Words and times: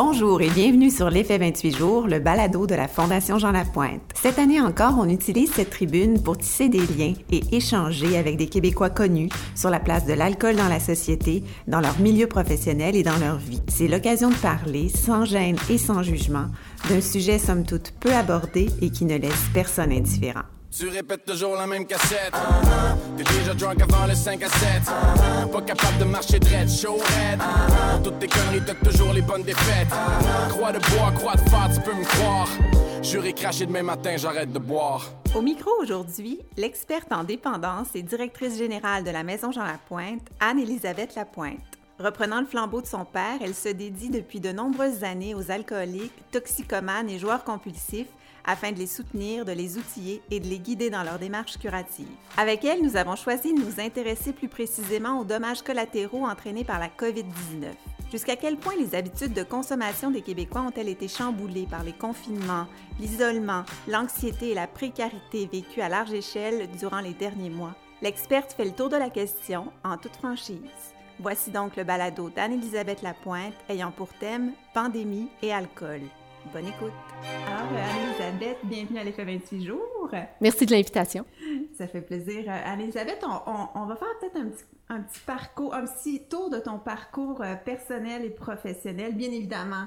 Bonjour 0.00 0.40
et 0.42 0.50
bienvenue 0.50 0.92
sur 0.92 1.10
l'effet 1.10 1.38
28 1.38 1.76
jours, 1.76 2.06
le 2.06 2.20
balado 2.20 2.68
de 2.68 2.76
la 2.76 2.86
Fondation 2.86 3.36
Jean 3.40 3.50
Lapointe. 3.50 4.00
Cette 4.14 4.38
année 4.38 4.60
encore, 4.60 4.94
on 4.96 5.08
utilise 5.08 5.50
cette 5.50 5.70
tribune 5.70 6.22
pour 6.22 6.38
tisser 6.38 6.68
des 6.68 6.86
liens 6.96 7.14
et 7.32 7.40
échanger 7.50 8.16
avec 8.16 8.36
des 8.36 8.46
Québécois 8.46 8.90
connus 8.90 9.28
sur 9.56 9.70
la 9.70 9.80
place 9.80 10.06
de 10.06 10.12
l'alcool 10.12 10.54
dans 10.54 10.68
la 10.68 10.78
société, 10.78 11.42
dans 11.66 11.80
leur 11.80 11.98
milieu 11.98 12.28
professionnel 12.28 12.94
et 12.94 13.02
dans 13.02 13.18
leur 13.18 13.38
vie. 13.38 13.60
C'est 13.66 13.88
l'occasion 13.88 14.30
de 14.30 14.36
parler, 14.36 14.88
sans 14.88 15.24
gêne 15.24 15.56
et 15.68 15.78
sans 15.78 16.04
jugement, 16.04 16.46
d'un 16.88 17.00
sujet 17.00 17.40
somme 17.40 17.64
toute 17.64 17.92
peu 17.98 18.14
abordé 18.14 18.68
et 18.80 18.90
qui 18.90 19.04
ne 19.04 19.16
laisse 19.16 19.50
personne 19.52 19.90
indifférent. 19.90 20.44
Tu 20.70 20.88
répètes 20.88 21.24
toujours 21.24 21.54
la 21.54 21.66
même 21.66 21.86
cassette. 21.86 22.34
T'es 23.16 23.24
déjà 23.24 23.54
drunk 23.54 23.80
avant 23.82 24.06
le 24.06 24.14
5 24.14 24.42
à 24.42 24.48
7. 24.48 25.50
Pas 25.50 25.62
capable 25.62 25.98
de 25.98 26.04
marcher 26.04 26.38
dread, 26.38 26.68
show 26.68 26.94
red. 26.96 27.40
Pour 27.92 28.02
toutes 28.02 28.18
tes 28.18 28.28
conneries, 28.28 28.62
t'as 28.64 28.74
toujours 28.74 29.12
les 29.14 29.22
bonnes 29.22 29.42
défaites. 29.42 29.88
Croix 30.50 30.72
de 30.72 30.78
bois, 30.78 31.10
croix 31.16 31.34
de 31.34 31.48
phare, 31.48 31.70
tu 31.74 31.80
peux 31.80 31.94
me 31.94 32.04
croire. 32.04 32.48
Juré 33.02 33.32
craché 33.32 33.64
demain 33.64 33.82
matin, 33.82 34.16
j'arrête 34.18 34.52
de 34.52 34.58
boire. 34.58 35.10
Au 35.34 35.40
micro 35.40 35.70
aujourd'hui, 35.80 36.38
l'experte 36.56 37.12
en 37.12 37.24
dépendance 37.24 37.88
et 37.94 38.02
directrice 38.02 38.58
générale 38.58 39.04
de 39.04 39.10
la 39.10 39.22
Maison 39.22 39.50
Jean 39.50 39.64
Lapointe, 39.64 40.22
Anne-Élisabeth 40.40 41.14
Lapointe. 41.14 41.60
Reprenant 41.98 42.40
le 42.40 42.46
flambeau 42.46 42.80
de 42.80 42.86
son 42.86 43.04
père, 43.04 43.38
elle 43.40 43.54
se 43.54 43.70
dédie 43.70 44.10
depuis 44.10 44.38
de 44.38 44.52
nombreuses 44.52 45.02
années 45.02 45.34
aux 45.34 45.50
alcooliques, 45.50 46.12
toxicomanes 46.30 47.08
et 47.10 47.18
joueurs 47.18 47.42
compulsifs 47.42 48.06
afin 48.48 48.72
de 48.72 48.78
les 48.78 48.86
soutenir, 48.86 49.44
de 49.44 49.52
les 49.52 49.76
outiller 49.76 50.22
et 50.30 50.40
de 50.40 50.48
les 50.48 50.58
guider 50.58 50.88
dans 50.88 51.02
leur 51.02 51.18
démarche 51.18 51.58
curative. 51.58 52.08
Avec 52.38 52.64
elle, 52.64 52.82
nous 52.82 52.96
avons 52.96 53.14
choisi 53.14 53.52
de 53.52 53.60
nous 53.60 53.78
intéresser 53.78 54.32
plus 54.32 54.48
précisément 54.48 55.20
aux 55.20 55.24
dommages 55.24 55.62
collatéraux 55.62 56.26
entraînés 56.26 56.64
par 56.64 56.80
la 56.80 56.88
COVID-19. 56.88 57.66
Jusqu'à 58.10 58.36
quel 58.36 58.56
point 58.56 58.74
les 58.78 58.94
habitudes 58.94 59.34
de 59.34 59.42
consommation 59.42 60.10
des 60.10 60.22
Québécois 60.22 60.62
ont-elles 60.62 60.88
été 60.88 61.08
chamboulées 61.08 61.66
par 61.70 61.84
les 61.84 61.92
confinements, 61.92 62.66
l'isolement, 62.98 63.64
l'anxiété 63.86 64.50
et 64.50 64.54
la 64.54 64.66
précarité 64.66 65.46
vécues 65.52 65.82
à 65.82 65.90
large 65.90 66.14
échelle 66.14 66.70
durant 66.78 67.00
les 67.00 67.12
derniers 67.12 67.50
mois? 67.50 67.74
L'experte 68.00 68.54
fait 68.54 68.64
le 68.64 68.72
tour 68.72 68.88
de 68.88 68.96
la 68.96 69.10
question 69.10 69.66
en 69.84 69.98
toute 69.98 70.16
franchise. 70.16 70.94
Voici 71.20 71.50
donc 71.50 71.76
le 71.76 71.84
balado 71.84 72.30
d'Anne-Élisabeth 72.30 73.02
Lapointe 73.02 73.54
ayant 73.68 73.90
pour 73.90 74.08
thème 74.14 74.52
Pandémie 74.72 75.28
et 75.42 75.52
alcool. 75.52 76.00
Bonne 76.52 76.68
écoute. 76.68 76.92
Alors, 77.46 77.72
euh, 77.72 77.76
Anne-Elisabeth, 77.76 78.58
bienvenue 78.64 78.98
à 78.98 79.04
l'effet 79.04 79.24
28 79.24 79.66
jours. 79.66 80.10
Merci 80.40 80.64
de 80.64 80.70
l'invitation. 80.70 81.26
Ça 81.76 81.86
fait 81.86 82.00
plaisir. 82.00 82.44
Euh, 82.46 82.58
Anne-Elisabeth, 82.64 83.22
on, 83.24 83.84
va 83.84 83.96
faire 83.96 84.08
peut-être 84.20 84.36
un 84.88 85.00
petit, 85.00 85.20
parcours, 85.26 85.74
un 85.74 85.84
petit 85.84 86.22
tour 86.28 86.48
de 86.48 86.58
ton 86.58 86.78
parcours 86.78 87.42
euh, 87.42 87.54
personnel 87.56 88.24
et 88.24 88.30
professionnel. 88.30 89.14
Bien 89.14 89.30
évidemment, 89.30 89.86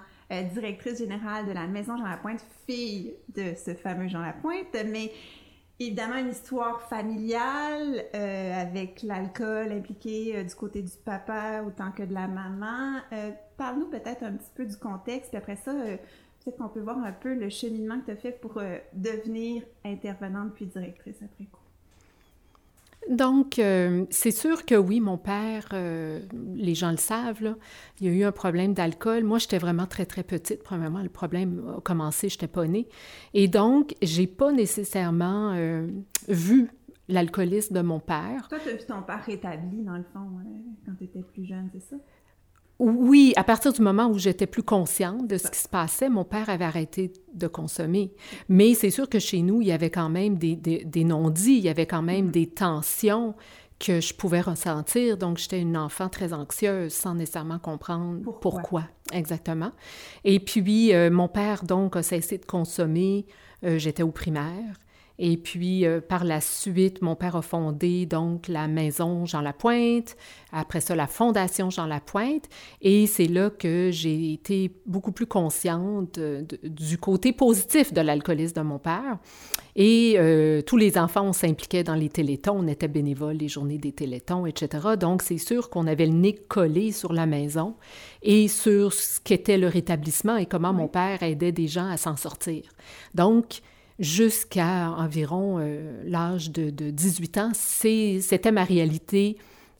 directrice 0.53 0.99
générale 0.99 1.47
de 1.47 1.51
la 1.51 1.67
Maison 1.67 1.97
Jean 1.97 2.07
Lapointe, 2.07 2.45
fille 2.67 3.15
de 3.35 3.53
ce 3.55 3.73
fameux 3.73 4.07
Jean 4.07 4.21
Lapointe, 4.21 4.75
mais 4.85 5.11
évidemment 5.79 6.15
une 6.15 6.29
histoire 6.29 6.81
familiale 6.83 8.05
avec 8.13 9.03
l'alcool 9.03 9.73
impliqué 9.73 10.41
du 10.41 10.55
côté 10.55 10.81
du 10.81 10.93
papa 11.03 11.63
autant 11.67 11.91
que 11.91 12.03
de 12.03 12.13
la 12.13 12.29
maman. 12.29 13.01
Parle-nous 13.57 13.87
peut-être 13.87 14.23
un 14.23 14.31
petit 14.31 14.51
peu 14.55 14.65
du 14.65 14.77
contexte, 14.77 15.31
puis 15.31 15.37
après 15.37 15.57
ça, 15.57 15.73
Peut-être 16.43 16.57
qu'on 16.57 16.69
peut 16.69 16.79
voir 16.79 16.97
un 16.97 17.11
peu 17.11 17.35
le 17.35 17.49
cheminement 17.49 17.99
que 17.99 18.05
tu 18.05 18.11
as 18.11 18.15
fait 18.15 18.31
pour 18.31 18.57
euh, 18.57 18.77
devenir 18.93 19.63
intervenante 19.85 20.53
puis 20.55 20.65
directrice 20.65 21.17
après 21.23 21.45
coup. 21.45 21.57
Donc, 23.09 23.59
euh, 23.59 24.05
c'est 24.09 24.31
sûr 24.31 24.65
que 24.65 24.75
oui, 24.75 25.01
mon 25.01 25.17
père, 25.17 25.67
euh, 25.73 26.19
les 26.55 26.75
gens 26.75 26.91
le 26.91 26.97
savent, 26.97 27.41
là, 27.43 27.55
il 27.99 28.07
y 28.07 28.09
a 28.09 28.13
eu 28.13 28.23
un 28.23 28.31
problème 28.31 28.73
d'alcool. 28.73 29.23
Moi, 29.23 29.39
j'étais 29.39 29.57
vraiment 29.57 29.87
très, 29.87 30.05
très 30.05 30.23
petite. 30.23 30.63
Premièrement, 30.63 31.01
le 31.01 31.09
problème 31.09 31.75
a 31.77 31.81
commencé, 31.81 32.29
je 32.29 32.35
n'étais 32.35 32.47
pas 32.47 32.65
née. 32.67 32.87
Et 33.33 33.47
donc, 33.47 33.95
j'ai 34.01 34.27
pas 34.27 34.51
nécessairement 34.51 35.55
vu 36.27 36.69
l'alcoolisme 37.07 37.73
de 37.75 37.81
mon 37.81 37.99
père. 37.99 38.47
Toi, 38.49 38.59
tu 38.63 38.69
as 38.69 38.73
vu 38.73 38.85
ton 38.85 39.01
père 39.01 39.23
rétabli, 39.25 39.81
dans 39.83 39.97
le 39.97 40.05
fond, 40.13 40.27
quand 40.85 40.93
tu 40.97 41.05
étais 41.05 41.23
plus 41.23 41.45
jeune, 41.45 41.69
c'est 41.73 41.81
ça? 41.81 41.95
Oui, 42.83 43.31
à 43.35 43.43
partir 43.43 43.71
du 43.73 43.81
moment 43.83 44.07
où 44.07 44.17
j'étais 44.17 44.47
plus 44.47 44.63
consciente 44.63 45.27
de 45.27 45.37
ce 45.37 45.51
qui 45.51 45.59
se 45.59 45.69
passait, 45.69 46.09
mon 46.09 46.25
père 46.25 46.49
avait 46.49 46.65
arrêté 46.65 47.13
de 47.31 47.45
consommer. 47.45 48.11
Mais 48.49 48.73
c'est 48.73 48.89
sûr 48.89 49.07
que 49.07 49.19
chez 49.19 49.43
nous, 49.43 49.61
il 49.61 49.67
y 49.67 49.71
avait 49.71 49.91
quand 49.91 50.09
même 50.09 50.39
des, 50.39 50.55
des, 50.55 51.03
non-dits, 51.03 51.57
il 51.57 51.63
y 51.63 51.69
avait 51.69 51.85
quand 51.85 52.01
même 52.01 52.29
mm. 52.29 52.31
des 52.31 52.47
tensions 52.47 53.35
que 53.77 54.01
je 54.01 54.15
pouvais 54.15 54.41
ressentir. 54.41 55.15
Donc, 55.17 55.37
j'étais 55.37 55.61
une 55.61 55.77
enfant 55.77 56.09
très 56.09 56.33
anxieuse 56.33 56.91
sans 56.91 57.13
nécessairement 57.13 57.59
comprendre 57.59 58.19
pourquoi. 58.41 58.85
exactement. 59.13 59.73
Et 60.23 60.39
puis, 60.39 60.91
euh, 60.95 61.11
mon 61.11 61.27
père, 61.27 61.63
donc, 61.63 61.95
a 61.95 62.01
cessé 62.01 62.39
de 62.39 62.45
consommer. 62.45 63.27
Euh, 63.63 63.77
j'étais 63.77 64.01
au 64.01 64.09
primaire. 64.09 64.75
Et 65.23 65.37
puis, 65.37 65.85
euh, 65.85 66.01
par 66.01 66.23
la 66.23 66.41
suite, 66.41 67.03
mon 67.03 67.15
père 67.15 67.35
a 67.35 67.43
fondé 67.43 68.07
donc 68.07 68.47
la 68.47 68.67
maison 68.67 69.27
Jean 69.27 69.41
Lapointe, 69.41 70.17
après 70.51 70.81
ça, 70.81 70.95
la 70.95 71.05
fondation 71.05 71.69
Jean 71.69 71.85
Lapointe. 71.85 72.49
Et 72.81 73.05
c'est 73.05 73.27
là 73.27 73.51
que 73.51 73.91
j'ai 73.91 74.33
été 74.33 74.71
beaucoup 74.87 75.11
plus 75.11 75.27
consciente 75.27 76.19
du 76.63 76.97
côté 76.97 77.33
positif 77.33 77.93
de 77.93 78.01
l'alcoolisme 78.01 78.55
de 78.55 78.61
mon 78.61 78.79
père. 78.79 79.19
Et 79.75 80.15
euh, 80.17 80.63
tous 80.63 80.77
les 80.77 80.97
enfants, 80.97 81.31
s'impliquaient 81.33 81.83
dans 81.83 81.93
les 81.93 82.09
télétons, 82.09 82.57
on 82.57 82.67
était 82.67 82.87
bénévoles 82.87 83.37
les 83.37 83.47
journées 83.47 83.77
des 83.77 83.91
télétons, 83.91 84.47
etc. 84.47 84.95
Donc, 84.99 85.21
c'est 85.21 85.37
sûr 85.37 85.69
qu'on 85.69 85.85
avait 85.85 86.07
le 86.07 86.13
nez 86.13 86.33
collé 86.33 86.91
sur 86.91 87.13
la 87.13 87.27
maison 87.27 87.75
et 88.23 88.47
sur 88.47 88.91
ce 88.91 89.19
qu'était 89.19 89.59
le 89.59 89.67
rétablissement 89.67 90.35
et 90.35 90.47
comment 90.47 90.73
mon 90.73 90.87
père 90.87 91.21
aidait 91.21 91.51
des 91.51 91.67
gens 91.67 91.87
à 91.87 91.97
s'en 91.97 92.15
sortir. 92.15 92.63
Donc, 93.13 93.61
jusqu'à 94.01 94.89
environ 94.91 95.59
euh, 95.59 96.01
l'âge 96.05 96.51
de, 96.51 96.69
de, 96.71 96.89
18 96.89 97.37
ans, 97.37 97.51
c'était 97.53 98.51
ma 98.51 98.63
réalité 98.63 99.37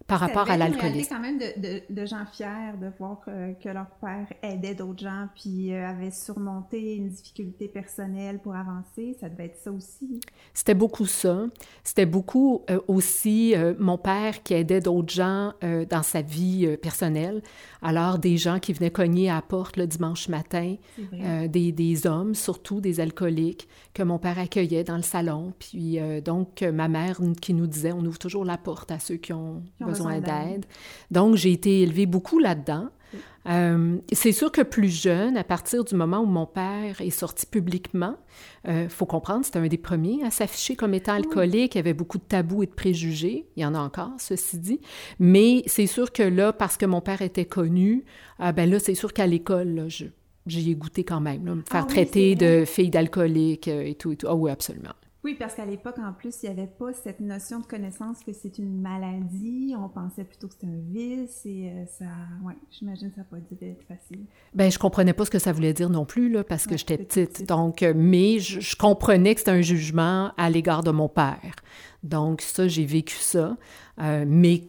par 0.07 0.19
rapport 0.19 0.51
à 0.51 0.57
l'alcoolisme. 0.57 1.07
quand 1.09 1.21
même 1.21 1.37
de, 1.37 1.81
de, 1.89 2.05
gens 2.05 2.25
fiers 2.33 2.73
de 2.81 2.91
voir 2.99 3.21
que, 3.21 3.69
leur 3.69 3.87
père 4.01 4.27
aidait 4.43 4.75
d'autres 4.75 5.01
gens 5.01 5.27
puis 5.33 5.73
euh, 5.73 5.87
avait 5.87 6.11
surmonté 6.11 6.95
une 6.95 7.07
difficulté 7.07 7.69
personnelle 7.69 8.39
pour 8.39 8.53
avancer. 8.53 9.15
Ça 9.21 9.29
devait 9.29 9.45
être 9.45 9.59
ça 9.63 9.71
aussi. 9.71 10.19
C'était 10.53 10.73
beaucoup 10.73 11.05
ça. 11.05 11.45
C'était 11.85 12.05
beaucoup 12.05 12.63
euh, 12.69 12.81
aussi 12.89 13.55
mon 13.79 13.97
père 13.97 14.43
qui 14.43 14.53
aidait 14.53 14.81
d'autres 14.81 15.13
gens 15.13 15.53
dans 15.61 16.03
sa 16.03 16.21
vie 16.21 16.77
personnelle. 16.81 17.41
Alors, 17.81 18.19
des 18.19 18.37
gens 18.37 18.59
qui 18.59 18.73
venaient 18.73 18.91
cogner 18.91 19.29
à 19.29 19.35
la 19.35 19.41
porte 19.41 19.77
le 19.77 19.87
dimanche 19.87 20.29
matin, 20.29 20.75
des, 21.47 21.71
des, 21.71 22.07
hommes, 22.07 22.35
surtout 22.35 22.79
des 22.79 22.99
alcooliques, 22.99 23.67
que 23.93 24.03
mon 24.03 24.19
père 24.19 24.37
accueillait 24.37 24.83
dans 24.83 24.97
le 24.97 25.01
salon. 25.01 25.53
Puis, 25.57 25.97
donc, 26.23 26.61
ma 26.61 26.87
mère 26.87 27.19
qui 27.41 27.53
nous 27.53 27.67
disait, 27.67 27.91
on 27.91 28.05
ouvre 28.05 28.19
toujours 28.19 28.45
la 28.45 28.57
porte 28.57 28.91
à 28.91 28.99
ceux 28.99 29.17
qui 29.17 29.33
ont, 29.33 29.63
qui 29.77 29.83
ont 29.83 29.87
besoin 29.87 30.19
d'aide. 30.19 30.65
Donc, 31.09 31.35
j'ai 31.35 31.51
été 31.51 31.81
élevée 31.81 32.05
beaucoup 32.05 32.39
là-dedans. 32.39 32.89
Euh, 33.47 33.97
c'est 34.11 34.31
sûr 34.31 34.51
que 34.51 34.61
plus 34.61 34.89
jeune, 34.89 35.37
à 35.37 35.43
partir 35.43 35.83
du 35.83 35.95
moment 35.95 36.19
où 36.19 36.25
mon 36.25 36.45
père 36.45 37.01
est 37.01 37.09
sorti 37.09 37.45
publiquement, 37.45 38.15
il 38.65 38.71
euh, 38.71 38.89
faut 38.89 39.05
comprendre, 39.05 39.45
c'était 39.45 39.59
un 39.59 39.67
des 39.67 39.77
premiers 39.77 40.23
à 40.23 40.31
s'afficher 40.31 40.75
comme 40.75 40.93
étant 40.93 41.13
alcoolique. 41.13 41.75
Il 41.75 41.79
y 41.79 41.79
avait 41.79 41.93
beaucoup 41.93 42.17
de 42.17 42.23
tabous 42.23 42.63
et 42.63 42.67
de 42.67 42.71
préjugés. 42.71 43.47
Il 43.55 43.63
y 43.63 43.65
en 43.65 43.73
a 43.73 43.79
encore, 43.79 44.11
ceci 44.19 44.59
dit. 44.59 44.79
Mais 45.19 45.63
c'est 45.65 45.87
sûr 45.87 46.11
que 46.11 46.23
là, 46.23 46.53
parce 46.53 46.77
que 46.77 46.85
mon 46.85 47.01
père 47.01 47.21
était 47.21 47.45
connu, 47.45 48.05
euh, 48.39 48.51
ben 48.51 48.69
là, 48.69 48.79
c'est 48.79 48.95
sûr 48.95 49.13
qu'à 49.13 49.27
l'école, 49.27 49.87
j'y 50.45 50.71
ai 50.71 50.75
goûté 50.75 51.03
quand 51.03 51.21
même. 51.21 51.43
me 51.43 51.61
faire 51.69 51.83
ah 51.83 51.87
traiter 51.87 52.35
de 52.35 52.65
fille 52.65 52.89
d'alcoolique 52.89 53.67
et 53.67 53.95
tout 53.95 54.11
et 54.11 54.15
tout. 54.17 54.27
Ah 54.29 54.35
oui, 54.35 54.51
absolument. 54.51 54.93
Oui, 55.23 55.35
parce 55.35 55.53
qu'à 55.53 55.65
l'époque, 55.65 55.99
en 55.99 56.13
plus, 56.13 56.41
il 56.41 56.47
n'y 56.47 56.51
avait 56.51 56.69
pas 56.69 56.93
cette 56.93 57.19
notion 57.19 57.59
de 57.59 57.65
connaissance 57.65 58.23
que 58.25 58.33
c'est 58.33 58.57
une 58.57 58.81
maladie. 58.81 59.75
On 59.77 59.87
pensait 59.87 60.23
plutôt 60.23 60.47
que 60.47 60.53
c'était 60.53 60.65
un 60.65 60.79
vice 60.89 61.45
et 61.45 61.69
euh, 61.69 61.85
ça, 61.85 62.05
ouais, 62.43 62.55
j'imagine 62.71 63.09
que 63.09 63.15
ça 63.15 63.21
n'a 63.21 63.25
pas 63.25 63.37
dû 63.37 63.55
être 63.61 63.83
facile. 63.83 64.25
Ben, 64.55 64.71
je 64.71 64.79
comprenais 64.79 65.13
pas 65.13 65.25
ce 65.25 65.29
que 65.29 65.37
ça 65.37 65.51
voulait 65.51 65.73
dire 65.73 65.91
non 65.91 66.05
plus, 66.05 66.31
là, 66.31 66.43
parce 66.43 66.65
que 66.65 66.75
j'étais 66.75 66.97
petite. 66.97 67.47
Donc, 67.47 67.83
euh, 67.83 67.93
mais 67.95 68.39
je, 68.39 68.75
comprenais 68.75 69.35
que 69.35 69.41
c'était 69.41 69.51
un 69.51 69.61
jugement 69.61 70.31
à 70.37 70.49
l'égard 70.49 70.81
de 70.81 70.91
mon 70.91 71.07
père. 71.07 71.55
Donc, 72.01 72.41
ça, 72.41 72.67
j'ai 72.67 72.85
vécu 72.85 73.15
ça. 73.15 73.57
Euh, 74.01 74.25
mais 74.27 74.63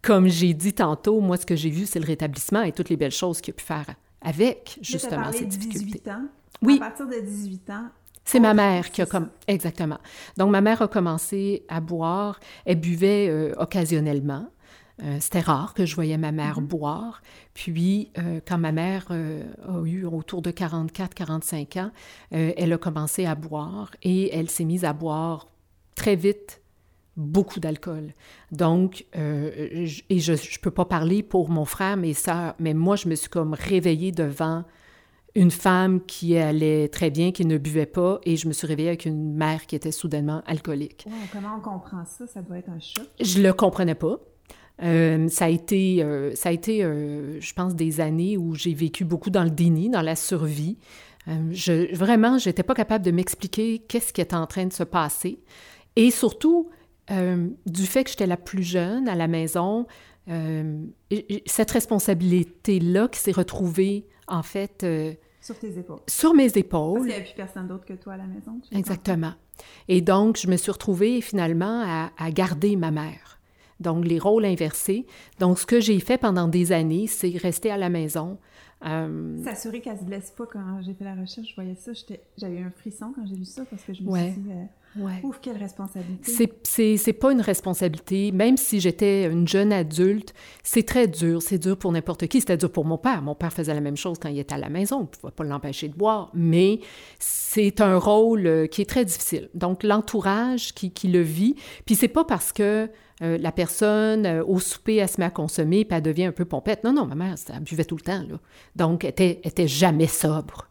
comme 0.00 0.28
j'ai 0.28 0.54
dit 0.54 0.72
tantôt, 0.72 1.20
moi, 1.20 1.36
ce 1.36 1.44
que 1.44 1.54
j'ai 1.54 1.70
vu, 1.70 1.84
c'est 1.84 2.00
le 2.00 2.06
rétablissement 2.06 2.62
et 2.62 2.72
toutes 2.72 2.88
les 2.88 2.96
belles 2.96 3.10
choses 3.10 3.42
qu'il 3.42 3.52
a 3.52 3.56
pu 3.56 3.64
faire 3.64 3.94
avec, 4.22 4.78
justement, 4.80 5.30
ces 5.32 5.44
difficultés. 5.44 6.00
18 6.00 6.08
ans. 6.08 6.24
Oui. 6.62 6.76
À 6.76 6.86
partir 6.86 7.06
de 7.06 7.20
18 7.20 7.70
ans, 7.70 7.88
c'est 8.28 8.40
ma 8.40 8.52
mère 8.52 8.90
qui 8.90 9.00
a 9.00 9.06
comme 9.06 9.30
exactement. 9.46 9.96
Donc 10.36 10.50
ma 10.50 10.60
mère 10.60 10.82
a 10.82 10.88
commencé 10.88 11.64
à 11.68 11.80
boire. 11.80 12.40
Elle 12.66 12.78
buvait 12.78 13.28
euh, 13.30 13.54
occasionnellement. 13.56 14.50
Euh, 15.02 15.16
c'était 15.18 15.40
rare 15.40 15.72
que 15.72 15.86
je 15.86 15.94
voyais 15.94 16.18
ma 16.18 16.30
mère 16.30 16.60
mm-hmm. 16.60 16.66
boire. 16.66 17.22
Puis, 17.54 18.10
euh, 18.18 18.40
quand 18.46 18.58
ma 18.58 18.70
mère 18.70 19.06
a 19.10 19.80
eu 19.86 20.04
autour 20.04 20.42
de 20.42 20.50
44-45 20.50 21.80
ans, 21.80 21.90
elle 22.30 22.70
a 22.70 22.76
commencé 22.76 23.24
à 23.24 23.34
boire 23.34 23.92
et 24.02 24.36
elle 24.36 24.50
s'est 24.50 24.64
mise 24.64 24.84
à 24.84 24.92
boire 24.92 25.48
très 25.94 26.14
vite 26.14 26.60
beaucoup 27.16 27.60
d'alcool. 27.60 28.12
Donc, 28.52 29.06
et 29.14 29.86
je 29.86 30.32
ne 30.32 30.60
peux 30.60 30.70
pas 30.70 30.84
parler 30.84 31.22
pour 31.22 31.48
mon 31.48 31.64
frère, 31.64 31.96
mes 31.96 32.14
sœurs, 32.14 32.54
mais 32.58 32.74
moi, 32.74 32.94
je 32.94 33.08
me 33.08 33.14
suis 33.14 33.30
comme 33.30 33.54
réveillée 33.54 34.12
devant 34.12 34.64
une 35.34 35.50
femme 35.50 36.00
qui 36.04 36.36
allait 36.36 36.88
très 36.88 37.10
bien, 37.10 37.32
qui 37.32 37.44
ne 37.44 37.58
buvait 37.58 37.86
pas, 37.86 38.20
et 38.24 38.36
je 38.36 38.48
me 38.48 38.52
suis 38.52 38.66
réveillée 38.66 38.88
avec 38.88 39.04
une 39.04 39.34
mère 39.34 39.66
qui 39.66 39.76
était 39.76 39.92
soudainement 39.92 40.42
alcoolique. 40.46 41.06
comment 41.32 41.56
on 41.58 41.60
comprend 41.60 42.04
ça? 42.04 42.26
Ça 42.26 42.42
doit 42.42 42.58
être 42.58 42.70
un 42.70 42.80
choc. 42.80 43.06
Je 43.20 43.40
le 43.40 43.52
comprenais 43.52 43.94
pas. 43.94 44.18
Euh, 44.82 45.28
ça 45.28 45.46
a 45.46 45.48
été, 45.48 46.02
euh, 46.02 46.34
ça 46.34 46.50
a 46.50 46.52
été 46.52 46.84
euh, 46.84 47.40
je 47.40 47.52
pense, 47.52 47.74
des 47.74 48.00
années 48.00 48.36
où 48.36 48.54
j'ai 48.54 48.74
vécu 48.74 49.04
beaucoup 49.04 49.30
dans 49.30 49.42
le 49.42 49.50
déni, 49.50 49.90
dans 49.90 50.02
la 50.02 50.16
survie. 50.16 50.78
je, 51.50 51.94
vraiment, 51.94 52.38
j'étais 52.38 52.62
pas 52.62 52.74
capable 52.74 53.04
de 53.04 53.10
m'expliquer 53.10 53.80
qu'est-ce 53.80 54.12
qui 54.12 54.20
était 54.20 54.36
en 54.36 54.46
train 54.46 54.66
de 54.66 54.72
se 54.72 54.84
passer. 54.84 55.40
Et 55.96 56.10
surtout, 56.10 56.70
du 57.10 57.86
fait 57.86 58.04
que 58.04 58.10
j'étais 58.10 58.26
la 58.26 58.36
plus 58.36 58.62
jeune 58.62 59.08
à 59.08 59.14
la 59.14 59.28
maison, 59.28 59.86
cette 61.46 61.70
responsabilité-là 61.70 63.08
qui 63.08 63.18
s'est 63.18 63.32
retrouvée, 63.32 64.06
en 64.26 64.42
fait... 64.42 64.86
sur 65.40 65.58
tes 65.58 65.78
épaules. 65.78 66.00
Sur 66.06 66.34
mes 66.34 66.56
épaules. 66.58 66.94
Parce 66.94 67.06
qu'il 67.06 67.06
n'y 67.06 67.12
avait 67.14 67.24
plus 67.24 67.34
personne 67.36 67.68
d'autre 67.68 67.84
que 67.84 67.94
toi 67.94 68.14
à 68.14 68.16
la 68.18 68.26
maison. 68.26 68.60
Exactement. 68.72 69.32
Et 69.88 70.00
donc, 70.00 70.38
je 70.38 70.48
me 70.48 70.56
suis 70.56 70.70
retrouvée 70.70 71.20
finalement 71.20 71.82
à, 71.84 72.10
à 72.18 72.30
garder 72.30 72.76
ma 72.76 72.90
mère 72.90 73.38
donc 73.80 74.04
les 74.04 74.18
rôles 74.18 74.44
inversés. 74.44 75.06
Donc, 75.38 75.58
ce 75.58 75.66
que 75.66 75.80
j'ai 75.80 76.00
fait 76.00 76.18
pendant 76.18 76.48
des 76.48 76.72
années, 76.72 77.06
c'est 77.06 77.36
rester 77.36 77.70
à 77.70 77.76
la 77.76 77.88
maison. 77.88 78.38
Euh... 78.84 79.42
S'assurer 79.44 79.80
qu'elle 79.80 79.94
ne 79.94 80.00
se 80.00 80.04
blesse 80.04 80.30
pas. 80.36 80.46
Quand 80.46 80.80
j'ai 80.82 80.94
fait 80.94 81.04
la 81.04 81.14
recherche, 81.14 81.48
je 81.48 81.54
voyais 81.54 81.74
ça, 81.74 81.92
j'avais 82.36 82.60
un 82.60 82.70
frisson 82.70 83.12
quand 83.14 83.26
j'ai 83.26 83.36
lu 83.36 83.44
ça 83.44 83.64
parce 83.68 83.82
que 83.82 83.94
je 83.94 84.02
me 84.02 84.16
suis 84.16 84.40
dit, 84.40 84.50
euh, 84.96 85.02
ouf, 85.22 85.38
quelle 85.40 85.56
responsabilité. 85.56 86.50
C'est 86.64 87.12
pas 87.12 87.32
une 87.32 87.40
responsabilité. 87.40 88.32
Même 88.32 88.56
si 88.56 88.80
j'étais 88.80 89.26
une 89.26 89.46
jeune 89.46 89.72
adulte, 89.72 90.34
c'est 90.62 90.84
très 90.84 91.06
dur. 91.06 91.42
C'est 91.42 91.58
dur 91.58 91.76
pour 91.76 91.92
n'importe 91.92 92.26
qui. 92.26 92.40
C'était 92.40 92.56
dur 92.56 92.72
pour 92.72 92.84
mon 92.84 92.98
père. 92.98 93.22
Mon 93.22 93.34
père 93.34 93.52
faisait 93.52 93.74
la 93.74 93.80
même 93.80 93.96
chose 93.96 94.18
quand 94.20 94.28
il 94.28 94.38
était 94.38 94.54
à 94.54 94.58
la 94.58 94.68
maison. 94.68 94.96
On 94.96 95.02
ne 95.02 95.06
pouvait 95.06 95.32
pas 95.32 95.44
l'empêcher 95.44 95.88
de 95.88 95.94
boire. 95.94 96.30
Mais 96.34 96.80
c'est 97.18 97.80
un 97.80 97.98
rôle 97.98 98.46
euh, 98.46 98.66
qui 98.66 98.82
est 98.82 98.88
très 98.88 99.04
difficile. 99.04 99.50
Donc, 99.54 99.82
l'entourage 99.82 100.74
qui, 100.74 100.90
qui 100.90 101.08
le 101.08 101.20
vit. 101.20 101.54
Puis 101.86 101.94
c'est 101.94 102.08
pas 102.08 102.24
parce 102.24 102.52
que 102.52 102.88
euh, 103.22 103.36
la 103.38 103.52
personne 103.52 104.26
euh, 104.26 104.44
au 104.44 104.60
souper, 104.60 104.96
elle 104.96 105.08
se 105.08 105.20
met 105.20 105.26
à 105.26 105.30
consommer, 105.30 105.84
puis 105.84 105.96
elle 105.96 106.02
devient 106.02 106.26
un 106.26 106.32
peu 106.32 106.44
pompette. 106.44 106.84
Non, 106.84 106.92
non, 106.92 107.06
ma 107.06 107.14
mère, 107.14 107.34
elle 107.52 107.60
buvait 107.60 107.84
tout 107.84 107.96
le 107.96 108.02
temps, 108.02 108.22
là. 108.28 108.38
Donc, 108.76 109.04
elle 109.04 109.10
était, 109.10 109.40
était 109.42 109.68
jamais 109.68 110.06
sobre. 110.06 110.67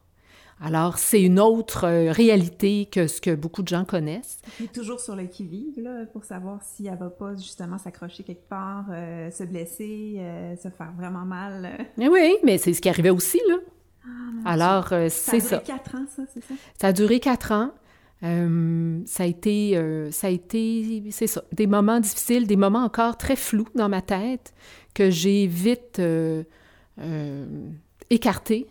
Alors, 0.59 0.98
c'est 0.98 1.21
une 1.21 1.39
autre 1.39 1.86
euh, 1.86 2.12
réalité 2.12 2.88
que 2.92 3.07
ce 3.07 3.21
que 3.21 3.36
beaucoup 3.36 3.62
de 3.62 3.68
gens 3.68 3.86
connaissent. 3.86 4.42
toujours 4.74 5.00
sur 5.00 5.15
le 5.15 5.25
qui-vive, 5.25 5.80
là, 5.80 6.06
pour 6.12 6.24
savoir 6.24 6.62
si 6.63 6.88
elle 6.88 6.98
va 6.98 7.09
pas 7.09 7.36
justement 7.36 7.77
s'accrocher 7.77 8.24
quelque 8.24 8.48
part, 8.48 8.86
se 8.88 9.44
blesser, 9.44 10.21
se 10.62 10.69
faire 10.69 10.94
vraiment 10.98 11.25
mal. 11.25 11.86
Oui, 11.98 12.38
mais 12.44 12.57
c'est 12.57 12.74
ce 12.74 12.81
qui 12.81 12.89
arrivait 12.89 13.09
aussi, 13.12 13.39
là. 13.48 13.56
Ah, 14.45 14.51
Alors, 14.51 14.88
c'est 15.09 15.39
ça. 15.39 15.39
Ça 15.39 15.57
a 15.57 15.59
duré 15.59 15.63
quatre 15.63 15.95
ans, 15.95 16.06
ça, 16.15 16.24
c'est 16.33 16.44
ça? 16.44 16.54
Ça 16.80 16.88
a 16.88 16.94
duré 16.94 17.19
quatre 17.19 17.51
ans. 17.51 17.71
Euh, 18.24 19.01
ça 19.06 19.24
a 19.24 19.25
été, 19.25 19.77
euh, 19.77 20.12
ça 20.12 20.27
a 20.27 20.30
été, 20.30 21.04
c'est 21.12 21.27
ça, 21.27 21.44
des 21.51 21.68
moments 21.68 22.00
difficiles, 22.00 22.48
des 22.48 22.56
moments 22.56 22.83
encore 22.83 23.18
très 23.18 23.36
flous 23.36 23.68
dans 23.75 23.89
ma 23.89 24.01
tête 24.01 24.54
que 24.95 25.12
j'ai 25.12 25.45
vite 25.45 26.00
euh, 26.00 26.44
écartés 28.09 28.68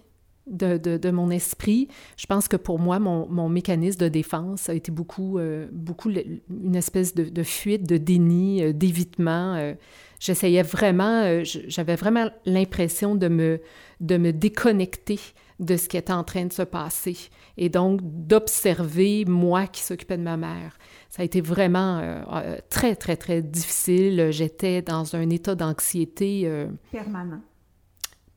de, 0.47 0.77
de, 0.77 1.11
mon 1.11 1.31
esprit. 1.31 1.89
Je 2.17 2.27
pense 2.27 2.49
que 2.49 2.57
pour 2.57 2.79
moi, 2.79 2.99
mon, 2.99 3.29
mon 3.29 3.49
mécanisme 3.49 4.01
de 4.01 4.09
défense 4.09 4.69
a 4.69 4.75
été 4.75 4.93
beaucoup, 4.93 5.39
beaucoup 5.73 6.11
une 6.11 6.77
espèce 6.77 7.15
de, 7.15 7.25
de, 7.25 7.43
fuite, 7.43 7.89
de 7.89 7.97
déni, 7.97 8.73
d'évitement. 8.73 9.75
J'essayais 10.21 10.63
vraiment, 10.63 11.43
j'avais 11.43 11.97
vraiment 11.97 12.31
l'impression 12.45 13.17
de 13.17 13.29
me, 13.29 13.61
de 14.01 14.17
me 14.17 14.33
déconnecter 14.33 15.19
de 15.61 15.77
ce 15.77 15.89
qui 15.89 15.97
était 15.97 16.13
en 16.13 16.25
train 16.25 16.45
de 16.45 16.53
se 16.53 16.63
passer 16.63 17.17
et 17.57 17.69
donc 17.69 18.01
d'observer 18.03 19.25
moi 19.25 19.67
qui 19.67 19.83
s'occupais 19.83 20.19
de 20.19 20.23
ma 20.23 20.37
mère. 20.37 20.77
Ça 21.09 21.23
a 21.23 21.25
été 21.25 21.41
vraiment 21.41 21.99
euh, 21.99 22.23
euh, 22.33 22.59
très, 22.69 22.95
très, 22.95 23.17
très 23.17 23.43
difficile. 23.43 24.29
J'étais 24.31 24.83
dans 24.83 25.17
un 25.17 25.31
état 25.31 25.55
d'anxiété. 25.55 26.43
Euh, 26.45 26.69
permanent. 26.93 27.41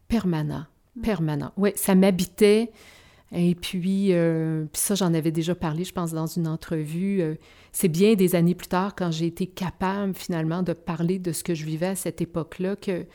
Permanent. 0.08 0.66
Permanent. 1.01 1.51
Oui, 1.57 1.72
ça 1.75 1.96
m'habitait. 1.96 2.72
Et 3.31 3.54
puis, 3.54 4.12
puis 4.12 4.81
ça, 4.81 4.96
j'en 4.96 5.13
avais 5.13 5.31
déjà 5.31 5.54
parlé, 5.54 5.84
je 5.84 5.94
pense, 5.94 6.12
dans 6.12 6.25
une 6.25 6.48
entrevue. 6.48 7.22
c'est 7.72 7.88
bien 7.88 8.16
des 8.16 8.36
années 8.36 8.56
plus 8.56 8.68
tard, 8.68 8.96
quand 8.96 9.12
j'ai 9.12 9.28
été 9.28 9.46
capable 9.46 10.16
finalement 10.16 10.63
de 10.63 10.74
parler 10.74 11.19
de 11.19 11.31
ce 11.31 11.44
que 11.44 11.54
je 11.54 11.63
vivais 11.63 11.88
à 11.88 11.96
cette 11.96 12.22
époque-là, 12.22 12.75
que, 12.75 13.06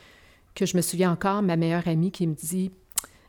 que 0.53 0.65
je 0.65 0.77
me 0.77 0.81
souviens 0.81 1.11
encore, 1.11 1.41
ma 1.41 1.57
meilleure 1.57 1.87
amie 1.87 2.11
qui 2.11 2.27
me 2.27 2.33
dit, 2.33 2.71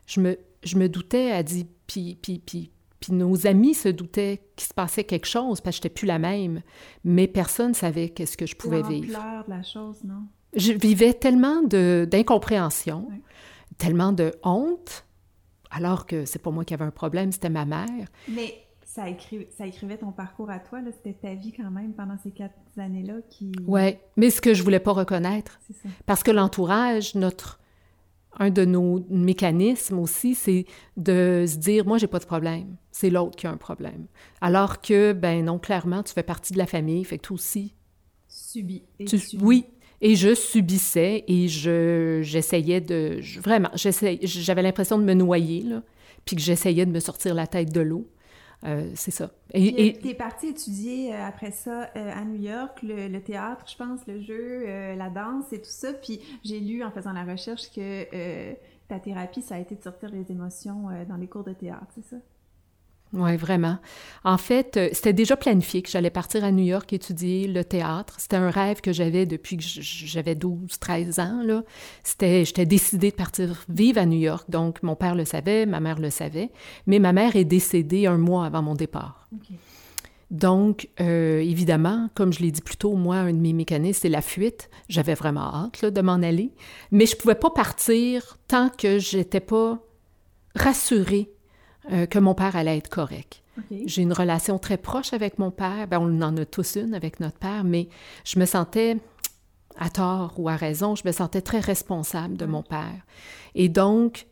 je 0.07 0.21
me, 0.21 0.39
je 0.63 0.77
me 0.79 0.89
doutais, 0.89 1.25
elle 1.27 1.45
dit, 1.45 1.67
puis, 1.87 2.17
puis, 2.21 2.39
puis, 2.39 2.71
puis 3.01 3.13
nos 3.13 3.47
amis 3.47 3.75
se 3.75 3.89
doutaient 3.89 4.43
qu'il 4.57 4.69
se 4.69 4.75
passait 4.75 5.05
quelque 5.05 5.27
chose 5.27 5.61
parce 5.61 5.77
que 5.77 5.83
j'étais 5.83 5.95
plus 5.95 6.07
la 6.07 6.19
même, 6.19 6.63
mais 7.05 7.27
personne 7.27 7.71
ne 7.71 7.75
savait 7.75 8.09
qu'est-ce 8.09 8.37
que 8.37 8.47
je 8.47 8.57
pouvais 8.57 8.83
vivre. 8.83 9.19
de 9.47 9.51
la 9.51 9.63
chose, 9.63 10.03
non? 10.05 10.23
Je 10.55 10.73
vivais 10.73 11.13
tellement 11.13 11.63
d'incompréhension, 11.63 13.09
tellement 13.79 14.13
de 14.13 14.33
honte, 14.43 15.05
alors 15.71 16.07
que 16.07 16.25
c'est 16.25 16.39
pas 16.39 16.51
moi 16.51 16.65
qui 16.65 16.75
avais 16.75 16.85
un 16.85 16.91
problème, 16.91 17.33
c'était 17.33 17.51
ma 17.51 17.65
mère. 17.65 18.09
Mais 18.29 18.55
ça, 18.85 19.05
ça 19.57 19.67
écrivait 19.67 19.99
ton 19.99 20.13
parcours 20.13 20.51
à 20.51 20.59
toi, 20.59 20.81
c'était 20.97 21.13
ta 21.15 21.35
vie 21.35 21.53
quand 21.53 21.71
même 21.71 21.93
pendant 21.93 22.17
ces 22.23 22.31
quatre 22.31 22.55
années-là 22.79 23.15
qui... 23.29 23.53
Oui, 23.67 23.97
mais 24.17 24.31
ce 24.31 24.41
que 24.41 24.55
je 24.55 24.63
voulais 24.63 24.81
pas 24.81 24.93
reconnaître, 24.93 25.61
parce 26.07 26.23
que 26.23 26.31
l'entourage, 26.31 27.15
notre 27.15 27.61
un 28.39 28.51
de 28.51 28.65
nos 28.65 29.05
mécanismes 29.09 29.99
aussi, 29.99 30.35
c'est 30.35 30.67
de 30.97 31.45
se 31.49 31.57
dire, 31.57 31.87
moi, 31.87 31.99
j'ai 31.99 32.07
pas 32.07 32.19
de 32.19 32.27
problème, 32.27 32.77
c'est 32.91 33.11
l'autre 33.11 33.37
qui 33.37 33.47
a 33.47 33.51
un 33.51 33.57
problème. 33.57 34.07
Alors 34.41 34.81
que, 34.81 35.13
ben 35.13 35.45
non, 35.45 35.59
clairement, 35.59 36.03
tu 36.03 36.13
fais 36.13 36.23
partie 36.23 36.53
de 36.53 36.59
la 36.59 36.67
famille, 36.67 37.05
fait 37.05 37.19
que 37.19 37.23
toi 37.23 37.35
aussi... 37.35 37.75
Subis. 38.29 38.83
Oui, 39.41 39.67
et 40.01 40.15
je 40.15 40.35
subissais 40.35 41.25
et 41.27 41.49
je, 41.49 42.21
j'essayais 42.23 42.81
de... 42.81 43.21
vraiment, 43.41 43.71
j'avais 43.75 44.63
l'impression 44.63 44.99
de 44.99 45.05
me 45.05 45.15
noyer, 45.15 45.63
là, 45.63 45.83
puis 46.25 46.37
que 46.37 46.43
j'essayais 46.43 46.87
de 46.87 46.91
me 46.91 47.01
sortir 47.01 47.35
la 47.35 47.47
tête 47.47 47.73
de 47.73 47.81
l'eau. 47.81 48.07
Euh, 48.65 48.91
c'est 48.95 49.11
ça. 49.11 49.31
Et 49.53 49.99
tu 50.01 50.09
es 50.09 50.15
parti 50.15 50.49
étudier 50.49 51.15
euh, 51.15 51.27
après 51.27 51.51
ça 51.51 51.91
euh, 51.95 52.13
à 52.13 52.25
New 52.25 52.43
York, 52.43 52.81
le, 52.83 53.19
théâtre, 53.19 53.65
je 53.69 53.77
pense, 53.77 54.01
le 54.07 54.21
jeu, 54.21 54.67
la 54.97 55.11
danse 55.11 55.53
et 55.53 55.61
tout 55.61 55.71
ça. 55.71 55.93
Puis 55.93 56.21
j'ai 56.43 56.61
lu 56.61 56.83
en 56.83 56.91
faisant 56.91 57.13
la 57.13 57.25
recherche 57.25 57.71
que 57.71 58.55
ta 58.89 58.99
thérapie, 58.99 59.43
ça 59.43 59.57
a 59.57 59.59
été 59.59 59.75
de 59.75 59.83
sortir 59.83 60.11
les 60.11 60.31
émotions 60.31 60.89
dans 61.09 61.17
les 61.17 61.27
cours 61.27 61.45
de 61.45 61.53
théâtre, 61.53 61.89
c'est 61.95 62.05
ça? 62.05 62.17
Oui, 63.13 63.37
vraiment. 63.37 63.79
En 64.25 64.37
fait, 64.37 64.77
euh, 64.77 64.89
c'était 64.93 65.13
déjà 65.13 65.37
planifié 65.37 65.81
que 65.81 65.89
j'allais 65.89 66.11
partir 66.11 66.45
à 66.45 66.51
New 66.51 66.65
York 66.65 66.93
étudier 66.93 67.47
le 67.47 67.65
théâtre. 67.65 68.17
C'était 68.19 68.37
un 68.37 68.51
rêve 68.51 68.81
que 68.81 68.93
j'avais 68.93 69.27
depuis 69.27 69.57
que 69.57 69.65
j'avais 69.65 70.35
12, 70.35 70.79
13 70.79 71.21
ans. 71.21 71.43
Là. 71.45 71.63
C'était, 72.03 72.45
j'étais 72.45 72.67
décidée 72.67 73.11
de 73.13 73.17
partir 73.17 73.65
vivre 73.69 74.01
à 74.01 74.07
New 74.07 74.19
York. 74.19 74.51
Donc, 74.51 74.83
mon 74.83 74.97
père 74.97 75.15
le 75.15 75.25
savait, 75.25 75.67
ma 75.67 75.79
mère 75.79 76.01
le 76.01 76.11
savait. 76.11 76.51
Mais 76.87 76.99
ma 76.99 77.13
mère 77.13 77.37
est 77.37 77.45
décédée 77.45 78.07
un 78.07 78.19
mois 78.19 78.45
avant 78.45 78.63
mon 78.63 78.75
départ. 78.75 79.29
Donc, 80.33 80.89
euh, 81.01 81.39
évidemment, 81.39 82.11
comme 82.15 82.33
je 82.33 82.41
l'ai 82.41 82.51
dit 82.51 82.61
plus 82.61 82.77
tôt, 82.77 82.95
moi, 82.95 83.17
un 83.17 83.33
de 83.33 83.39
mes 83.39 83.53
mécanismes, 83.53 84.01
c'est 84.03 84.09
la 84.09 84.23
fuite. 84.23 84.69
J'avais 84.89 85.15
vraiment 85.15 85.55
hâte 85.55 85.85
de 85.85 86.01
m'en 86.01 86.15
aller. 86.15 86.53
Mais 86.91 87.07
je 87.07 87.15
ne 87.15 87.21
pouvais 87.21 87.37
pas 87.37 87.51
partir 87.51 88.37
tant 88.49 88.69
que 88.69 88.99
j'étais 88.99 89.41
pas 89.41 89.79
rassurée 90.57 91.31
euh, 91.93 92.07
que 92.07 92.19
mon 92.19 92.35
père 92.35 92.57
allait 92.57 92.79
être 92.79 92.91
correct. 92.91 93.43
J'ai 93.87 94.03
une 94.03 94.13
relation 94.13 94.59
très 94.59 94.77
proche 94.77 95.13
avec 95.13 95.39
mon 95.39 95.51
père. 95.51 95.87
Ben, 95.89 95.99
on 95.99 96.21
en 96.21 96.37
a 96.37 96.45
tous 96.45 96.77
une 96.77 96.95
avec 96.95 97.21
notre 97.21 97.39
père, 97.39 97.65
mais 97.65 97.89
je 98.25 98.39
me 98.39 98.45
sentais, 98.45 98.99
à 99.79 99.89
tort 99.89 100.35
ou 100.39 100.49
à 100.49 100.57
raison, 100.57 100.95
je 100.95 101.03
me 101.07 101.13
sentais 101.13 101.41
très 101.41 101.61
responsable 101.61 102.37
de 102.37 102.47
mon 102.47 102.63
père. 102.63 103.07
Et 103.55 103.69
donc, 103.69 104.27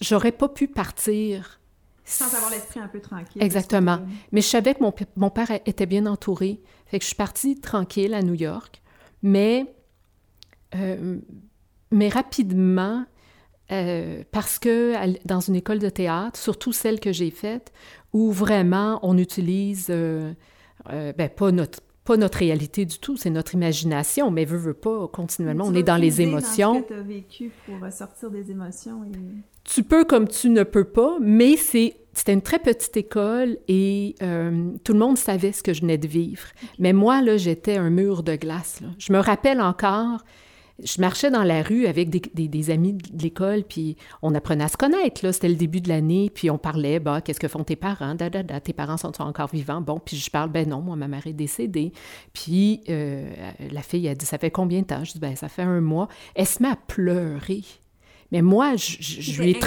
j'aurais 0.00 0.32
pas 0.32 0.48
pu 0.48 0.68
partir. 0.68 1.60
Sans 2.04 2.34
avoir 2.34 2.50
l'esprit 2.50 2.80
un 2.80 2.88
peu 2.88 3.00
tranquille. 3.00 3.42
Exactement. 3.42 4.00
Mais 4.32 4.40
je 4.40 4.46
savais 4.46 4.74
que 4.74 4.82
mon, 4.82 4.94
mon, 5.16 5.30
père 5.30 5.50
était 5.66 5.86
bien 5.86 6.06
entouré. 6.06 6.60
Fait 6.86 6.98
que 6.98 7.04
je 7.04 7.08
suis 7.08 7.16
partie 7.16 7.60
tranquille 7.60 8.14
à 8.14 8.22
New 8.22 8.34
York. 8.34 8.82
Mais, 9.22 9.66
euh, 10.74 11.18
mais 11.90 12.08
rapidement, 12.08 13.04
euh, 13.70 14.22
parce 14.30 14.58
que 14.58 14.94
dans 15.26 15.40
une 15.40 15.56
école 15.56 15.78
de 15.78 15.90
théâtre, 15.90 16.38
surtout 16.38 16.72
celle 16.72 17.00
que 17.00 17.12
j'ai 17.12 17.30
faite, 17.30 17.72
où 18.12 18.32
vraiment 18.32 18.98
on 19.02 19.18
utilise, 19.18 19.88
euh, 19.90 20.32
euh, 20.90 21.12
ben, 21.16 21.28
pas 21.28 21.52
notre 21.52 21.80
pas 22.04 22.16
notre 22.16 22.38
réalité 22.38 22.86
du 22.86 22.98
tout, 22.98 23.18
c'est 23.18 23.28
notre 23.28 23.52
imagination, 23.52 24.30
mais 24.30 24.46
veut, 24.46 24.56
veut 24.56 24.72
pas, 24.72 25.08
continuellement, 25.08 25.66
on 25.66 25.74
est 25.74 25.82
dans 25.82 25.98
les 25.98 26.22
émotions. 26.22 26.72
Dans 26.72 26.78
ce 26.78 26.84
que 26.84 26.94
tu 26.94 27.00
as 27.00 27.02
vécu 27.02 27.52
pour 27.66 27.92
sortir 27.92 28.30
des 28.30 28.50
émotions. 28.50 29.02
Tu 29.62 29.82
peux 29.82 30.06
comme 30.06 30.26
tu 30.26 30.48
ne 30.48 30.62
peux 30.62 30.84
pas, 30.84 31.18
mais 31.20 31.58
c'est 31.58 31.96
c'était 32.14 32.32
une 32.32 32.40
très 32.40 32.60
petite 32.60 32.96
école 32.96 33.58
et 33.68 34.14
tout 34.18 34.94
le 34.94 34.98
monde 34.98 35.18
savait 35.18 35.52
ce 35.52 35.62
que 35.62 35.74
je 35.74 35.82
venais 35.82 35.98
de 35.98 36.08
vivre. 36.08 36.48
Mais 36.78 36.94
moi, 36.94 37.20
là, 37.20 37.36
j'étais 37.36 37.76
un 37.76 37.90
mur 37.90 38.22
de 38.22 38.36
glace. 38.36 38.80
Là. 38.80 38.88
Je 38.98 39.12
me 39.12 39.18
rappelle 39.18 39.60
encore, 39.60 40.24
je 40.82 41.00
marchais 41.00 41.30
dans 41.30 41.42
la 41.42 41.62
rue 41.62 41.86
avec 41.86 42.10
des, 42.10 42.70
amis 42.70 42.92
de 42.94 43.22
l'école, 43.22 43.64
puis 43.64 43.96
on 44.22 44.34
apprenait 44.34 44.64
à 44.64 44.68
se 44.68 44.76
connaître. 44.76 45.24
Là, 45.24 45.32
c'était 45.32 45.48
le 45.48 45.56
début 45.56 45.80
de 45.80 45.88
l'année, 45.88 46.30
puis 46.32 46.50
on 46.50 46.58
parlait, 46.58 47.00
bah, 47.00 47.20
qu'est-ce 47.20 47.40
que 47.40 47.48
font 47.48 47.64
tes 47.64 47.76
parents? 47.76 48.14
Da, 48.14 48.30
tes 48.60 48.72
parents 48.72 48.96
sont 48.96 49.20
encore 49.20 49.48
vivants? 49.48 49.80
Bon, 49.80 49.98
puis 49.98 50.16
je 50.16 50.30
parle, 50.30 50.50
ben 50.50 50.68
non, 50.68 50.80
moi, 50.80 50.96
ma 50.96 51.08
mère 51.08 51.26
est 51.26 51.32
décédée. 51.32 51.92
Puis 52.32 52.82
euh, 52.88 53.28
la 53.72 53.82
fille 53.82 54.08
a 54.08 54.14
dit, 54.14 54.26
ça 54.26 54.38
fait 54.38 54.50
combien 54.50 54.82
de 54.82 54.86
temps? 54.86 55.04
Je 55.04 55.12
dis, 55.12 55.18
ben 55.18 55.34
ça 55.34 55.48
fait 55.48 55.62
un 55.62 55.80
mois. 55.80 56.08
Elle 56.34 56.46
se 56.46 56.62
met 56.62 56.70
à 56.70 56.76
pleurer. 56.76 57.62
Mais 58.30 58.42
moi, 58.42 58.76
je, 58.76 59.40
lui 59.40 59.52
ai 59.52 59.60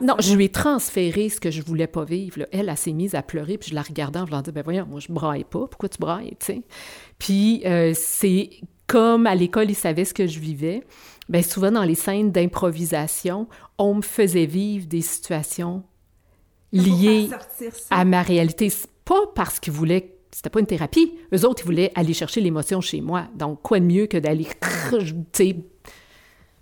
non, 0.00 0.14
je 0.20 0.34
lui 0.34 0.46
ai 0.46 0.48
transféré 0.48 1.28
ce 1.28 1.38
que 1.38 1.50
je 1.50 1.60
voulais 1.60 1.86
pas 1.86 2.04
vivre. 2.04 2.46
Elle, 2.50 2.70
elle 2.70 2.76
s'est 2.76 2.92
mise 2.92 3.14
à 3.14 3.22
pleurer, 3.22 3.58
puis 3.58 3.70
je 3.70 3.74
la 3.74 3.82
regardais 3.82 4.18
en 4.18 4.24
voulant 4.24 4.40
dire, 4.40 4.54
ben 4.54 4.62
voyons, 4.62 4.86
moi, 4.86 5.00
je 5.00 5.12
braille 5.12 5.44
pas. 5.44 5.66
Pourquoi 5.66 5.90
tu 5.90 5.98
brailles, 5.98 6.34
tu 6.40 6.46
sais? 6.46 6.62
Puis 7.18 7.62
euh, 7.66 7.92
c'est 7.94 8.48
comme 8.90 9.28
à 9.28 9.36
l'école, 9.36 9.70
ils 9.70 9.76
savaient 9.76 10.04
ce 10.04 10.12
que 10.12 10.26
je 10.26 10.40
vivais, 10.40 10.82
bien 11.28 11.42
souvent 11.42 11.70
dans 11.70 11.84
les 11.84 11.94
scènes 11.94 12.32
d'improvisation, 12.32 13.46
on 13.78 13.94
me 13.94 14.02
faisait 14.02 14.46
vivre 14.46 14.86
des 14.86 15.00
situations 15.00 15.84
liées 16.72 17.30
à 17.90 18.04
ma 18.04 18.22
réalité. 18.22 18.68
Pas 19.04 19.28
parce 19.36 19.60
qu'ils 19.60 19.72
voulaient, 19.72 20.16
c'était 20.32 20.50
pas 20.50 20.58
une 20.58 20.66
thérapie. 20.66 21.12
Eux 21.32 21.46
autres, 21.46 21.62
ils 21.62 21.66
voulaient 21.66 21.92
aller 21.94 22.14
chercher 22.14 22.40
l'émotion 22.40 22.80
chez 22.80 23.00
moi. 23.00 23.28
Donc, 23.36 23.62
quoi 23.62 23.78
de 23.78 23.84
mieux 23.84 24.06
que 24.06 24.16
d'aller, 24.16 24.48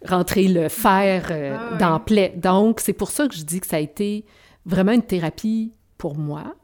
rentrer 0.04 0.49
le 0.49 0.68
fer 0.68 1.28
euh, 1.30 1.56
ah 1.58 1.76
dans 1.78 1.92
la 1.92 1.99
plaie. 1.99 2.35
Donc, 2.37 2.80
c'est 2.80 2.92
pour 2.92 3.11
ça 3.11 3.26
que 3.26 3.35
je 3.35 3.42
dis 3.42 3.61
que 3.61 3.66
ça 3.66 3.76
a 3.76 3.80
été 3.80 4.26
vraiment 4.66 4.92
une 4.92 5.02
thérapie 5.02 5.73
pour 5.97 6.18
moi. 6.18 6.54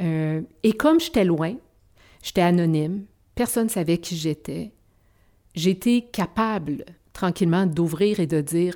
Euh, 0.00 0.42
et 0.64 0.72
comme 0.72 0.98
j'étais 0.98 1.24
loin, 1.24 1.54
j'étais 2.24 2.42
anonyme, 2.42 3.04
personne 3.36 3.66
ne 3.66 3.70
savait 3.70 3.98
qui 3.98 4.16
j'étais 4.16 4.72
j'étais 5.56 6.02
capable 6.12 6.84
tranquillement 7.12 7.66
d'ouvrir 7.66 8.20
et 8.20 8.26
de 8.26 8.40
dire 8.40 8.74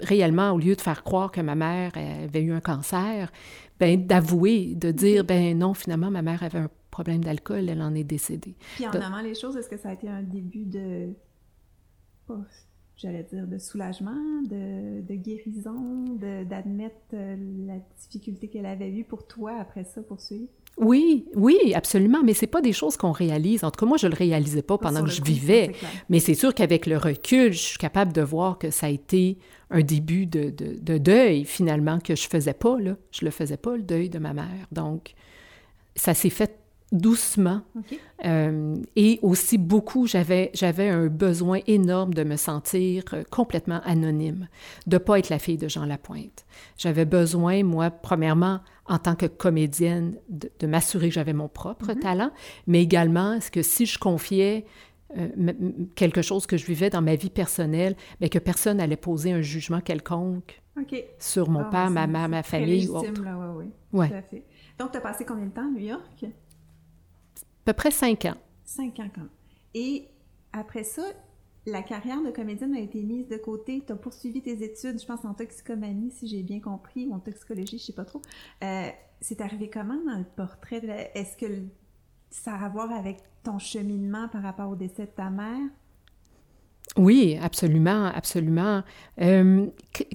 réellement, 0.00 0.52
au 0.52 0.58
lieu 0.58 0.74
de 0.74 0.80
faire 0.80 1.04
croire 1.04 1.30
que 1.30 1.40
ma 1.40 1.54
mère 1.54 1.92
avait 1.96 2.42
eu 2.42 2.52
un 2.52 2.60
cancer, 2.60 3.30
ben 3.78 4.04
d'avouer, 4.04 4.74
de 4.74 4.90
dire, 4.90 5.24
ben 5.24 5.56
non, 5.56 5.74
finalement, 5.74 6.10
ma 6.10 6.22
mère 6.22 6.42
avait 6.42 6.58
un 6.58 6.70
problème 6.90 7.22
d'alcool, 7.22 7.68
elle 7.68 7.82
en 7.82 7.94
est 7.94 8.04
décédée. 8.04 8.56
Puis 8.74 8.86
en 8.86 8.90
amont 8.90 9.22
les 9.22 9.34
choses, 9.34 9.56
est-ce 9.56 9.68
que 9.68 9.76
ça 9.76 9.90
a 9.90 9.92
été 9.92 10.08
un 10.08 10.22
début 10.22 10.64
de, 10.64 11.10
j'allais 12.96 13.22
dire, 13.24 13.46
de 13.46 13.58
soulagement, 13.58 14.42
de, 14.42 15.00
de 15.00 15.14
guérison, 15.14 16.04
d'admettre 16.48 16.96
euh, 17.14 17.36
la 17.66 17.78
difficulté 18.00 18.48
qu'elle 18.48 18.66
avait 18.66 18.90
eue 18.90 19.04
pour 19.04 19.26
toi 19.26 19.56
après 19.58 19.84
ça, 19.84 20.02
pour 20.02 20.20
suivre? 20.20 20.48
Oui, 20.78 21.26
oui, 21.34 21.74
absolument, 21.74 22.22
mais 22.24 22.34
c'est 22.34 22.46
pas 22.46 22.62
des 22.62 22.72
choses 22.72 22.96
qu'on 22.96 23.12
réalise. 23.12 23.62
En 23.62 23.70
tout 23.70 23.80
cas, 23.80 23.86
moi, 23.86 23.98
je 23.98 24.06
le 24.06 24.14
réalisais 24.14 24.62
pas 24.62 24.78
pendant 24.78 25.04
que 25.04 25.10
je 25.10 25.22
vivais. 25.22 25.72
Mais 26.08 26.18
c'est 26.18 26.34
sûr 26.34 26.54
qu'avec 26.54 26.86
le 26.86 26.96
recul, 26.96 27.52
je 27.52 27.58
suis 27.58 27.78
capable 27.78 28.12
de 28.12 28.22
voir 28.22 28.58
que 28.58 28.70
ça 28.70 28.86
a 28.86 28.90
été 28.90 29.38
un 29.70 29.82
début 29.82 30.26
de, 30.26 30.50
de, 30.50 30.98
deuil, 30.98 31.44
finalement, 31.44 31.98
que 31.98 32.14
je 32.14 32.28
faisais 32.28 32.54
pas, 32.54 32.78
là. 32.78 32.96
Je 33.10 33.24
le 33.24 33.30
faisais 33.30 33.56
pas, 33.56 33.76
le 33.76 33.82
deuil 33.82 34.08
de 34.08 34.18
ma 34.18 34.32
mère. 34.32 34.66
Donc, 34.70 35.14
ça 35.94 36.14
s'est 36.14 36.30
fait 36.30 36.61
doucement. 36.92 37.62
Euh, 38.24 38.76
et 38.94 39.18
aussi 39.22 39.58
beaucoup, 39.58 40.06
j'avais, 40.06 40.50
j'avais 40.54 40.88
un 40.88 41.06
besoin 41.06 41.60
énorme 41.66 42.14
de 42.14 42.22
me 42.22 42.36
sentir 42.36 43.02
euh, 43.14 43.24
complètement 43.30 43.80
anonyme, 43.84 44.48
de 44.86 44.98
pas 44.98 45.18
être 45.18 45.30
la 45.30 45.38
fille 45.38 45.56
de 45.56 45.68
Jean 45.68 45.86
Lapointe. 45.86 46.44
J'avais 46.76 47.04
besoin, 47.04 47.64
moi, 47.64 47.90
premièrement, 47.90 48.60
en 48.86 48.98
tant 48.98 49.16
que 49.16 49.26
comédienne, 49.26 50.16
de, 50.28 50.66
m'assurer 50.66 51.08
que 51.08 51.14
j'avais 51.14 51.32
mon 51.32 51.48
propre 51.48 51.92
mhm. 51.94 52.00
talent, 52.00 52.30
mais 52.66 52.82
également, 52.82 53.34
est-ce 53.34 53.50
que 53.50 53.62
si 53.62 53.86
je 53.86 53.98
confiais 53.98 54.66
euh, 55.16 55.28
quelque 55.94 56.22
chose 56.22 56.46
que 56.46 56.56
je 56.56 56.66
vivais 56.66 56.90
dans 56.90 57.02
ma 57.02 57.16
vie 57.16 57.30
personnelle, 57.30 57.96
mais 58.20 58.28
que 58.28 58.38
personne 58.38 58.76
n'allait 58.76 58.96
poser 58.96 59.32
un 59.32 59.40
jugement 59.42 59.80
quelconque 59.80 60.62
sur 61.18 61.50
mon 61.50 61.60
ah, 61.60 61.70
père, 61.70 61.90
ma 61.90 62.06
mère, 62.06 62.28
ma 62.28 62.42
famille 62.42 62.88
ou 62.88 62.96
autre. 62.96 63.22
Là, 63.22 63.54
ouais. 63.92 64.08
Tout 64.08 64.14
à 64.14 64.22
fait. 64.22 64.44
Donc, 64.78 64.90
tu 64.90 64.98
as 64.98 65.00
passé 65.00 65.24
combien 65.24 65.46
de 65.46 65.50
temps 65.50 65.66
à 65.66 65.70
New 65.70 65.86
York? 65.86 66.24
À 67.62 67.66
peu 67.66 67.72
près 67.74 67.90
cinq 67.90 68.24
ans. 68.24 68.36
Cinq 68.64 68.98
ans, 68.98 69.08
quand 69.14 69.26
Et 69.74 70.08
après 70.52 70.84
ça, 70.84 71.02
la 71.66 71.82
carrière 71.82 72.20
de 72.22 72.30
comédienne 72.30 72.74
a 72.74 72.80
été 72.80 73.02
mise 73.02 73.28
de 73.28 73.36
côté. 73.36 73.82
Tu 73.86 73.92
as 73.92 73.96
poursuivi 73.96 74.42
tes 74.42 74.64
études, 74.64 75.00
je 75.00 75.06
pense, 75.06 75.24
en 75.24 75.34
toxicomanie, 75.34 76.10
si 76.10 76.26
j'ai 76.26 76.42
bien 76.42 76.60
compris, 76.60 77.06
ou 77.06 77.14
en 77.14 77.20
toxicologie, 77.20 77.78
je 77.78 77.84
sais 77.84 77.92
pas 77.92 78.04
trop. 78.04 78.20
Euh, 78.64 78.88
c'est 79.20 79.40
arrivé 79.40 79.70
comment 79.70 79.98
dans 80.04 80.18
le 80.18 80.24
portrait? 80.24 81.12
Est-ce 81.14 81.36
que 81.36 81.46
ça 82.30 82.54
a 82.54 82.64
à 82.64 82.68
voir 82.68 82.90
avec 82.90 83.18
ton 83.44 83.58
cheminement 83.58 84.28
par 84.28 84.42
rapport 84.42 84.70
au 84.70 84.76
décès 84.76 85.06
de 85.06 85.10
ta 85.10 85.30
mère? 85.30 85.68
Oui, 86.98 87.38
absolument, 87.40 88.06
absolument. 88.06 88.82
Euh, 89.20 89.66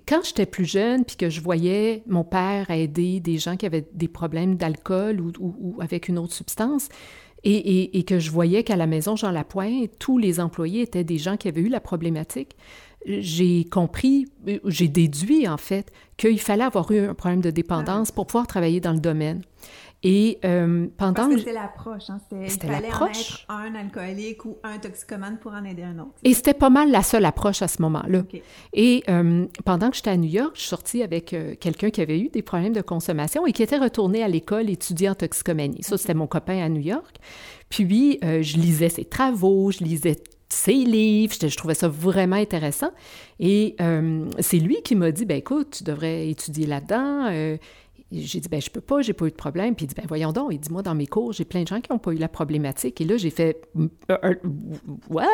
quand 0.07 0.23
j'étais 0.23 0.45
plus 0.45 0.65
jeune, 0.65 1.05
puis 1.05 1.15
que 1.15 1.29
je 1.29 1.41
voyais 1.41 2.03
mon 2.05 2.23
père 2.23 2.69
aider 2.69 3.19
des 3.19 3.37
gens 3.37 3.55
qui 3.55 3.65
avaient 3.65 3.87
des 3.93 4.07
problèmes 4.07 4.55
d'alcool 4.55 5.21
ou, 5.21 5.77
avec 5.79 6.07
une 6.07 6.19
autre 6.19 6.33
substance, 6.33 6.89
et, 7.49 8.03
que 8.03 8.19
je 8.19 8.29
voyais 8.31 8.63
qu'à 8.63 8.75
la 8.75 8.87
maison 8.87 9.15
Jean 9.15 9.31
Lapointe, 9.31 9.91
tous 9.99 10.17
les 10.17 10.39
employés 10.39 10.81
étaient 10.81 11.03
des 11.03 11.17
gens 11.17 11.37
qui 11.37 11.47
avaient 11.47 11.61
eu 11.61 11.69
la 11.69 11.79
problématique, 11.79 12.55
j'ai 13.05 13.63
compris, 13.63 14.27
j'ai 14.65 14.87
déduit 14.87 15.47
en 15.47 15.57
fait, 15.57 15.91
qu'il 16.17 16.39
fallait 16.39 16.65
avoir 16.65 16.91
eu 16.91 16.99
un 16.99 17.13
problème 17.13 17.41
de 17.41 17.51
dépendance 17.51 18.11
pour 18.11 18.27
pouvoir 18.27 18.47
travailler 18.47 18.81
dans 18.81 18.91
le 18.91 18.99
domaine. 18.99 19.41
Et 20.03 20.39
euh, 20.45 20.87
pendant... 20.95 21.27
Que 21.27 21.39
c'était 21.39 21.53
l'approche, 21.53 22.09
hein? 22.09 22.19
C'était 22.47 22.67
l'approche. 22.67 23.45
un 23.49 23.73
alcoolique 23.73 24.45
ou 24.45 24.57
un 24.63 24.77
toxicomane 24.77 25.39
pour 25.39 25.53
en 25.53 25.63
aider 25.63 25.83
un 25.83 25.97
autre. 25.99 26.13
Et 26.23 26.33
c'était 26.33 26.53
pas 26.53 26.69
mal 26.69 26.91
la 26.91 27.01
seule 27.01 27.25
approche 27.25 27.61
à 27.63 27.67
ce 27.67 27.81
moment-là. 27.81 28.21
Et 28.73 29.03
euh, 29.09 29.47
pendant 29.65 29.89
que 29.89 29.95
j'étais 29.95 30.11
à 30.11 30.17
New 30.17 30.29
York, 30.29 30.51
je 30.53 30.61
suis 30.61 30.69
sortie 30.69 31.01
avec 31.01 31.33
euh, 31.33 31.55
quelqu'un 31.59 31.89
qui 31.89 32.01
avait 32.01 32.19
eu 32.19 32.29
des 32.29 32.43
problèmes 32.43 32.73
de 32.73 32.81
consommation 32.81 33.47
et 33.47 33.53
qui 33.53 33.63
était 33.63 33.77
retourné 33.77 34.23
à 34.23 34.27
l'école 34.27 34.69
étudier 34.69 35.09
en 35.09 35.15
toxicomanie. 35.15 35.81
Ça, 35.81 35.97
c'était 35.97 36.13
mon 36.13 36.27
copain 36.27 36.63
à 36.63 36.69
New 36.69 36.81
York. 36.81 37.17
Puis, 37.69 38.19
je 38.21 38.57
lisais 38.57 38.89
ses 38.89 39.05
travaux, 39.05 39.71
je 39.71 39.83
lisais 39.83 40.15
ses 40.47 40.73
livres, 40.73 41.33
je, 41.41 41.47
je 41.47 41.57
trouvais 41.57 41.73
ça 41.73 41.89
vraiment 41.89 42.37
intéressant. 42.37 42.91
Et 43.39 43.75
c'est 44.39 44.59
lui 44.59 44.77
qui 44.83 44.95
m'a 44.95 45.11
dit, 45.11 45.25
ben 45.25 45.37
écoute, 45.37 45.77
tu 45.79 45.83
devrais 45.83 46.29
étudier 46.29 46.65
là-dedans 46.65 47.57
j'ai 48.11 48.39
dit, 48.39 48.47
ben 48.47 48.61
je 48.61 48.69
peux 48.69 48.81
pas, 48.81 49.01
j'ai 49.01 49.13
pas 49.13 49.25
eu 49.25 49.31
de 49.31 49.35
problème. 49.35 49.75
Puis 49.75 49.85
il 49.85 49.87
dit, 49.89 49.95
ben 49.95 50.05
voyons 50.07 50.31
donc. 50.31 50.49
Il 50.51 50.59
dit, 50.59 50.71
moi, 50.71 50.81
dans 50.81 50.95
mes 50.95 51.07
cours, 51.07 51.33
j'ai 51.33 51.45
plein 51.45 51.63
de 51.63 51.67
gens 51.67 51.81
qui 51.81 51.91
n'ont 51.91 51.99
pas 51.99 52.11
eu 52.11 52.17
la 52.17 52.29
problématique. 52.29 53.01
Et 53.01 53.05
là, 53.05 53.17
j'ai 53.17 53.29
fait, 53.29 53.67
euh, 54.11 54.35
what? 55.09 55.25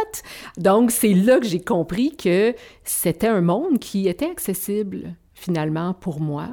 Donc, 0.58 0.92
c'est 0.92 1.14
là 1.14 1.40
que 1.40 1.46
j'ai 1.46 1.60
compris 1.60 2.16
que 2.16 2.56
c'était 2.84 3.28
un 3.28 3.42
monde 3.42 3.80
qui 3.80 4.08
était 4.08 4.30
accessible, 4.30 5.16
finalement, 5.34 5.94
pour 5.94 6.20
moi. 6.20 6.50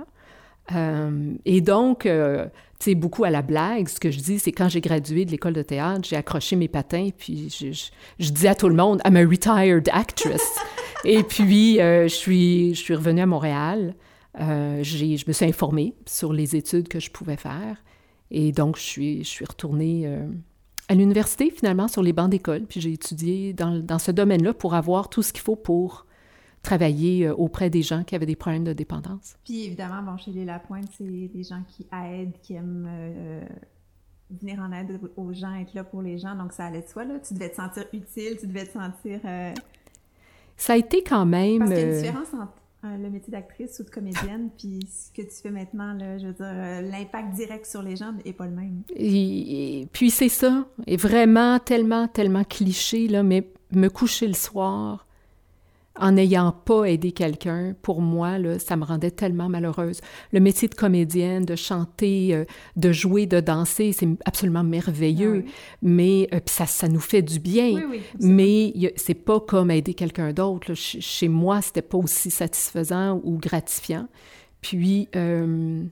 Euh, 0.72 1.32
et 1.46 1.62
donc, 1.62 2.04
euh, 2.04 2.44
tu 2.78 2.90
sais, 2.90 2.94
beaucoup 2.94 3.24
à 3.24 3.30
la 3.30 3.42
blague, 3.42 3.88
ce 3.88 3.98
que 3.98 4.10
je 4.10 4.18
dis, 4.18 4.38
c'est 4.38 4.52
quand 4.52 4.68
j'ai 4.68 4.82
gradué 4.82 5.24
de 5.24 5.30
l'école 5.30 5.54
de 5.54 5.62
théâtre, 5.62 6.02
j'ai 6.04 6.16
accroché 6.16 6.54
mes 6.54 6.68
patins, 6.68 7.08
puis 7.16 7.48
je, 7.48 7.72
je, 7.72 7.90
je, 8.18 8.30
dis 8.30 8.46
à 8.46 8.54
tout 8.54 8.68
le 8.68 8.76
monde, 8.76 9.00
I'm 9.06 9.16
a 9.16 9.26
retired 9.26 9.88
actress. 9.90 10.42
et 11.04 11.22
puis, 11.22 11.76
je, 11.76 12.08
suis, 12.08 12.74
je 12.74 12.80
suis 12.80 12.94
revenue 12.94 13.22
à 13.22 13.26
Montréal. 13.26 13.94
Euh, 14.38 14.82
je 14.82 15.26
me 15.26 15.32
suis 15.32 15.46
informée 15.46 15.94
sur 16.06 16.32
les 16.32 16.54
études 16.56 16.88
que 16.88 17.00
je 17.00 17.10
pouvais 17.10 17.36
faire. 17.36 17.82
Et 18.30 18.52
donc, 18.52 18.76
je 18.76 18.82
suis, 18.82 19.24
je 19.24 19.28
suis 19.28 19.44
retournée 19.44 20.06
euh, 20.06 20.28
à 20.88 20.94
l'université, 20.94 21.50
finalement, 21.50 21.88
sur 21.88 22.02
les 22.02 22.12
bancs 22.12 22.30
d'école. 22.30 22.62
Puis 22.66 22.80
j'ai 22.80 22.92
étudié 22.92 23.52
dans, 23.52 23.80
dans 23.80 23.98
ce 23.98 24.12
domaine-là 24.12 24.54
pour 24.54 24.74
avoir 24.74 25.08
tout 25.08 25.22
ce 25.22 25.32
qu'il 25.32 25.42
faut 25.42 25.56
pour 25.56 26.06
travailler 26.62 27.26
euh, 27.26 27.34
auprès 27.34 27.70
des 27.70 27.82
gens 27.82 28.04
qui 28.04 28.14
avaient 28.14 28.26
des 28.26 28.36
problèmes 28.36 28.64
de 28.64 28.72
dépendance. 28.72 29.36
Puis 29.44 29.64
évidemment, 29.64 30.02
bon, 30.02 30.16
chez 30.16 30.30
les 30.30 30.44
Lapointe, 30.44 30.88
c'est 30.96 31.04
des 31.04 31.42
gens 31.42 31.62
qui 31.66 31.86
aident, 31.92 32.38
qui 32.42 32.54
aiment 32.54 32.88
venir 34.30 34.60
en 34.60 34.70
aide 34.70 35.00
aux 35.16 35.32
gens, 35.32 35.54
être 35.54 35.74
là 35.74 35.82
pour 35.82 36.02
les 36.02 36.18
gens. 36.18 36.36
Donc 36.36 36.52
ça 36.52 36.66
allait 36.66 36.82
de 36.82 36.86
soi, 36.86 37.04
là. 37.04 37.18
Tu 37.18 37.34
devais 37.34 37.50
te 37.50 37.56
sentir 37.56 37.84
utile, 37.92 38.36
tu 38.38 38.46
devais 38.46 38.66
te 38.66 38.72
sentir... 38.72 39.20
Ça 40.60 40.74
a 40.74 40.76
été 40.76 41.02
quand 41.02 41.24
même... 41.24 41.60
Parce 41.60 41.70
qu'il 41.70 41.80
y 41.80 41.82
a 41.82 41.86
une 41.86 42.02
différence 42.02 42.34
entre 42.34 42.42
euh, 42.42 42.59
le 42.82 43.10
métier 43.10 43.30
d'actrice 43.30 43.78
ou 43.80 43.84
de 43.84 43.90
comédienne, 43.90 44.48
puis 44.56 44.80
ce 44.88 45.12
que 45.12 45.26
tu 45.26 45.36
fais 45.42 45.50
maintenant, 45.50 45.92
là, 45.92 46.18
je 46.18 46.28
veux 46.28 46.32
dire, 46.32 46.46
euh, 46.46 46.80
l'impact 46.80 47.34
direct 47.34 47.66
sur 47.66 47.82
les 47.82 47.96
gens 47.96 48.12
n'est 48.24 48.32
pas 48.32 48.46
le 48.46 48.52
même. 48.52 48.82
Et, 48.96 49.86
puis 49.92 50.10
c'est 50.10 50.28
ça, 50.28 50.66
et 50.86 50.96
vraiment 50.96 51.58
tellement, 51.58 52.08
tellement 52.08 52.44
cliché, 52.44 53.06
là, 53.06 53.22
mais 53.22 53.46
me 53.72 53.88
coucher 53.88 54.26
le 54.26 54.34
soir, 54.34 55.06
en 56.00 56.12
n'ayant 56.12 56.52
pas 56.52 56.84
aidé 56.84 57.12
quelqu'un, 57.12 57.74
pour 57.82 58.00
moi, 58.00 58.38
là, 58.38 58.58
ça 58.58 58.76
me 58.76 58.84
rendait 58.84 59.10
tellement 59.10 59.48
malheureuse. 59.48 60.00
Le 60.32 60.40
métier 60.40 60.66
de 60.68 60.74
comédienne, 60.74 61.44
de 61.44 61.54
chanter, 61.56 62.34
euh, 62.34 62.44
de 62.76 62.90
jouer, 62.90 63.26
de 63.26 63.40
danser, 63.40 63.92
c'est 63.92 64.08
absolument 64.24 64.64
merveilleux, 64.64 65.44
ah 65.46 65.50
mais 65.82 66.28
euh, 66.32 66.40
ça, 66.46 66.66
ça 66.66 66.88
nous 66.88 67.00
fait 67.00 67.22
du 67.22 67.38
bien. 67.38 67.82
mais 68.18 68.72
c'est 68.96 69.14
pas 69.14 69.40
comme 69.40 69.70
aider 69.70 69.94
quelqu'un 69.94 70.32
d'autre. 70.32 70.74
Chez 70.74 71.28
moi, 71.28 71.60
c'était 71.60 71.82
pas 71.82 71.98
aussi 71.98 72.30
satisfaisant 72.30 73.20
ou 73.22 73.38
gratifiant. 73.38 74.08
Puis, 74.62 75.08
euh, 75.16 75.84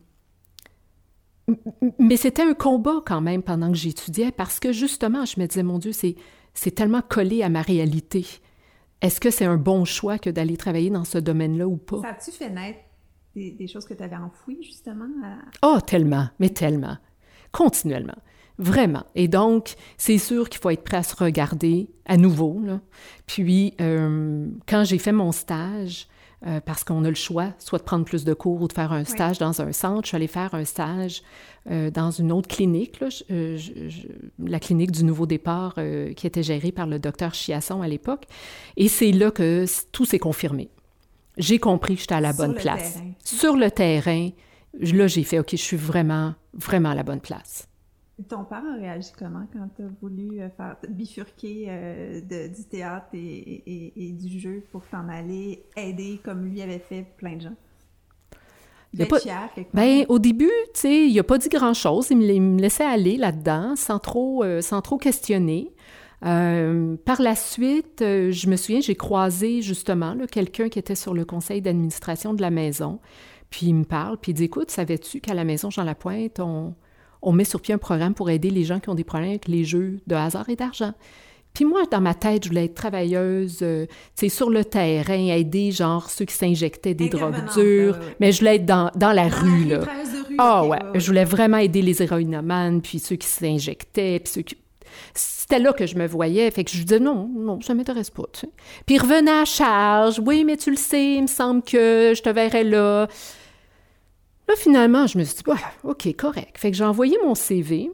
mais 1.99 2.17
c'était 2.17 2.43
un 2.43 2.55
combat 2.55 3.03
quand 3.05 3.21
même 3.21 3.43
pendant 3.43 3.71
que 3.71 3.77
j'étudiais 3.77 4.33
parce 4.33 4.59
que 4.59 4.73
justement, 4.73 5.25
je 5.25 5.41
me 5.41 5.47
disais, 5.47 5.63
mon 5.63 5.79
Dieu, 5.79 5.93
c'est 5.93 6.71
tellement 6.71 7.03
collé 7.03 7.43
à 7.43 7.49
ma 7.49 7.63
réalité 7.63 8.27
est-ce 9.01 9.21
que 9.21 9.31
c'est 9.31 9.45
un 9.45 9.57
bon 9.57 9.85
choix 9.85 10.19
que 10.19 10.31
d'aller 10.31 10.57
travailler 10.57 10.91
dans 10.91 11.05
ce 11.05 11.19
domaine-là 11.19 11.67
ou 11.69 11.77
pas? 11.77 12.01
Ça 12.03 12.09
a-tu 12.09 12.31
fait 12.33 12.51
naître 12.51 12.81
des, 13.35 13.69
choses 13.69 13.85
que 13.85 13.95
tu 13.95 14.03
avais 14.03 14.17
enfouies, 14.17 14.63
justement? 14.63 15.07
Oh, 15.63 15.79
tellement, 15.87 16.29
mais 16.39 16.51
tellement. 16.51 16.97
Continuellement. 17.53 18.19
Vraiment. 18.59 19.05
Et 19.15 19.29
donc, 19.29 19.75
c'est 19.97 20.19
sûr 20.19 20.49
qu'il 20.49 20.61
faut 20.61 20.71
être 20.71 20.83
prêt 20.83 20.97
à 20.97 21.03
se 21.05 21.15
regarder 21.15 21.89
à 22.07 22.17
nouveau. 22.17 22.61
Là. 22.65 22.81
Puis, 23.27 23.75
euh, 23.81 24.49
quand 24.67 24.83
j'ai 24.83 24.99
fait 24.99 25.13
mon 25.13 25.31
stage, 25.31 26.09
euh, 26.47 26.61
parce 26.65 26.85
qu'on 26.85 27.05
a 27.05 27.09
le 27.09 27.17
choix, 27.17 27.53
soit 27.59 27.81
de 27.81 27.85
prendre 27.85 28.05
plus 28.05 28.25
de 28.25 28.33
cours 28.33 28.63
ou 28.63 28.69
de 28.69 28.73
faire 28.73 28.93
un 28.93 29.05
stage 29.05 29.39
dans 29.39 29.61
un 29.61 29.73
centre. 29.73 30.03
Je 30.05 30.09
suis 30.09 30.17
allée 30.17 30.29
faire 30.29 30.55
un 30.55 30.65
stage 30.65 31.23
euh, 31.69 31.91
dans 31.91 32.13
une 32.13 32.31
autre 32.31 32.47
clinique, 32.47 33.01
là, 33.01 33.09
euh, 33.33 33.59
la 34.39 34.61
clinique 34.61 34.93
du 34.93 35.03
Nouveau 35.03 35.27
Départ, 35.27 35.77
qui 36.15 36.27
était 36.27 36.45
gérée 36.45 36.71
par 36.71 36.87
le 36.87 37.01
docteur 37.01 37.35
Chiasson 37.35 37.83
à 37.83 37.89
l'époque. 37.89 38.27
Et 38.77 38.89
c'est 38.89 39.11
là 39.11 39.33
que 39.33 39.65
tout 39.91 40.05
s'est 40.05 40.21
confirmé. 40.21 40.71
J'ai 41.39 41.59
compris 41.59 41.97
que 41.97 42.03
j'étais 42.03 42.15
à 42.15 42.21
la 42.21 42.33
bonne 42.33 42.55
place. 42.55 43.01
Sur 43.25 43.57
le 43.57 43.71
terrain, 43.71 44.31
là, 44.81 45.07
j'ai 45.09 45.25
fait, 45.25 45.41
OK, 45.41 45.51
je 45.53 45.57
suis 45.57 45.77
vraiment, 45.77 46.35
vraiment 46.55 46.91
à 46.91 46.95
la 46.95 47.03
bonne 47.03 47.21
place. 47.21 47.68
Ton 48.27 48.43
père 48.45 48.65
a 48.65 48.77
réagi 48.77 49.11
comment 49.17 49.47
quand 49.53 49.69
tu 49.77 49.83
as 49.83 49.91
voulu 50.03 50.41
euh, 50.41 50.49
faire 50.51 50.77
bifurquer 50.89 51.67
euh, 51.69 52.21
du 52.21 52.65
théâtre 52.65 53.07
et, 53.15 54.17
du 54.21 54.41
jeu 54.41 54.65
pour 54.73 54.83
t'en 54.87 55.09
aller 55.09 55.63
aider 55.77 56.21
comme 56.25 56.47
lui 56.47 56.61
avait 56.61 56.81
fait 56.81 57.07
plein 57.17 57.37
de 57.37 57.43
gens? 57.43 57.55
Il 58.93 59.07
pas... 59.07 59.19
ben, 59.75 60.07
au 60.09 60.19
début, 60.19 60.51
tu 60.75 60.81
sais, 60.81 61.07
il 61.07 61.15
n'a 61.15 61.23
pas 61.23 61.39
dit 61.39 61.51
grand-chose. 61.51 62.09
Il, 62.11 62.17
me 62.17 62.59
laissait 62.59 62.87
aller 62.87 63.19
là-dedans 63.19 63.77
sans 63.77 63.99
trop, 63.99 64.43
euh, 64.43 64.63
sans 64.63 64.81
trop 64.81 64.97
questionner. 64.97 65.73
par 66.21 67.21
la 67.21 67.37
suite, 67.37 68.01
je 68.01 68.49
me 68.49 68.57
souviens, 68.57 68.81
j'ai 68.81 68.97
croisé 68.97 69.63
justement 69.63 70.17
quelqu'un 70.27 70.71
qui 70.71 70.79
était 70.79 70.97
sur 70.97 71.15
le 71.15 71.25
conseil 71.25 71.61
d'administration 71.61 72.35
de 72.35 72.41
la 72.41 72.51
maison. 72.51 72.99
Puis 73.51 73.67
il 73.67 73.75
me 73.75 73.85
parle, 73.85 74.19
puis 74.19 74.33
il 74.33 74.35
dit 74.35 74.45
Écoute, 74.45 74.71
savais-tu 74.71 75.21
qu'à 75.21 75.35
la 75.35 75.45
maison 75.45 75.71
Jean 75.71 75.85
Lapointe, 75.85 76.41
on, 76.41 76.75
on 77.23 77.33
met 77.33 77.45
sur 77.45 77.61
pied 77.61 77.75
un 77.75 77.79
programme 77.79 78.15
pour 78.15 78.31
aider 78.31 78.51
les 78.51 78.65
gens 78.65 78.81
qui 78.81 78.89
ont 78.89 78.95
des 78.95 79.05
problèmes 79.05 79.31
avec 79.31 79.49
les 79.49 79.65
jeux 79.65 79.99
de 80.07 80.15
hasard 80.15 80.49
et 80.49 80.57
d'argent. 80.57 80.93
Puis 81.55 81.65
moi, 81.65 81.83
dans 81.91 82.01
ma 82.01 82.15
tête, 82.15 82.45
je 82.45 82.51
voulais 82.51 82.67
être 82.67 82.75
travailleuse, 82.75 83.59
euh, 83.63 83.87
tu 83.87 83.93
sais, 84.15 84.29
sur 84.29 84.49
le 84.49 84.65
terrain, 84.65 85.35
aider, 85.35 85.73
genre, 85.73 86.09
ceux 86.09 86.25
qui 86.25 86.35
s'injectaient 86.35 86.95
des 86.95 87.09
drogues 87.09 87.53
dures. 87.55 87.99
Mais 88.21 88.31
je 88.31 88.39
voulais 88.39 88.57
être 88.57 88.67
dans, 88.67 88.93
dans 88.95 89.13
la 89.13 89.27
rue, 89.29 89.65
là. 89.65 89.81
Ah 90.39 90.65
ouais, 90.65 90.79
je 90.95 91.05
voulais 91.07 91.25
vraiment 91.25 91.57
aider 91.57 91.83
les 91.83 92.01
héroïnomanes, 92.01 92.81
puis 92.81 93.01
ceux 93.01 93.17
qui 93.17 93.27
s'injectaient, 93.27 94.21
puis 94.21 94.33
ceux 94.33 94.43
qui... 94.43 94.57
C'était 95.15 95.59
là 95.59 95.73
que 95.73 95.87
je 95.87 95.97
me 95.97 96.07
voyais. 96.07 96.51
Fait 96.51 96.63
que 96.63 96.71
je 96.71 96.83
disais 96.83 97.01
non, 97.01 97.29
non, 97.35 97.61
ça 97.61 97.75
m'intéresse 97.75 98.11
pas. 98.11 98.25
Tu 98.33 98.41
sais. 98.41 98.51
Puis 98.87 98.99
revenait 98.99 99.31
à 99.31 99.45
charge. 99.45 100.21
Oui, 100.25 100.45
mais 100.45 100.57
tu 100.57 100.71
le 100.71 100.77
sais, 100.77 101.15
il 101.15 101.23
me 101.23 101.27
semble 101.27 101.63
que 101.63 102.13
je 102.17 102.23
te 102.23 102.29
verrai 102.29 102.65
là. 102.65 103.09
Là, 104.49 104.55
finalement, 104.57 105.07
je 105.07 105.19
me 105.19 105.25
suis 105.25 105.37
dit, 105.37 105.43
bah, 105.47 105.57
OK, 105.85 106.09
correct. 106.17 106.57
Fait 106.57 106.71
que 106.71 106.77
j'ai 106.77 106.85
envoyé 106.85 107.19
mon 107.23 107.35
CV 107.35 107.91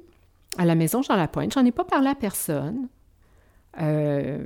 à 0.57 0.65
la 0.65 0.77
maison 0.77 1.03
Jean 1.03 1.17
Lapointe. 1.17 1.53
J'en 1.53 1.65
ai 1.65 1.73
pas 1.73 1.85
parlé 1.85 2.09
à 2.09 2.15
personne. 2.15 2.89
Euh, 3.81 4.39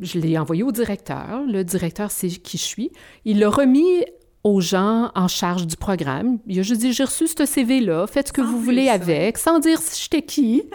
je 0.00 0.18
l'ai 0.18 0.36
envoyé 0.36 0.62
au 0.62 0.72
directeur. 0.72 1.42
Le 1.46 1.64
directeur 1.64 2.10
sait 2.10 2.28
qui 2.28 2.58
je 2.58 2.62
suis. 2.62 2.90
Il 3.24 3.38
l'a 3.38 3.48
remis 3.48 4.04
aux 4.44 4.60
gens 4.60 5.10
en 5.14 5.26
charge 5.26 5.66
du 5.66 5.76
programme. 5.76 6.38
Il 6.46 6.58
a 6.58 6.62
juste 6.62 6.82
dit, 6.82 6.92
j'ai 6.92 7.04
reçu 7.04 7.26
ce 7.26 7.46
CV-là, 7.46 8.06
faites 8.06 8.28
ce 8.28 8.32
que 8.32 8.42
vous 8.42 8.60
voulez 8.60 8.88
avec, 8.88 9.38
sans 9.38 9.58
dire 9.58 9.80
si 9.80 10.02
j'étais 10.02 10.22
qui. 10.22 10.64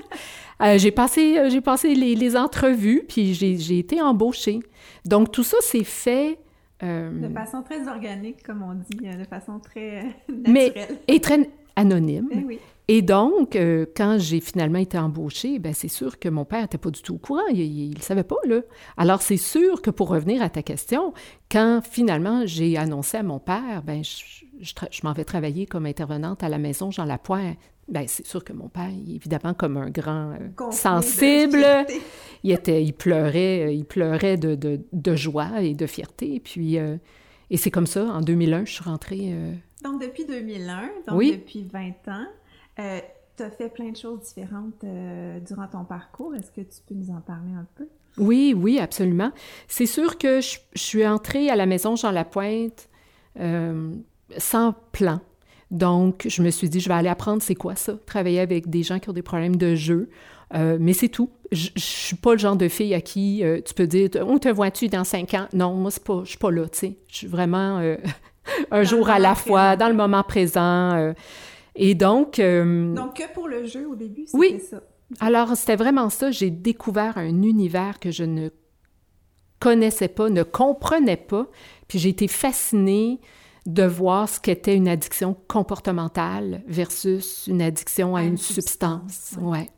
Euh, 0.61 0.77
j'ai 0.77 0.91
passé, 0.91 1.49
j'ai 1.49 1.61
passé 1.61 1.93
les, 1.95 2.15
les 2.15 2.37
entrevues, 2.37 3.03
puis 3.09 3.33
j'ai 3.33 3.77
été 3.77 4.01
embauchée. 4.01 4.59
Donc, 5.03 5.31
tout 5.31 5.43
ça 5.43 5.57
s'est 5.61 5.83
fait 5.83 6.37
euh, 6.83 7.27
de 7.27 7.33
façon 7.33 7.63
très 7.63 7.87
organique, 7.87 8.43
comme 8.43 8.61
on 8.61 8.73
dit, 8.73 9.07
euh, 9.07 9.15
de 9.15 9.23
façon 9.23 9.59
très 9.59 10.03
naturelle. 10.27 10.53
Mais, 10.53 10.73
et 11.07 11.19
très 11.19 11.49
anonyme. 11.75 12.29
Eh 12.31 12.59
et 12.89 13.01
donc, 13.01 13.55
euh, 13.55 13.85
quand 13.95 14.17
j'ai 14.19 14.41
finalement 14.41 14.79
été 14.79 14.97
embauchée, 14.97 15.57
ben 15.57 15.73
c'est 15.73 15.87
sûr 15.87 16.19
que 16.19 16.27
mon 16.27 16.43
père 16.43 16.63
n'était 16.63 16.77
pas 16.77 16.91
du 16.91 17.01
tout 17.01 17.15
au 17.15 17.17
courant. 17.17 17.47
Il 17.51 17.89
ne 17.89 17.95
le 17.95 18.01
savait 18.01 18.25
pas, 18.25 18.35
là. 18.45 18.59
Alors, 18.97 19.21
c'est 19.21 19.37
sûr 19.37 19.81
que 19.81 19.89
pour 19.89 20.09
revenir 20.09 20.41
à 20.41 20.49
ta 20.49 20.61
question, 20.61 21.13
quand 21.49 21.79
finalement 21.81 22.45
j'ai 22.45 22.77
annoncé 22.77 23.17
à 23.17 23.23
mon 23.23 23.39
père, 23.39 23.83
ben 23.85 24.03
je, 24.03 24.43
je, 24.59 25.01
m'en 25.03 25.13
vais 25.13 25.23
travailler 25.23 25.65
comme 25.65 25.85
intervenante 25.85 26.43
à 26.43 26.49
la 26.49 26.57
maison 26.57 26.91
Jean 26.91 27.05
Lapointe, 27.05 27.57
ben 27.87 28.05
c'est 28.07 28.25
sûr 28.25 28.43
que 28.43 28.53
mon 28.53 28.69
père, 28.69 28.89
évidemment, 28.89 29.53
comme 29.53 29.77
un 29.77 29.89
grand 29.89 30.35
sensible, 30.71 31.65
il, 32.43 32.51
était, 32.51 32.83
il 32.83 32.93
pleurait, 32.93 33.65
euh, 33.65 33.71
il 33.71 33.85
pleurait 33.85 34.37
de, 34.37 34.55
de, 34.55 34.81
de 34.93 35.15
joie 35.15 35.61
et 35.61 35.73
de 35.73 35.85
fierté. 35.85 36.39
Puis, 36.39 36.77
euh, 36.77 36.97
et 37.49 37.57
c'est 37.57 37.71
comme 37.71 37.87
ça, 37.87 38.05
en 38.05 38.21
2001, 38.21 38.65
je 38.65 38.73
suis 38.73 38.83
rentrée. 38.83 39.33
Euh, 39.33 39.53
donc, 39.83 40.01
depuis 40.01 40.25
2001, 40.25 40.89
donc 41.07 41.23
depuis 41.23 41.63
20 41.63 41.87
ans, 42.07 42.25
tu 43.35 43.43
as 43.43 43.51
fait 43.51 43.69
plein 43.69 43.89
de 43.89 43.97
choses 43.97 44.21
différentes 44.21 44.85
durant 45.45 45.67
ton 45.67 45.83
parcours. 45.83 46.33
Est-ce 46.35 46.51
que 46.51 46.61
tu 46.61 46.81
peux 46.87 46.95
nous 46.95 47.09
en 47.09 47.19
parler 47.19 47.51
un 47.51 47.67
peu? 47.75 47.87
Oui, 48.17 48.53
oui, 48.55 48.79
absolument. 48.79 49.31
C'est 49.67 49.87
sûr 49.87 50.17
que 50.17 50.39
je, 50.39 50.59
je, 50.73 50.81
suis 50.81 51.05
entrée 51.05 51.49
à 51.49 51.55
la 51.55 51.65
maison 51.65 51.95
Jean 51.95 52.11
Lapointe 52.11 52.87
sans 54.37 54.73
plan. 54.91 55.19
Donc, 55.73 56.27
je 56.29 56.43
me 56.43 56.51
suis 56.51 56.69
dit, 56.69 56.79
je 56.79 56.87
vais 56.87 56.93
aller 56.93 57.09
apprendre 57.09 57.41
c'est 57.41 57.55
quoi 57.55 57.75
ça, 57.75 57.97
travailler 58.05 58.39
avec 58.39 58.69
des 58.69 58.83
gens 58.83 58.99
qui 58.99 59.09
ont 59.09 59.13
des 59.13 59.23
problèmes 59.23 59.55
de 59.55 59.73
jeu. 59.73 60.07
Euh, 60.53 60.77
mais 60.79 60.93
c'est 60.93 61.09
tout. 61.09 61.31
Je, 61.51 61.69
ne 61.75 61.79
suis 61.79 62.15
pas 62.15 62.33
le 62.33 62.37
genre 62.37 62.55
de 62.55 62.67
fille 62.67 62.93
à 62.93 63.01
qui 63.01 63.43
euh, 63.43 63.59
tu 63.59 63.73
peux 63.73 63.87
dire 63.87 64.09
On 64.21 64.37
te 64.37 64.49
vois-tu 64.49 64.87
dans 64.87 65.03
cinq 65.03 65.33
ans? 65.33 65.47
Non, 65.51 65.73
moi, 65.73 65.89
pas, 66.05 66.21
je 66.25 66.29
suis 66.29 66.37
pas 66.37 66.51
là, 66.51 66.67
tu 66.67 66.77
sais. 66.77 66.97
Je 67.07 67.15
suis 67.15 67.27
vraiment 67.27 67.79
euh, 67.79 67.97
un 68.71 68.83
jour 68.83 69.09
à 69.09 69.17
la 69.17 69.33
fois, 69.33 69.75
dans 69.75 69.87
le 69.87 69.95
moment 69.95 70.21
présent. 70.21 71.13
et 71.75 71.95
donc. 71.95 72.39
donc, 72.39 73.17
que 73.17 73.33
pour 73.33 73.47
le 73.47 73.65
jeu 73.65 73.87
au 73.87 73.95
début, 73.95 74.27
c'était 74.27 74.37
oui. 74.37 74.59
ça. 74.59 74.83
Alors, 75.19 75.57
c'était 75.57 75.75
vraiment 75.75 76.11
ça. 76.11 76.29
J'ai 76.29 76.51
découvert 76.51 77.17
un 77.17 77.41
univers 77.41 77.99
que 77.99 78.11
je 78.11 78.23
ne 78.23 78.49
connaissais 79.59 80.07
pas, 80.07 80.29
ne 80.29 80.43
comprenais 80.43 81.17
pas. 81.17 81.47
Puis 81.87 81.97
j'ai 81.97 82.09
été 82.09 82.27
fascinée 82.27 83.19
de 83.65 83.83
voir 83.83 84.27
ce 84.27 84.39
qu'était 84.39 84.75
une 84.75 84.87
addiction 84.87 85.35
comportementale 85.47 86.63
versus 86.67 87.45
une 87.47 87.61
addiction 87.61 88.15
à, 88.15 88.23
une, 88.23 88.37
substance. 88.37 89.35
Ouais. 89.39 89.69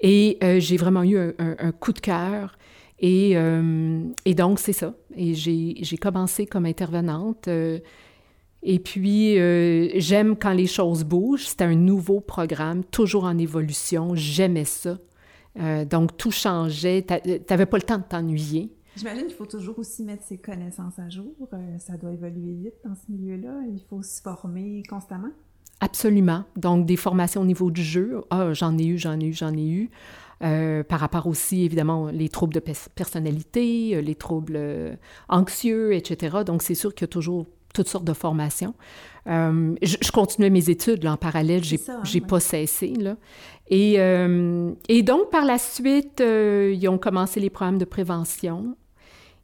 Et 0.00 0.38
euh, 0.42 0.58
j'ai 0.58 0.76
vraiment 0.76 1.04
eu 1.04 1.18
un, 1.38 1.72
coup 1.72 1.92
de 1.92 2.00
cœur. 2.00 2.58
Et, 2.98 3.36
euh, 3.36 4.02
et 4.24 4.34
donc, 4.34 4.58
c'est 4.58 4.72
ça. 4.72 4.94
Et 5.14 5.34
j'ai 5.34 5.98
commencé 5.98 6.46
comme 6.46 6.66
intervenante. 6.66 7.46
Euh, 7.46 7.78
et 8.64 8.80
puis, 8.80 9.34
j'aime 10.00 10.36
quand 10.36 10.52
les 10.52 10.66
choses 10.66 11.04
bougent. 11.04 11.46
C'était 11.46 11.64
un 11.64 11.76
nouveau 11.76 12.20
programme, 12.20 12.82
toujours 12.84 13.24
en 13.24 13.38
évolution. 13.38 14.16
J'aimais 14.16 14.64
ça. 14.64 14.98
donc, 15.88 16.16
tout 16.16 16.32
changeait. 16.32 17.06
Tu 17.06 17.30
n'avais 17.48 17.66
pas 17.66 17.76
le 17.76 17.84
temps 17.84 17.98
de 17.98 18.04
t'ennuyer. 18.08 18.72
J'imagine 18.98 19.26
qu'il 19.26 19.36
faut 19.36 19.46
toujours 19.46 19.78
aussi 19.78 20.02
mettre 20.02 20.24
ses 20.24 20.38
connaissances 20.38 20.98
à 20.98 21.08
jour. 21.08 21.32
Euh, 21.52 21.78
ça 21.78 21.96
doit 21.96 22.10
évoluer 22.12 22.54
vite 22.54 22.74
dans 22.84 22.96
ce 22.96 23.12
milieu-là. 23.12 23.60
Il 23.72 23.80
faut 23.88 24.02
se 24.02 24.20
former 24.20 24.82
constamment. 24.88 25.30
Absolument. 25.80 26.44
Donc, 26.56 26.84
des 26.84 26.96
formations 26.96 27.42
au 27.42 27.44
niveau 27.44 27.70
du 27.70 27.82
jeu. 27.82 28.20
Ah, 28.30 28.52
j'en 28.54 28.76
ai 28.76 28.84
eu, 28.84 28.98
j'en 28.98 29.20
ai 29.20 29.26
eu, 29.26 29.32
j'en 29.32 29.54
ai 29.56 29.68
eu. 29.68 29.90
Euh, 30.42 30.82
par 30.82 30.98
rapport 30.98 31.28
aussi, 31.28 31.64
évidemment, 31.64 32.08
les 32.08 32.28
troubles 32.28 32.54
de 32.54 32.62
personnalité, 32.94 33.94
euh, 33.94 34.00
les 34.00 34.16
troubles 34.16 34.58
anxieux, 35.28 35.94
etc. 35.94 36.38
Donc, 36.44 36.62
c'est 36.62 36.74
sûr 36.74 36.92
qu'il 36.92 37.02
y 37.02 37.04
a 37.04 37.12
toujours 37.12 37.46
toutes 37.74 37.88
sortes 37.88 38.04
de 38.04 38.14
formations. 38.14 38.74
je, 39.26 40.10
continuais 40.10 40.50
mes 40.50 40.70
études 40.70 41.04
là, 41.04 41.12
en 41.12 41.16
parallèle, 41.16 41.62
j'ai 41.62 41.76
n'ai 41.76 41.92
hein, 41.92 42.26
pas 42.26 42.40
cessé. 42.40 42.94
Là. 42.94 43.16
Et, 43.68 43.94
et, 44.88 45.02
donc, 45.04 45.30
par 45.30 45.44
la 45.44 45.58
suite, 45.58 46.20
ils 46.20 46.88
ont 46.88 46.98
commencé 46.98 47.38
les 47.38 47.50
programmes 47.50 47.78
de 47.78 47.84
prévention. 47.84 48.74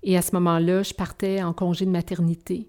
Et 0.04 0.16
à 0.18 0.22
ce 0.22 0.32
moment-là, 0.36 0.82
je 0.82 0.92
partais 0.92 1.42
en 1.42 1.54
congé 1.54 1.86
de 1.86 1.90
maternité. 1.90 2.68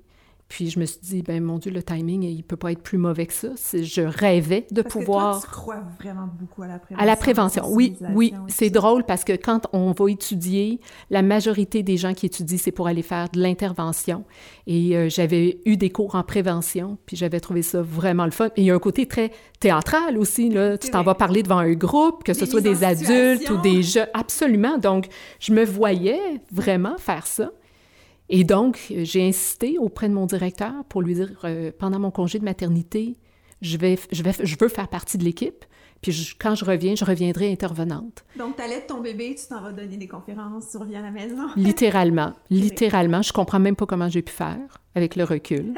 Puis 0.55 0.69
je 0.69 0.79
me 0.79 0.85
suis 0.85 0.99
dit, 1.01 1.21
ben 1.21 1.43
mon 1.43 1.57
Dieu, 1.57 1.69
le 1.69 1.83
timing, 1.83 2.23
il 2.23 2.41
peut 2.41 2.55
pas 2.55 2.71
être 2.71 2.81
plus 2.81 2.97
mauvais 2.97 3.25
que 3.25 3.33
ça. 3.33 3.49
Je 3.73 4.01
rêvais 4.03 4.65
de 4.71 4.83
pouvoir. 4.83 5.41
Que 5.41 5.41
toi, 5.41 5.49
tu 5.49 5.53
crois 5.53 5.83
vraiment 5.99 6.29
beaucoup 6.39 6.63
à 6.63 6.67
la 6.67 6.79
prévention. 6.79 7.03
À 7.03 7.05
la 7.05 7.15
prévention, 7.17 7.63
oui, 7.67 7.97
oui. 8.13 8.33
C'est 8.47 8.69
drôle 8.69 9.03
parce 9.03 9.25
que 9.25 9.33
quand 9.33 9.67
on 9.73 9.91
va 9.91 10.09
étudier, 10.09 10.79
la 11.09 11.23
majorité 11.23 11.83
des 11.83 11.97
gens 11.97 12.13
qui 12.13 12.27
étudient, 12.27 12.57
c'est 12.57 12.71
pour 12.71 12.87
aller 12.87 13.01
faire 13.01 13.27
de 13.27 13.41
l'intervention. 13.41 14.23
Et 14.65 14.95
euh, 14.95 15.09
j'avais 15.09 15.59
eu 15.65 15.75
des 15.75 15.89
cours 15.89 16.15
en 16.15 16.23
prévention, 16.23 16.97
puis 17.05 17.17
j'avais 17.17 17.41
trouvé 17.41 17.61
ça 17.61 17.81
vraiment 17.81 18.23
le 18.23 18.31
fun. 18.31 18.47
Et 18.55 18.61
il 18.61 18.63
y 18.63 18.71
a 18.71 18.75
un 18.75 18.79
côté 18.79 19.07
très 19.07 19.31
théâtral 19.59 20.17
aussi, 20.17 20.47
là. 20.47 20.77
Tu 20.77 20.89
t'en 20.89 21.03
vas 21.03 21.15
parler 21.15 21.43
devant 21.43 21.57
un 21.57 21.73
groupe, 21.73 22.23
que 22.23 22.33
ce 22.33 22.45
soit 22.45 22.61
des 22.61 22.85
adultes 22.85 23.49
ou 23.49 23.57
des 23.57 23.83
jeunes. 23.83 24.07
Absolument. 24.13 24.77
Donc, 24.77 25.07
je 25.41 25.51
me 25.51 25.65
voyais 25.65 26.39
vraiment 26.49 26.95
faire 26.97 27.27
ça. 27.27 27.51
Et 28.29 28.43
donc, 28.43 28.91
j'ai 29.03 29.27
insisté 29.27 29.77
auprès 29.77 30.09
de 30.09 30.13
mon 30.13 30.25
directeur 30.25 30.73
pour 30.89 31.01
lui 31.01 31.13
dire, 31.13 31.29
euh, 31.43 31.71
pendant 31.77 31.99
mon 31.99 32.11
congé 32.11 32.39
de 32.39 32.45
maternité, 32.45 33.17
je, 33.61 33.77
vais, 33.77 33.97
je, 34.11 34.23
vais, 34.23 34.31
je 34.41 34.55
veux 34.59 34.67
faire 34.67 34.87
partie 34.87 35.17
de 35.17 35.23
l'équipe. 35.23 35.65
Puis 36.01 36.35
quand 36.39 36.55
je 36.55 36.65
reviens, 36.65 36.95
je 36.95 37.05
reviendrai 37.05 37.51
intervenante. 37.51 38.25
Donc, 38.37 38.57
tu 38.57 38.61
allaites 38.61 38.87
ton 38.87 39.01
bébé, 39.01 39.35
tu 39.39 39.47
t'en 39.47 39.61
vas 39.61 39.71
donner 39.71 39.97
des 39.97 40.07
conférences, 40.07 40.69
tu 40.71 40.77
reviens 40.77 40.99
à 40.99 41.03
la 41.03 41.11
maison. 41.11 41.47
littéralement. 41.55 42.33
Littéralement. 42.49 43.21
Je 43.21 43.33
comprends 43.33 43.59
même 43.59 43.75
pas 43.75 43.85
comment 43.85 44.09
j'ai 44.09 44.21
pu 44.21 44.33
faire 44.33 44.81
avec 44.93 45.15
le 45.15 45.23
recul. 45.23 45.73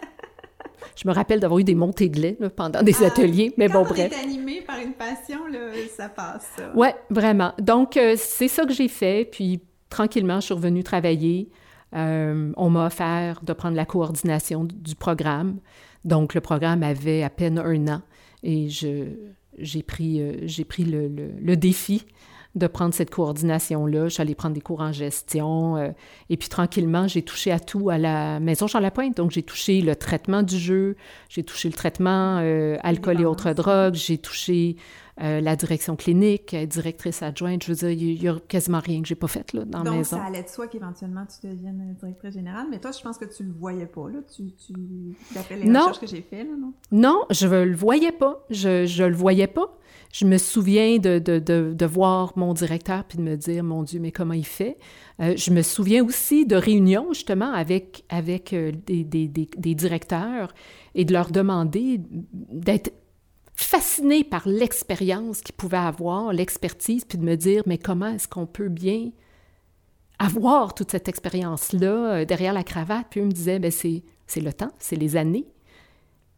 Je 0.95 1.07
me 1.07 1.13
rappelle 1.13 1.39
d'avoir 1.39 1.59
eu 1.59 1.63
des 1.63 1.75
montées 1.75 2.09
de 2.09 2.19
lait 2.19 2.37
pendant 2.55 2.81
des 2.81 3.03
ah, 3.03 3.07
ateliers, 3.07 3.53
mais 3.57 3.67
bon, 3.67 3.83
bref. 3.83 4.11
Quand 4.13 4.23
animé 4.23 4.61
par 4.61 4.79
une 4.79 4.93
passion, 4.93 5.45
là, 5.47 5.59
ça 5.95 6.09
passe. 6.09 6.49
Oui, 6.75 6.87
vraiment. 7.09 7.53
Donc, 7.59 7.97
euh, 7.97 8.15
c'est 8.17 8.47
ça 8.47 8.65
que 8.65 8.73
j'ai 8.73 8.87
fait. 8.87 9.29
Puis, 9.31 9.61
tranquillement, 9.89 10.39
je 10.39 10.45
suis 10.45 10.53
revenue 10.53 10.83
travailler. 10.83 11.49
Euh, 11.95 12.51
on 12.57 12.69
m'a 12.69 12.87
offert 12.87 13.41
de 13.43 13.53
prendre 13.53 13.75
la 13.75 13.85
coordination 13.85 14.65
du 14.65 14.95
programme. 14.95 15.59
Donc, 16.05 16.33
le 16.33 16.41
programme 16.41 16.83
avait 16.83 17.23
à 17.23 17.29
peine 17.29 17.57
un 17.59 17.87
an 17.87 18.01
et 18.43 18.67
j'ai 18.69 19.83
pris, 19.83 20.21
euh, 20.21 20.63
pris 20.67 20.83
le, 20.83 21.07
le, 21.07 21.57
défi 21.57 22.05
de 22.55 22.67
prendre 22.67 22.93
cette 22.93 23.09
coordination-là. 23.09 24.05
Je 24.05 24.13
suis 24.13 24.21
allée 24.21 24.35
prendre 24.35 24.55
des 24.55 24.61
cours 24.61 24.81
en 24.81 24.91
gestion. 24.91 25.77
Euh, 25.77 25.89
et 26.29 26.37
puis, 26.37 26.49
tranquillement, 26.49 27.07
j'ai 27.07 27.21
touché 27.21 27.51
à 27.51 27.59
tout 27.59 27.89
à 27.89 27.97
la 27.97 28.39
Maison 28.39 28.67
Jean-Lapointe. 28.67 29.17
Donc, 29.17 29.31
j'ai 29.31 29.43
touché 29.43 29.81
le 29.81 29.95
traitement 29.95 30.43
du 30.43 30.57
jeu, 30.57 30.95
j'ai 31.29 31.43
touché 31.43 31.69
le 31.69 31.75
traitement 31.75 32.37
alcool 32.83 33.21
et 33.21 33.25
autres 33.25 33.53
drogues, 33.53 33.95
j'ai 33.95 34.17
touché 34.17 34.75
euh, 35.21 35.41
la 35.41 35.55
direction 35.55 35.95
clinique, 35.95 36.55
directrice 36.55 37.23
adjointe. 37.23 37.63
Je 37.63 37.71
veux 37.71 37.75
dire, 37.75 37.89
il 37.89 38.19
n'y 38.19 38.27
a 38.27 38.39
quasiment 38.47 38.79
rien 38.79 39.01
que 39.01 39.07
j'ai 39.07 39.15
pas 39.15 39.27
fait 39.27 39.51
là, 39.53 39.65
dans 39.65 39.83
la 39.83 39.91
maison. 39.91 40.17
Donc, 40.17 40.23
ça 40.23 40.27
allait 40.27 40.43
de 40.43 40.47
soi 40.47 40.67
qu'éventuellement 40.67 41.25
tu 41.25 41.47
deviennes 41.47 41.95
directrice 41.99 42.33
générale, 42.33 42.67
mais 42.69 42.79
toi, 42.79 42.91
je 42.91 43.01
pense 43.01 43.17
que 43.17 43.25
tu 43.25 43.43
le 43.43 43.51
voyais 43.51 43.87
pas, 43.87 44.09
là. 44.09 44.19
Tu, 44.35 44.53
tu... 44.53 44.73
les 45.55 45.65
non. 45.65 45.79
recherches 45.79 45.99
que 45.99 46.07
j'ai 46.07 46.21
faites, 46.21 46.47
non? 46.47 46.73
Non, 46.91 47.25
je 47.31 47.47
le 47.47 47.75
voyais 47.75 48.11
pas. 48.11 48.45
Je, 48.49 48.85
je 48.85 49.03
le 49.03 49.15
voyais 49.15 49.47
pas. 49.47 49.77
Je 50.13 50.25
me 50.25 50.37
souviens 50.37 50.97
de, 50.97 51.19
de, 51.19 51.39
de, 51.39 51.73
de, 51.73 51.85
voir 51.85 52.33
mon 52.37 52.53
directeur 52.53 53.03
puis 53.03 53.17
de 53.17 53.23
me 53.23 53.35
dire, 53.35 53.63
mon 53.63 53.83
Dieu, 53.83 53.99
mais 53.99 54.11
comment 54.11 54.33
il 54.33 54.45
fait? 54.45 54.77
Euh, 55.19 55.33
je 55.35 55.51
me 55.51 55.61
souviens 55.61 56.03
aussi 56.03 56.45
de 56.45 56.55
réunions, 56.55 57.11
justement, 57.13 57.51
avec, 57.51 58.05
avec 58.09 58.53
euh, 58.53 58.71
des, 58.85 59.03
des, 59.03 59.27
des, 59.27 59.49
des 59.57 59.75
directeurs 59.75 60.53
et 60.95 61.05
de 61.05 61.13
leur 61.13 61.31
demander 61.31 61.99
d'être 62.31 62.91
fascinée 63.63 64.23
par 64.23 64.47
l'expérience 64.47 65.41
qu'il 65.41 65.55
pouvait 65.55 65.77
avoir, 65.77 66.31
l'expertise, 66.31 67.03
puis 67.05 67.17
de 67.17 67.23
me 67.23 67.35
dire, 67.35 67.63
mais 67.65 67.77
comment 67.77 68.07
est-ce 68.07 68.27
qu'on 68.27 68.45
peut 68.45 68.69
bien 68.69 69.09
avoir 70.19 70.75
toute 70.75 70.91
cette 70.91 71.07
expérience-là 71.07 72.19
euh, 72.19 72.25
derrière 72.25 72.53
la 72.53 72.63
cravate? 72.63 73.07
Puis 73.09 73.19
eux 73.19 73.25
me 73.25 73.31
disaient, 73.31 73.59
ben 73.59 73.71
c'est, 73.71 74.03
c'est 74.27 74.41
le 74.41 74.53
temps, 74.53 74.71
c'est 74.79 74.95
les 74.95 75.17
années. 75.17 75.47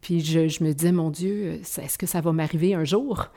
Puis 0.00 0.20
je, 0.20 0.48
je, 0.48 0.64
me 0.64 0.72
disais, 0.72 0.92
mon 0.92 1.10
Dieu, 1.10 1.60
est-ce 1.60 1.98
que 1.98 2.06
ça 2.06 2.22
va 2.22 2.32
m'arriver 2.32 2.74
un 2.74 2.84
jour? 2.84 3.28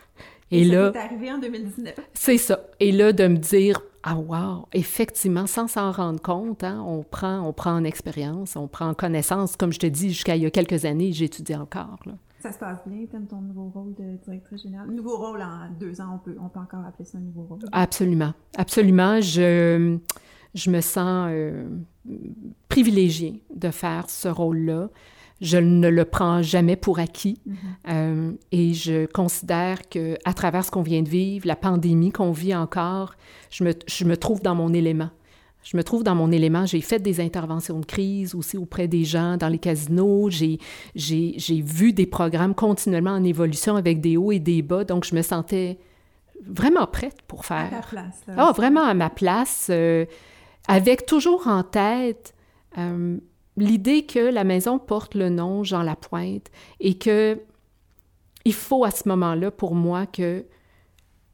Et, 0.50 0.65
ça 0.65 0.76
là, 0.76 0.91
arrivé 0.96 1.32
en 1.32 1.39
2019. 1.39 1.93
C'est 2.13 2.38
ça. 2.38 2.65
Et 2.80 2.93
là, 2.93 3.12
de 3.12 3.28
me 3.28 3.38
dire, 3.38 3.82
ah 4.04 4.15
wow, 4.15 4.65
effectivement, 4.72 5.46
sans 5.46 5.67
s'en 5.67 5.91
rendre 5.91 6.22
compte, 6.22 6.63
hein, 6.63 6.82
on 6.88 7.04
prend, 7.04 7.41
on 7.41 7.52
prend 7.52 7.74
en 7.74 7.84
expérience, 7.84 8.56
on 8.56 8.67
prend 8.67 8.88
en 8.88 8.93
connaissance. 8.93 9.58
Comme 9.58 9.74
je 9.74 9.80
te 9.80 9.88
dis, 9.88 10.10
jusqu'à 10.10 10.38
il 10.38 10.43
y 10.43 10.46
a 10.46 10.52
quelques 10.52 10.86
années, 10.86 11.12
j'étudie 11.12 11.56
encore. 11.56 12.00
Là. 12.06 12.13
Ça 12.43 12.51
se 12.51 12.60
passe 12.60 12.79
bien, 12.86 13.06
t'aimes 13.06 13.25
ton 13.25 13.39
nouveau 13.39 13.69
rôle 13.73 13.93
de 13.95 14.17
directrice 14.21 14.63
générale? 14.63 14.91
Nouveau 14.91 15.15
rôle 15.15 15.41
en 15.41 15.69
deux 15.79 16.01
ans, 16.01 16.15
on 16.15 16.17
peut, 16.17 16.36
on 16.41 16.49
peut 16.49 16.60
encore 16.60 16.86
appeler 16.86 17.06
ça 17.06 17.17
un 17.17 17.21
nouveau 17.21 17.43
rôle. 17.43 17.60
Absolument, 17.71 18.34
absolument. 18.58 19.21
Je, 19.21 19.97
je 20.53 20.69
me 20.69 20.82
sens 20.82 21.29
euh, 21.32 21.65
privilégiée 22.67 23.41
de 23.56 23.69
faire 23.71 24.10
ce 24.10 24.27
rôle-là. 24.27 24.89
Je 25.39 25.58
ne 25.58 25.88
le 25.88 26.03
prends 26.03 26.41
jamais 26.41 26.75
pour 26.75 26.99
acquis 26.99 27.39
mm-hmm. 27.47 27.53
euh, 27.93 28.32
et 28.51 28.73
je 28.73 29.06
considère 29.06 29.88
que 29.88 30.17
à 30.25 30.34
travers 30.34 30.65
ce 30.65 30.71
qu'on 30.71 30.82
vient 30.82 31.01
de 31.01 31.08
vivre, 31.10 31.47
la 31.47 31.56
pandémie 31.56 32.12
qu'on 32.12 32.34
vit 32.34 32.53
encore, 32.53 33.13
je 33.51 33.63
me, 33.63 33.71
je 33.88 34.03
me 34.03 34.17
trouve 34.17 34.41
dans 34.41 34.56
mon 34.56 34.73
élément. 34.73 35.12
Je 35.63 35.78
me 35.78 35.84
trouve 35.84 36.04
dans 36.04 36.15
mon 36.15 36.32
élément. 36.32 36.65
J'ai 36.65 36.82
fait 36.82 36.99
des 36.99 37.19
interventions 37.21 37.80
de 37.80 37.86
crise 37.86 38.36
aussi 38.36 38.58
auprès 38.58 38.88
des 38.88 39.06
gens 39.06 39.38
dans 39.38 39.47
les 39.47 39.60
casinos. 39.60 40.30
J'ai, 40.30 40.60
j'ai, 40.95 41.62
vu 41.62 41.93
des 41.93 42.06
programmes 42.06 42.54
continuellement 42.54 43.12
en 43.12 43.23
évolution 43.23 43.76
avec 43.76 44.02
des 44.02 44.17
hauts 44.17 44.32
et 44.32 44.39
des 44.39 44.62
bas. 44.62 44.84
Donc, 44.84 45.06
je 45.06 45.15
me 45.15 45.21
sentais 45.21 45.80
vraiment 46.45 46.86
prête 46.86 47.21
pour 47.28 47.45
faire. 47.45 47.67
À 47.73 47.82
ta 47.82 47.88
place. 47.88 48.21
Ah, 48.36 48.52
vraiment 48.56 48.84
à 48.84 48.93
ma 48.93 49.10
place. 49.10 49.67
Euh, 49.69 50.06
avec 50.67 51.06
toujours 51.06 51.47
en 51.47 51.63
tête 51.63 52.34
euh, 52.78 53.17
l'idée 53.58 54.06
que 54.06 54.19
la 54.19 54.43
maison 54.43 54.80
porte 54.80 55.15
le 55.15 55.30
nom 55.30 55.63
Jean 55.63 55.84
Lapointe 55.84 56.49
et 56.80 56.97
que 56.97 57.39
il 58.45 58.54
faut 58.54 58.84
à 58.84 58.91
ce 58.91 59.08
moment-là, 59.08 59.52
pour 59.52 59.73
moi, 59.73 60.06
que 60.06 60.45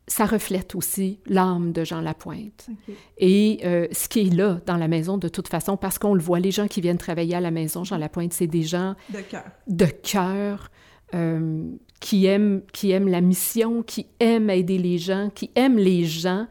ça 0.10 0.26
reflète 0.26 0.76
aussi 0.76 1.20
l'âme 1.28 1.72
de 1.72 1.84
Jean 1.84 2.02
Lapointe. 2.02 2.68
Et 3.18 3.60
euh, 3.64 3.88
ce 3.92 4.10
qui 4.10 4.22
est 4.22 4.34
là 4.34 4.60
dans 4.66 4.76
la 4.76 4.88
maison, 4.88 5.18
de 5.18 5.30
toute 5.30 5.48
façon, 5.48 5.78
parce 5.78 6.00
qu'on 6.00 6.16
le 6.16 6.22
voit, 6.22 6.40
les 6.40 6.52
gens 6.52 6.68
qui 6.68 6.82
viennent 6.82 6.98
travailler 6.98 7.36
à 7.36 7.40
la 7.40 7.52
maison, 7.52 7.84
Jean 7.84 7.98
Lapointe, 7.98 8.34
c'est 8.34 8.48
des 8.48 8.64
gens 8.64 8.96
de 9.14 9.22
cœur, 9.22 9.44
de 9.68 9.86
cœur 9.86 10.72
euh, 11.14 11.72
qui, 12.00 12.26
aiment, 12.26 12.64
qui 12.74 12.92
aiment 12.92 13.08
la 13.08 13.22
mission, 13.22 13.84
qui 13.84 14.08
aiment 14.20 14.50
aider 14.50 14.80
les 14.80 14.98
gens, 14.98 15.30
qui 15.34 15.52
aiment 15.56 15.78
les 15.78 16.06
gens 16.06 16.48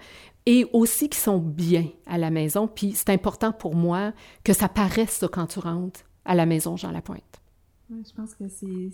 et 0.46 0.64
aussi 0.72 1.08
qui 1.08 1.18
sont 1.18 1.38
bien 1.38 1.86
à 2.06 2.16
la 2.16 2.30
maison. 2.30 2.68
Puis 2.68 2.92
c'est 2.94 3.10
important 3.10 3.50
pour 3.50 3.74
moi 3.74 4.12
que 4.44 4.52
ça 4.52 4.68
paraisse 4.68 5.24
quand 5.32 5.46
tu 5.46 5.58
rentres 5.58 6.00
à 6.24 6.36
la 6.36 6.46
maison 6.46 6.76
Jean 6.76 6.92
Lapointe 6.92 7.42
je 7.90 8.12
pense 8.14 8.34
que 8.34 8.48
c'est, 8.48 8.90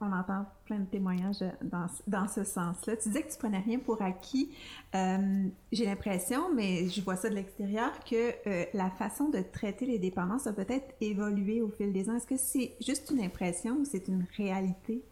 on 0.00 0.12
entend 0.12 0.46
plein 0.64 0.80
de 0.80 0.86
témoignages 0.86 1.44
dans, 1.62 1.86
dans 2.08 2.26
ce 2.26 2.42
sens-là. 2.42 2.96
Tu 2.96 3.08
disais 3.08 3.22
que 3.22 3.30
tu 3.30 3.38
prenais 3.38 3.60
rien 3.60 3.78
pour 3.78 4.02
acquis. 4.02 4.50
Euh, 4.94 5.46
j'ai 5.70 5.84
l'impression, 5.84 6.52
mais 6.52 6.88
je 6.88 7.00
vois 7.02 7.16
ça 7.16 7.30
de 7.30 7.34
l'extérieur, 7.34 7.92
que 8.08 8.32
euh, 8.48 8.64
la 8.74 8.90
façon 8.90 9.28
de 9.28 9.40
traiter 9.52 9.86
les 9.86 9.98
dépendances 9.98 10.46
a 10.48 10.52
peut-être 10.52 10.94
évolué 11.00 11.62
au 11.62 11.70
fil 11.70 11.92
des 11.92 12.10
ans. 12.10 12.16
Est-ce 12.16 12.26
que 12.26 12.36
c'est 12.36 12.72
juste 12.84 13.12
une 13.12 13.22
impression 13.22 13.76
ou 13.76 13.84
c'est 13.84 14.08
une 14.08 14.26
réalité? 14.36 15.02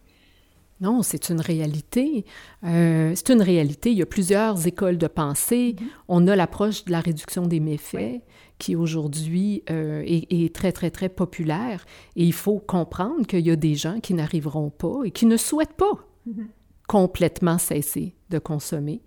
Non, 0.81 1.03
c'est 1.03 1.29
une 1.29 1.39
réalité. 1.39 2.25
Euh, 2.63 3.13
c'est 3.15 3.29
une 3.29 3.43
réalité. 3.43 3.91
Il 3.91 3.97
y 3.97 4.01
a 4.01 4.07
plusieurs 4.07 4.65
écoles 4.67 4.97
de 4.97 5.07
pensée. 5.07 5.75
Mm-hmm. 5.77 5.85
On 6.07 6.27
a 6.27 6.35
l'approche 6.35 6.85
de 6.85 6.91
la 6.91 6.99
réduction 6.99 7.45
des 7.45 7.59
méfaits 7.59 8.21
qui 8.61 8.75
aujourd'hui 8.75 9.63
euh, 9.71 10.03
est, 10.05 10.53
très, 10.53 10.71
très, 10.71 10.91
très 10.91 11.09
populaire. 11.09 11.83
Et 12.15 12.23
il 12.23 12.33
faut 12.33 12.59
comprendre 12.59 13.25
qu'il 13.25 13.39
y 13.39 13.49
a 13.49 13.55
des 13.55 13.73
gens 13.73 13.99
qui 13.99 14.13
n'arriveront 14.13 14.69
pas 14.69 14.99
et 15.03 15.09
qui 15.09 15.25
ne 15.25 15.35
souhaitent 15.35 15.73
pas 15.73 16.07
mm-hmm. 16.29 16.45
complètement 16.87 17.57
cesser 17.57 18.13
de 18.29 18.37
consommer. 18.37 19.01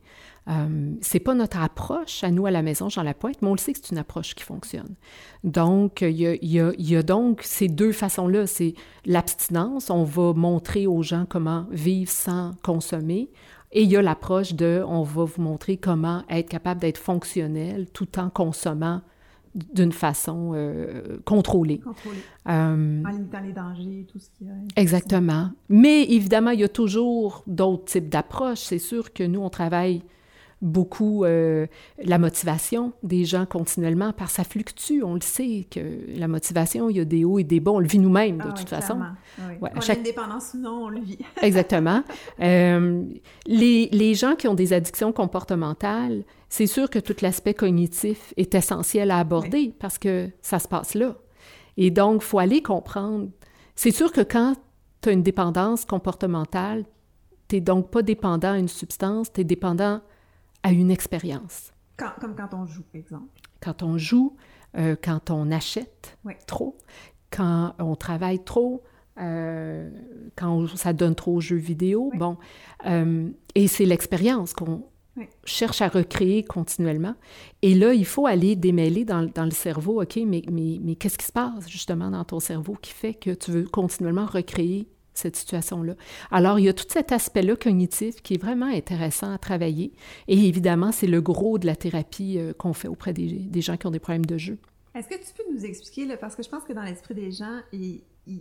Euh, 0.50 0.92
c'est 1.00 1.20
pas 1.20 1.34
notre 1.34 1.58
approche 1.62 2.24
à 2.24 2.32
nous 2.32 2.46
à 2.46 2.50
la 2.50 2.62
maison 2.62 2.88
Jean 2.88 3.04
Lapointe, 3.04 3.40
mais 3.42 3.48
on 3.48 3.52
le 3.52 3.58
sait 3.58 3.72
que 3.72 3.78
c'est 3.80 3.92
une 3.92 3.98
approche 3.98 4.34
qui 4.34 4.42
fonctionne. 4.42 4.96
Donc, 5.44 6.00
il 6.02 6.10
y 6.10 6.26
a, 6.26 6.34
il 6.34 6.50
y 6.50 6.60
a, 6.60 6.72
il 6.76 6.90
y 6.90 6.96
a 6.96 7.04
donc 7.04 7.40
ces 7.44 7.68
deux 7.68 7.92
façons-là. 7.92 8.48
C'est 8.48 8.74
l'abstinence, 9.06 9.88
on 9.88 10.02
va 10.02 10.32
montrer 10.34 10.88
aux 10.88 11.02
gens 11.04 11.26
comment 11.28 11.66
vivre 11.70 12.10
sans 12.10 12.54
consommer. 12.64 13.30
Et 13.70 13.84
il 13.84 13.90
y 13.90 13.96
a 13.96 14.02
l'approche 14.02 14.54
de, 14.54 14.82
on 14.84 15.02
va 15.02 15.24
vous 15.24 15.42
montrer 15.42 15.76
comment 15.76 16.24
être 16.28 16.48
capable 16.48 16.80
d'être 16.80 16.98
fonctionnel 16.98 17.86
tout 17.92 18.18
en 18.18 18.30
consommant 18.30 19.00
d'une 19.54 19.92
façon 19.92 20.52
euh, 20.54 21.18
contrôlée. 21.24 21.78
Contrôlée. 21.78 22.18
Euh, 22.48 23.02
en 23.04 23.08
limitant 23.08 23.40
les 23.40 23.52
dangers, 23.52 24.06
tout 24.10 24.18
ce 24.18 24.28
qui 24.30 24.44
est... 24.44 24.80
Exactement. 24.80 25.50
Mais 25.68 26.04
évidemment, 26.04 26.50
il 26.50 26.60
y 26.60 26.64
a 26.64 26.68
toujours 26.68 27.44
d'autres 27.46 27.84
types 27.84 28.08
d'approches. 28.08 28.60
C'est 28.60 28.78
sûr 28.78 29.12
que 29.12 29.22
nous, 29.22 29.40
on 29.40 29.50
travaille 29.50 30.02
beaucoup 30.62 31.24
euh, 31.24 31.66
la 32.02 32.18
motivation 32.18 32.92
des 33.02 33.24
gens 33.24 33.46
continuellement, 33.46 34.12
parce 34.12 34.32
que 34.32 34.36
ça 34.36 34.44
fluctue. 34.44 35.02
On 35.02 35.14
le 35.14 35.20
sait 35.20 35.66
que 35.70 35.80
la 36.16 36.28
motivation, 36.28 36.88
il 36.90 36.96
y 36.96 37.00
a 37.00 37.04
des 37.04 37.24
hauts 37.24 37.38
et 37.38 37.44
des 37.44 37.60
bas. 37.60 37.72
On 37.72 37.78
le 37.78 37.86
vit 37.86 37.98
nous-mêmes, 37.98 38.38
de 38.38 38.48
ah 38.48 38.52
toute 38.52 38.68
façon. 38.68 38.98
Oui. 39.38 39.56
Ouais, 39.60 39.70
on 39.74 39.80
chaque... 39.80 39.96
a 39.96 39.98
une 39.98 40.04
dépendance, 40.04 40.44
sinon 40.52 40.84
on 40.84 40.88
le 40.88 41.00
vit. 41.00 41.18
Exactement. 41.42 42.02
Euh, 42.40 43.04
les, 43.46 43.88
les 43.92 44.14
gens 44.14 44.34
qui 44.34 44.48
ont 44.48 44.54
des 44.54 44.72
addictions 44.72 45.12
comportementales, 45.12 46.24
c'est 46.48 46.66
sûr 46.66 46.88
que 46.88 46.98
tout 46.98 47.16
l'aspect 47.20 47.54
cognitif 47.54 48.32
est 48.36 48.54
essentiel 48.54 49.10
à 49.10 49.18
aborder 49.18 49.74
parce 49.78 49.98
que 49.98 50.30
ça 50.40 50.58
se 50.58 50.68
passe 50.68 50.94
là. 50.94 51.16
Et 51.76 51.90
donc, 51.90 52.22
il 52.22 52.24
faut 52.24 52.38
aller 52.38 52.62
comprendre. 52.62 53.28
C'est 53.74 53.90
sûr 53.90 54.12
que 54.12 54.20
quand 54.20 54.54
tu 55.02 55.08
as 55.08 55.12
une 55.12 55.22
dépendance 55.22 55.84
comportementale, 55.84 56.84
tu 57.48 57.56
n'es 57.56 57.60
donc 57.60 57.90
pas 57.90 58.02
dépendant 58.02 58.52
à 58.52 58.58
une 58.58 58.68
substance, 58.68 59.32
tu 59.32 59.40
es 59.40 59.44
dépendant 59.44 60.00
à 60.64 60.72
une 60.72 60.90
expérience. 60.90 61.72
comme 61.96 62.34
quand 62.34 62.54
on 62.54 62.66
joue, 62.66 62.82
par 62.82 63.00
exemple. 63.00 63.28
Quand 63.60 63.82
on 63.84 63.96
joue, 63.98 64.36
euh, 64.76 64.96
quand 65.00 65.30
on 65.30 65.52
achète 65.52 66.18
trop, 66.46 66.76
quand 67.30 67.74
on 67.78 67.94
travaille 67.94 68.42
trop, 68.42 68.82
euh, 69.20 69.90
quand 70.34 70.66
ça 70.76 70.92
donne 70.92 71.14
trop 71.14 71.36
aux 71.36 71.40
jeux 71.40 71.56
vidéo. 71.56 72.10
Bon, 72.16 72.36
euh, 72.86 73.30
et 73.54 73.68
c'est 73.68 73.84
l'expérience 73.84 74.52
qu'on 74.52 74.84
cherche 75.44 75.80
à 75.82 75.88
recréer 75.88 76.42
continuellement. 76.42 77.14
Et 77.62 77.74
là, 77.74 77.94
il 77.94 78.06
faut 78.06 78.26
aller 78.26 78.56
démêler 78.56 79.04
dans, 79.04 79.22
dans 79.32 79.44
le 79.44 79.52
cerveau, 79.52 80.02
OK, 80.02 80.18
mais, 80.26 80.42
mais, 80.50 80.80
mais 80.82 80.96
qu'est-ce 80.96 81.18
qui 81.18 81.26
se 81.26 81.32
passe 81.32 81.68
justement 81.68 82.10
dans 82.10 82.24
ton 82.24 82.40
cerveau 82.40 82.76
qui 82.82 82.92
fait 82.92 83.14
que 83.14 83.30
tu 83.30 83.52
veux 83.52 83.64
continuellement 83.64 84.26
recréer 84.26 84.88
cette 85.14 85.36
situation-là. 85.36 85.94
Alors, 86.30 86.58
il 86.58 86.66
y 86.66 86.68
a 86.68 86.72
tout 86.72 86.84
cet 86.88 87.12
aspect-là 87.12 87.56
cognitif 87.56 88.22
qui 88.22 88.34
est 88.34 88.42
vraiment 88.42 88.66
intéressant 88.66 89.32
à 89.32 89.38
travailler. 89.38 89.92
Et 90.28 90.48
évidemment, 90.48 90.92
c'est 90.92 91.06
le 91.06 91.20
gros 91.20 91.58
de 91.58 91.66
la 91.66 91.76
thérapie 91.76 92.38
euh, 92.38 92.52
qu'on 92.52 92.72
fait 92.72 92.88
auprès 92.88 93.12
des, 93.12 93.28
des, 93.28 93.60
gens 93.60 93.76
qui 93.76 93.86
ont 93.86 93.90
des 93.90 94.00
problèmes 94.00 94.26
de 94.26 94.38
jeu. 94.38 94.58
Est-ce 94.94 95.08
que 95.08 95.14
tu 95.14 95.32
peux 95.36 95.52
nous 95.52 95.64
expliquer, 95.64 96.06
là, 96.06 96.16
parce 96.16 96.36
que 96.36 96.42
je 96.42 96.48
pense 96.48 96.64
que 96.64 96.72
dans 96.72 96.82
l'esprit 96.82 97.14
des 97.14 97.30
gens, 97.30 97.60
il, 97.72 98.02
il, 98.26 98.40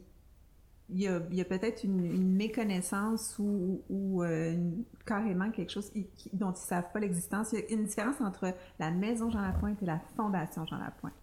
il 0.90 1.02
y 1.02 1.08
a, 1.08 1.16
a 1.16 1.46
peut-être 1.46 1.84
une, 1.84 2.06
une, 2.06 2.36
méconnaissance 2.36 3.36
ou, 3.40 3.82
ou 3.90 4.24
euh, 4.24 4.56
carrément 5.06 5.50
quelque 5.50 5.72
chose 5.72 5.92
dont 6.34 6.52
ils 6.52 6.62
ne 6.62 6.68
savent 6.68 6.92
pas 6.94 7.00
l'existence. 7.00 7.54
Il 7.54 7.60
y 7.60 7.62
a 7.62 7.76
une 7.76 7.86
différence 7.86 8.22
entre 8.22 8.54
la 8.80 8.92
Maison 8.92 9.32
Jean 9.32 9.42
Lapointe 9.42 9.82
et 9.82 9.86
la 9.86 10.00
Fondation 10.16 10.66
Jean 10.66 10.78
Lapointe. 10.78 11.14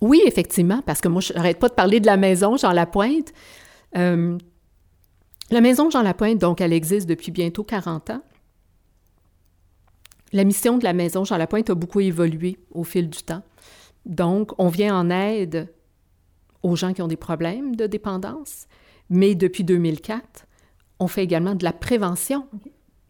Oui, 0.00 0.22
effectivement, 0.26 0.82
parce 0.82 1.00
que 1.00 1.08
moi, 1.08 1.20
je 1.20 1.32
n'arrête 1.32 1.58
pas 1.58 1.68
de 1.68 1.74
parler 1.74 2.00
de 2.00 2.06
la 2.06 2.16
Maison 2.16 2.56
Jean 2.56 2.72
Lapointe. 2.72 3.32
Euh, 3.96 4.38
la 5.50 5.60
Maison 5.60 5.90
Jean 5.90 6.02
Lapointe, 6.02 6.38
donc, 6.38 6.60
elle 6.60 6.72
existe 6.72 7.08
depuis 7.08 7.30
bientôt 7.30 7.64
40 7.64 8.10
ans. 8.10 8.22
La 10.32 10.44
mission 10.44 10.76
de 10.76 10.84
la 10.84 10.92
Maison 10.92 11.24
Jean 11.24 11.38
Lapointe 11.38 11.70
a 11.70 11.74
beaucoup 11.74 12.00
évolué 12.00 12.58
au 12.70 12.84
fil 12.84 13.08
du 13.08 13.22
temps. 13.22 13.42
Donc, 14.04 14.52
on 14.58 14.68
vient 14.68 14.98
en 14.98 15.10
aide 15.10 15.72
aux 16.62 16.76
gens 16.76 16.92
qui 16.92 17.02
ont 17.02 17.08
des 17.08 17.16
problèmes 17.16 17.76
de 17.76 17.86
dépendance, 17.86 18.66
mais 19.08 19.34
depuis 19.34 19.64
2004, 19.64 20.46
on 20.98 21.06
fait 21.06 21.24
également 21.24 21.54
de 21.54 21.64
la 21.64 21.72
prévention 21.72 22.46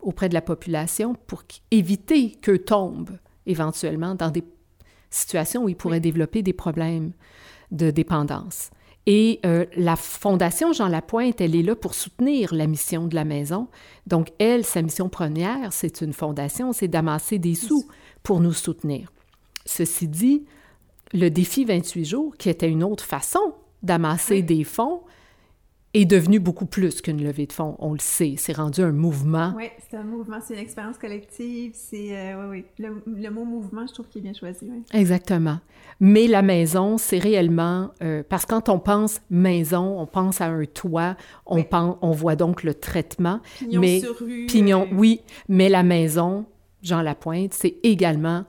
auprès 0.00 0.28
de 0.28 0.34
la 0.34 0.42
population 0.42 1.14
pour 1.26 1.42
éviter 1.70 2.32
qu'eux 2.32 2.58
tombent 2.58 3.18
éventuellement 3.46 4.14
dans 4.14 4.30
des 4.30 4.44
situations 5.10 5.64
où 5.64 5.68
ils 5.68 5.76
pourraient 5.76 6.00
développer 6.00 6.42
des 6.42 6.52
problèmes 6.52 7.12
de 7.72 7.90
dépendance. 7.90 8.70
Et 9.10 9.40
euh, 9.46 9.64
la 9.74 9.96
Fondation 9.96 10.74
Jean 10.74 10.86
Lapointe, 10.86 11.40
elle 11.40 11.56
est 11.56 11.62
là 11.62 11.74
pour 11.74 11.94
soutenir 11.94 12.54
la 12.54 12.66
mission 12.66 13.06
de 13.06 13.14
la 13.14 13.24
maison. 13.24 13.68
Donc, 14.06 14.32
elle, 14.38 14.66
sa 14.66 14.82
mission 14.82 15.08
première, 15.08 15.72
c'est 15.72 16.02
une 16.02 16.12
fondation, 16.12 16.74
c'est 16.74 16.88
d'amasser 16.88 17.38
des 17.38 17.54
sous 17.54 17.88
pour 18.22 18.40
nous 18.40 18.52
soutenir. 18.52 19.10
Ceci 19.64 20.08
dit, 20.08 20.44
le 21.14 21.30
défi 21.30 21.64
28 21.64 22.04
jours, 22.04 22.36
qui 22.36 22.50
était 22.50 22.68
une 22.68 22.84
autre 22.84 23.02
façon 23.02 23.54
d'amasser 23.82 24.42
des 24.42 24.62
fonds, 24.62 25.00
est 25.94 26.04
devenu 26.04 26.38
beaucoup 26.38 26.66
plus 26.66 27.00
qu'une 27.00 27.22
levée 27.22 27.46
de 27.46 27.52
fonds. 27.52 27.76
On 27.78 27.92
le 27.92 27.98
sait, 27.98 28.34
c'est 28.36 28.52
rendu 28.52 28.82
un 28.82 28.92
mouvement. 28.92 29.54
Oui, 29.56 29.64
c'est 29.88 29.96
un 29.96 30.04
mouvement, 30.04 30.38
c'est 30.46 30.54
une 30.54 30.60
expérience 30.60 30.98
collective. 30.98 31.72
C'est, 31.74 32.16
euh, 32.16 32.50
oui, 32.50 32.64
oui. 32.78 32.86
Le, 33.06 33.30
mot 33.30 33.44
mouvement, 33.44 33.86
je 33.86 33.94
trouve 33.94 34.08
qu'il 34.08 34.20
est 34.20 34.24
bien 34.24 34.34
choisi. 34.34 34.68
Oui. 34.70 34.82
Exactement. 34.92 35.58
Mais 36.00 36.26
la 36.26 36.42
maison, 36.42 36.98
c'est 36.98 37.18
réellement 37.18 37.90
euh, 38.02 38.22
parce 38.28 38.44
que 38.44 38.50
quand 38.50 38.68
on 38.68 38.78
pense 38.78 39.20
maison, 39.30 39.98
on 39.98 40.06
pense 40.06 40.40
à 40.40 40.46
un 40.46 40.64
toit, 40.66 41.16
on 41.46 41.62
pense, 41.62 41.96
on 42.02 42.10
voit 42.10 42.36
donc 42.36 42.62
le 42.62 42.74
traitement. 42.74 43.40
Pignon 43.58 43.80
mais 43.80 44.00
sur 44.00 44.18
rue. 44.18 44.46
pignon, 44.46 44.86
euh, 44.90 44.94
oui, 44.94 45.22
mais 45.48 45.68
la 45.68 45.82
maison, 45.82 46.44
Jean 46.82 47.02
Lapointe, 47.02 47.54
c'est 47.54 47.76
également 47.82 48.44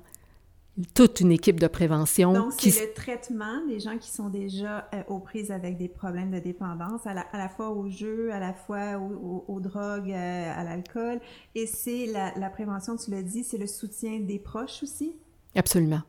toute 0.93 1.19
une 1.19 1.31
équipe 1.31 1.59
de 1.59 1.67
prévention. 1.67 2.33
Donc, 2.33 2.55
qui... 2.55 2.71
c'est 2.71 2.87
le 2.87 2.93
traitement 2.93 3.65
des 3.67 3.79
gens 3.79 3.97
qui 3.97 4.09
sont 4.09 4.29
déjà 4.29 4.89
euh, 4.93 5.03
aux 5.07 5.19
prises 5.19 5.51
avec 5.51 5.77
des 5.77 5.89
problèmes 5.89 6.31
de 6.31 6.39
dépendance, 6.39 7.05
à 7.05 7.13
la, 7.13 7.21
à 7.21 7.37
la 7.37 7.49
fois 7.49 7.71
au 7.71 7.89
jeu, 7.89 8.31
à 8.31 8.39
la 8.39 8.53
fois 8.53 8.97
aux, 8.97 9.59
drogues, 9.59 10.11
euh, 10.11 10.53
à 10.55 10.63
l'alcool. 10.63 11.19
Et 11.55 11.67
c'est 11.67 12.05
la, 12.05 12.33
la, 12.37 12.49
prévention, 12.49 12.95
tu 12.95 13.11
l'as 13.11 13.23
dit, 13.23 13.43
c'est 13.43 13.57
le 13.57 13.67
soutien 13.67 14.19
des 14.19 14.39
proches 14.39 14.83
aussi? 14.83 15.15
Absolument. 15.55 16.01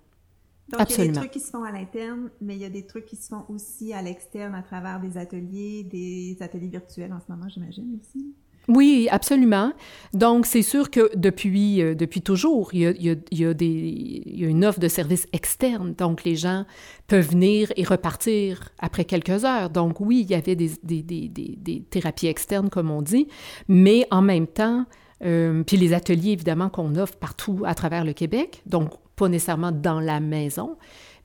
Donc, 0.70 0.82
Absolument. 0.82 1.04
il 1.04 1.06
y 1.06 1.10
a 1.10 1.12
des 1.12 1.28
trucs 1.28 1.32
qui 1.32 1.40
se 1.40 1.50
font 1.50 1.64
à 1.64 1.72
l'interne, 1.72 2.30
mais 2.40 2.54
il 2.54 2.60
y 2.60 2.64
a 2.64 2.70
des 2.70 2.86
trucs 2.86 3.06
qui 3.06 3.16
se 3.16 3.28
font 3.28 3.44
aussi 3.48 3.92
à 3.92 4.02
l'externe 4.02 4.54
à 4.54 4.62
travers 4.62 5.00
des 5.00 5.16
ateliers, 5.18 5.82
des 5.82 6.36
ateliers 6.40 6.68
virtuels 6.68 7.12
en 7.12 7.18
ce 7.18 7.24
moment, 7.28 7.48
j'imagine 7.48 7.98
aussi. 8.00 8.34
Oui, 8.68 9.08
absolument. 9.10 9.72
Donc, 10.12 10.46
c'est 10.46 10.62
sûr 10.62 10.90
que 10.90 11.10
depuis, 11.16 11.82
euh, 11.82 11.94
depuis 11.94 12.22
toujours, 12.22 12.70
il 12.72 12.80
y, 12.80 12.86
a, 12.86 12.90
il, 12.90 13.02
y 13.02 13.10
a, 13.10 13.14
il, 13.30 13.40
y 13.40 13.44
a 13.44 13.54
des, 13.54 13.66
il 13.66 14.40
y 14.40 14.44
a 14.44 14.48
une 14.48 14.64
offre 14.64 14.78
de 14.78 14.88
services 14.88 15.26
externes. 15.32 15.94
Donc, 15.94 16.24
les 16.24 16.36
gens 16.36 16.64
peuvent 17.08 17.30
venir 17.30 17.72
et 17.76 17.84
repartir 17.84 18.70
après 18.78 19.04
quelques 19.04 19.44
heures. 19.44 19.70
Donc, 19.70 20.00
oui, 20.00 20.20
il 20.20 20.30
y 20.30 20.34
avait 20.34 20.54
des, 20.56 20.70
des, 20.82 21.02
des, 21.02 21.28
des 21.28 21.82
thérapies 21.90 22.28
externes, 22.28 22.70
comme 22.70 22.90
on 22.90 23.02
dit, 23.02 23.26
mais 23.66 24.06
en 24.10 24.22
même 24.22 24.46
temps, 24.46 24.86
euh, 25.24 25.62
puis 25.64 25.76
les 25.76 25.92
ateliers, 25.92 26.32
évidemment, 26.32 26.68
qu'on 26.68 26.94
offre 26.96 27.16
partout 27.16 27.62
à 27.66 27.74
travers 27.74 28.04
le 28.04 28.12
Québec, 28.12 28.62
donc 28.66 28.90
pas 29.16 29.28
nécessairement 29.28 29.72
dans 29.72 30.00
la 30.00 30.20
maison, 30.20 30.76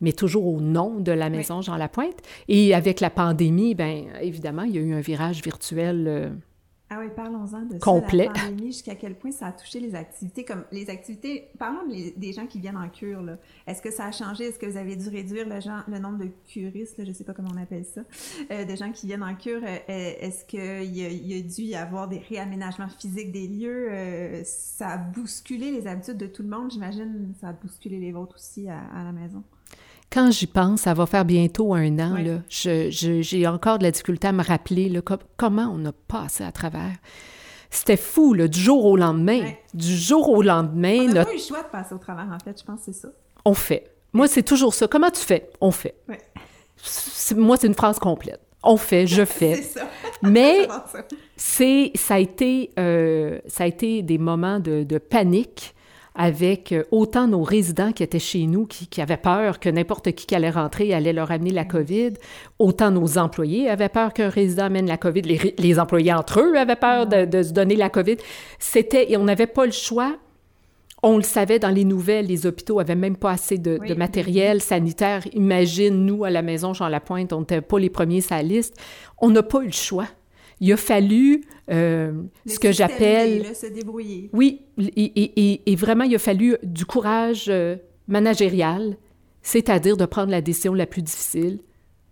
mais 0.02 0.12
toujours 0.12 0.48
au 0.48 0.60
nom 0.60 1.00
de 1.00 1.12
la 1.12 1.30
maison 1.30 1.58
oui. 1.58 1.64
Jean 1.64 1.78
Lapointe. 1.78 2.18
Et 2.48 2.74
avec 2.74 3.00
la 3.00 3.10
pandémie, 3.10 3.76
bien 3.76 4.06
évidemment, 4.22 4.64
il 4.64 4.76
y 4.76 4.78
a 4.78 4.82
eu 4.82 4.94
un 4.94 5.00
virage 5.00 5.42
virtuel. 5.42 6.06
Euh, 6.08 6.30
ah 6.92 7.00
oui, 7.00 7.08
parlons-en 7.16 7.64
de 7.64 7.80
complet. 7.80 8.28
ça, 8.28 8.34
la 8.34 8.40
pandémie, 8.48 8.72
jusqu'à 8.72 8.94
quel 8.94 9.16
point 9.16 9.32
ça 9.32 9.48
a 9.48 9.52
touché 9.52 9.80
les 9.80 9.96
activités, 9.96 10.46
comme 10.46 10.66
les 10.72 10.92
activités, 10.92 11.50
parlons 11.58 11.82
des 11.88 12.32
gens 12.32 12.46
qui 12.46 12.60
viennent 12.60 12.78
en 12.78 12.90
cure, 12.90 13.24
là. 13.24 13.38
Est-ce 13.66 13.82
que 13.82 13.90
ça 13.92 14.06
a 14.06 14.12
changé? 14.12 14.46
Est-ce 14.46 14.60
que 14.60 14.68
vous 14.68 14.78
avez 14.78 14.96
dû 14.96 15.10
réduire 15.10 15.50
le, 15.50 15.60
genre, 15.60 15.84
le 15.88 15.98
nombre 15.98 16.20
de 16.20 16.30
curistes, 16.48 17.00
là, 17.00 17.06
je 17.06 17.12
sais 17.12 17.24
pas 17.24 17.34
comment 17.34 17.50
on 17.56 17.62
appelle 17.62 17.86
ça, 17.86 18.02
euh, 18.52 18.66
de 18.66 18.76
gens 18.76 18.92
qui 18.92 19.08
viennent 19.08 19.24
en 19.24 19.36
cure? 19.36 19.62
Euh, 19.64 19.78
Est-ce 19.88 20.46
qu'il 20.46 20.96
y, 20.96 21.02
y, 21.02 21.40
a 21.40 21.42
dû 21.42 21.62
y 21.64 21.76
avoir 21.76 22.08
des 22.08 22.20
réaménagements 22.20 22.90
physiques 22.90 23.32
des 23.32 23.48
lieux? 23.48 23.88
Euh, 23.90 24.42
ça 24.44 24.90
a 24.90 24.98
bousculé 24.98 25.72
les 25.72 25.88
habitudes 25.88 26.18
de 26.18 26.28
tout 26.28 26.44
le 26.44 26.50
monde, 26.50 26.70
j'imagine, 26.72 27.34
ça 27.42 27.50
a 27.50 27.54
bousculé 27.54 28.00
les 28.00 28.12
vôtres 28.12 28.36
aussi 28.36 28.70
à, 28.70 28.80
à 28.94 29.04
la 29.04 29.12
maison. 29.12 29.44
Quand 30.12 30.32
j'y 30.32 30.48
pense, 30.48 30.82
ça 30.82 30.94
va 30.94 31.06
faire 31.06 31.26
bientôt 31.26 31.74
un 31.74 32.00
an. 32.00 32.16
Oui. 32.16 32.92
J'ai 32.92 33.48
encore 33.48 33.80
de 33.80 33.84
la 33.84 33.92
difficulté 33.92 34.28
à 34.28 34.32
me 34.32 34.44
rappeler 34.44 34.90
là, 34.90 35.02
com 35.02 35.18
comment 35.38 35.74
on 35.74 35.84
a 35.86 35.92
passé 35.92 36.44
à 36.44 36.52
travers. 36.52 36.94
C'était 37.70 37.98
fou, 37.98 38.34
là, 38.34 38.48
du 38.48 38.60
jour 38.60 38.86
au 38.86 38.96
lendemain. 38.96 39.52
Du 39.74 39.96
jour 39.96 40.30
au 40.30 40.42
lendemain. 40.42 41.00
On 41.02 41.08
n'a 41.08 41.14
notre... 41.14 41.30
pas 41.30 41.34
eu 41.34 41.38
le 41.38 41.44
choix 41.44 41.64
de 41.64 41.68
passer 41.68 41.94
au 41.94 41.98
travers, 41.98 42.28
en 42.32 42.40
fait, 42.40 42.58
je 42.60 42.64
pense 42.64 42.80
que 42.80 42.86
c'est 42.86 42.94
ça. 42.94 43.10
On 43.44 43.54
fait. 43.54 43.92
Moi, 44.14 44.28
c'est 44.28 44.44
toujours 44.44 44.74
ça. 44.74 44.88
Comment 44.88 45.12
tu 45.12 45.20
fais? 45.20 45.50
On 45.60 45.72
fait. 45.72 45.96
Moi, 47.36 47.58
c'est 47.58 47.68
une 47.68 47.74
phrase 47.74 48.00
complète. 48.00 48.40
On 48.64 48.78
fait, 48.78 49.06
je 49.08 49.26
fais. 49.26 49.56
c'est 49.56 49.80
ça. 49.80 49.88
Mais 50.22 50.68
c'est, 51.36 51.92
ça 51.96 52.16
a 52.16 52.20
été, 52.20 52.72
euh, 52.80 53.40
ça 53.46 53.66
a 53.66 53.68
été 53.68 54.02
des 54.02 54.18
moments 54.18 54.60
de, 54.60 54.84
de 54.84 54.98
panique 54.98 55.75
avec 56.16 56.72
euh, 56.72 56.84
autant 56.92 57.28
nos 57.28 57.44
résidents 57.44 57.92
qui 57.92 58.04
étaient 58.04 58.20
chez 58.20 58.46
nous, 58.48 58.66
qui, 58.66 58.88
qui 58.88 59.02
avaient 59.02 59.18
peur 59.18 59.60
que 59.60 59.70
n'importe 59.70 60.12
qui 60.14 60.26
qui 60.26 60.36
allait 60.36 60.50
rentrer 60.50 60.94
allait 60.94 61.14
leur 61.14 61.32
amener 61.32 61.52
la 61.52 61.66
COVID, 61.66 62.14
autant 62.58 62.92
nos 62.92 63.18
employés 63.18 63.70
avaient 63.70 63.90
peur 63.90 64.14
qu'un 64.14 64.30
résident 64.30 64.66
amène 64.66 64.88
la 64.88 64.98
COVID, 64.98 65.22
les, 65.22 65.56
les, 65.58 65.80
employés 65.80 66.14
entre 66.14 66.40
eux 66.40 66.56
avaient 66.58 66.76
peur 66.76 67.06
de, 67.06 67.26
de 67.26 67.44
se 67.44 67.52
donner 67.52 67.76
la 67.76 67.90
COVID. 67.90 68.18
C'était, 68.60 69.12
et 69.12 69.18
on 69.18 69.26
n'avait 69.26 69.48
pas 69.48 69.66
le 69.66 69.72
choix. 69.72 70.16
On 71.04 71.18
le 71.18 71.24
savait 71.24 71.60
dans 71.60 71.70
les 71.70 71.84
nouvelles, 71.84 72.26
les 72.26 72.48
hôpitaux 72.48 72.80
avaient 72.80 72.96
même 72.96 73.18
pas 73.18 73.32
assez 73.32 73.60
de, 73.60 73.78
oui. 73.80 73.90
de 73.90 73.94
matériel 73.94 74.62
sanitaire. 74.62 75.22
Imagine, 75.34 76.06
nous, 76.06 76.24
à 76.24 76.32
la 76.32 76.42
maison 76.42 76.74
Jean 76.74 76.88
Lapointe, 76.88 77.32
on 77.32 77.42
n'était 77.42 77.62
pas 77.62 77.78
les 77.78 77.92
premiers 77.92 78.22
sur 78.22 78.36
la 78.36 78.42
liste. 78.42 78.76
On 79.20 79.30
n'a 79.30 79.44
pas 79.44 79.62
eu 79.62 79.68
le 79.68 79.72
choix 79.72 80.08
il 80.60 80.72
a 80.72 80.78
fallu 80.78 81.44
euh, 81.70 82.14
ce 82.46 82.60
que 82.60 82.72
j'appelle... 82.72 83.56
se 83.56 83.68
débrouiller. 83.68 84.30
Oui, 84.34 84.62
et, 84.78 85.04
et, 85.04 85.72
et, 85.72 85.76
vraiment, 85.76 86.04
il 86.04 86.16
a 86.16 86.20
fallu 86.20 86.58
du 86.64 86.86
courage 86.86 87.46
euh, 87.50 87.76
managérial, 88.08 88.98
c'est-à-dire 89.42 89.98
de 89.98 90.06
prendre 90.06 90.32
la 90.32 90.42
décision 90.42 90.74
la 90.74 90.86
plus 90.86 91.02
difficile, 91.02 91.60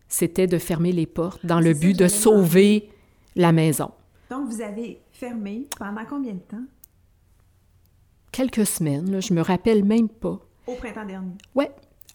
c'était 0.08 0.48
de 0.48 0.58
fermer 0.58 0.92
les 0.92 1.06
portes 1.06 1.46
dans 1.46 1.60
le 1.60 1.74
but 1.74 1.98
de 1.98 2.08
sauver 2.08 2.90
la 3.36 3.52
maison. 3.52 3.92
Donc, 4.30 4.50
vous 4.50 4.62
avez 4.62 5.00
fermé 5.12 5.68
pendant 5.78 6.06
combien 6.08 6.34
de 6.34 6.40
temps? 6.40 6.66
Quelques 8.32 8.66
semaines, 8.66 9.12
là, 9.12 9.20
je 9.20 9.34
me 9.34 9.42
rappelle 9.42 9.84
même 9.84 10.10
pas. 10.10 10.40
Au 10.68 10.74
printemps 10.74 11.06
dernier? 11.06 11.34
Oui. 11.56 11.66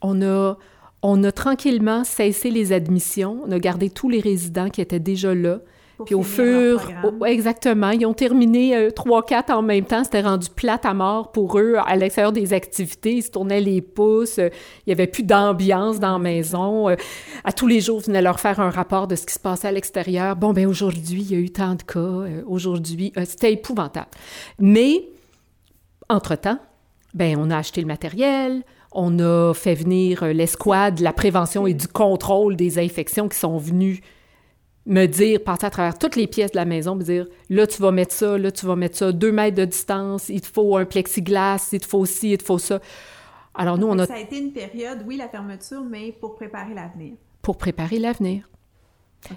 On 0.03 0.23
a, 0.23 0.57
on 1.03 1.23
a 1.25 1.33
tranquillement 1.33 2.05
cessé 2.05 2.51
les 2.51 2.73
admissions, 2.73 3.41
on 3.45 3.51
a 3.51 3.59
gardé 3.59 3.91
tous 3.91 4.09
les 4.09 4.21
résidents 4.21 4.69
qui 4.69 4.81
étaient 4.81 5.01
déjà 5.01 5.35
là, 5.35 5.61
puis 6.05 6.15
au 6.15 6.23
fur, 6.23 6.91
au, 7.03 7.25
exactement, 7.25 7.91
ils 7.91 8.07
ont 8.07 8.15
terminé 8.15 8.77
euh, 8.77 8.91
trois, 8.91 9.25
quatre 9.25 9.51
en 9.51 9.63
même 9.63 9.85
temps. 9.85 10.05
C'était 10.05 10.21
rendu 10.21 10.49
plate 10.49 10.87
à 10.87 10.95
mort 10.95 11.33
pour 11.33 11.59
eux 11.59 11.75
à 11.85 11.97
l'extérieur 11.97 12.33
des 12.33 12.53
activités. 12.53 13.15
Ils 13.15 13.23
se 13.23 13.31
tournaient 13.31 13.61
les 13.61 13.81
pouces. 13.81 14.39
Euh, 14.39 14.49
il 14.87 14.91
y 14.91 14.93
avait 14.93 15.07
plus 15.07 15.25
d'ambiance 15.25 15.99
dans 15.99 16.13
la 16.13 16.19
maison. 16.19 16.89
Euh, 16.89 16.97
à 17.45 17.53
tous 17.53 17.67
les 17.67 17.81
jours, 17.81 18.01
ils 18.03 18.07
venaient 18.07 18.23
leur 18.23 18.39
faire 18.39 18.61
un 18.61 18.71
rapport 18.71 19.09
de 19.09 19.17
ce 19.17 19.27
qui 19.27 19.35
se 19.35 19.41
passait 19.41 19.69
à 19.69 19.73
l'extérieur. 19.73 20.37
Bon, 20.37 20.53
ben 20.53 20.67
aujourd'hui, 20.67 21.23
il 21.23 21.33
y 21.33 21.35
a 21.35 21.39
eu 21.39 21.51
tant 21.51 21.75
de 21.75 21.83
cas. 21.83 21.99
Euh, 21.99 22.43
aujourd'hui, 22.47 23.13
euh, 23.17 23.25
c'était 23.25 23.53
épouvantable. 23.53 24.09
Mais 24.59 25.05
entre-temps, 26.09 26.59
ben 27.15 27.37
on 27.39 27.51
a 27.51 27.59
acheté 27.59 27.81
le 27.81 27.87
matériel. 27.87 28.63
On 28.93 29.19
a 29.19 29.53
fait 29.53 29.75
venir 29.75 30.23
euh, 30.23 30.33
l'escouade, 30.33 31.01
la 31.01 31.13
prévention 31.13 31.67
et 31.67 31.75
du 31.75 31.89
contrôle 31.89 32.57
des 32.57 32.79
infections 32.79 33.29
qui 33.29 33.39
sont 33.39 33.59
venus 33.59 34.01
me 34.89 35.07
dire, 35.07 35.45
passer 35.45 35.67
à 35.67 35.71
travers 35.71 35.99
toutes 35.99 36.17
les 36.17 36.27
pièces 36.27 36.53
de 36.53 36.57
la 36.57 36.65
maison, 36.65 36.97
me 36.97 37.05
dire, 37.05 37.29
là, 37.51 37.67
tu 37.67 37.81
vas 37.81 37.93
mettre 37.93 38.15
ça, 38.15 38.39
là, 38.39 38.51
tu 38.51 38.67
vas 38.67 38.75
mettre 38.75 38.97
ça, 38.97 39.13
deux 39.13 39.31
mètres 39.31 39.57
de 39.57 39.67
distance, 39.67 40.31
il 40.31 40.41
te 40.41 40.47
faut 40.47 40.77
un 40.77 40.87
plexiglas, 40.87 41.69
il 41.73 41.81
te 41.81 41.87
faut 41.87 42.07
ci, 42.07 42.33
il 42.33 42.39
te 42.39 42.43
faut 42.43 42.59
ça. 42.59 42.81
Alors, 43.55 43.77
nous, 43.77 43.87
on 43.87 43.99
a... 43.99 44.07
Ça 44.07 44.15
a 44.15 44.21
été 44.21 44.39
une 44.39 44.53
période, 44.53 45.05
oui, 45.07 45.17
la 45.17 45.29
fermeture, 45.29 45.85
mais 45.85 46.13
pour 46.13 46.35
préparer 46.35 46.75
l'avenir. 46.75 47.13
Pour 47.43 47.59
préparer 47.59 47.99
l'avenir. 47.99 48.49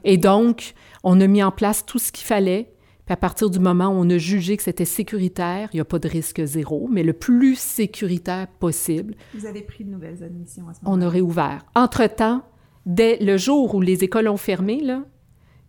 Et 0.03 0.17
donc, 0.17 0.73
on 1.03 1.19
a 1.19 1.27
mis 1.27 1.43
en 1.43 1.51
place 1.51 1.85
tout 1.85 1.99
ce 1.99 2.11
qu'il 2.11 2.25
fallait. 2.25 2.71
Puis 3.05 3.13
à 3.13 3.17
partir 3.17 3.49
du 3.49 3.59
moment 3.59 3.87
où 3.87 3.93
on 3.93 4.09
a 4.09 4.17
jugé 4.19 4.55
que 4.55 4.63
c'était 4.63 4.85
sécuritaire, 4.85 5.69
il 5.73 5.77
n'y 5.77 5.81
a 5.81 5.85
pas 5.85 5.99
de 5.99 6.07
risque 6.07 6.45
zéro, 6.45 6.87
mais 6.89 7.03
le 7.03 7.13
plus 7.13 7.57
sécuritaire 7.57 8.47
possible. 8.47 9.15
Vous 9.33 9.47
avez 9.47 9.63
pris 9.63 9.83
de 9.83 9.89
nouvelles 9.89 10.23
admissions 10.23 10.69
à 10.69 10.75
ce 10.75 10.85
moment-là? 10.85 11.03
On 11.03 11.07
a 11.07 11.09
réouvert. 11.09 11.65
Entre-temps, 11.75 12.43
dès 12.85 13.17
le 13.17 13.37
jour 13.37 13.73
où 13.73 13.81
les 13.81 14.03
écoles 14.03 14.27
ont 14.27 14.37
fermé, 14.37 14.81
là, 14.81 15.03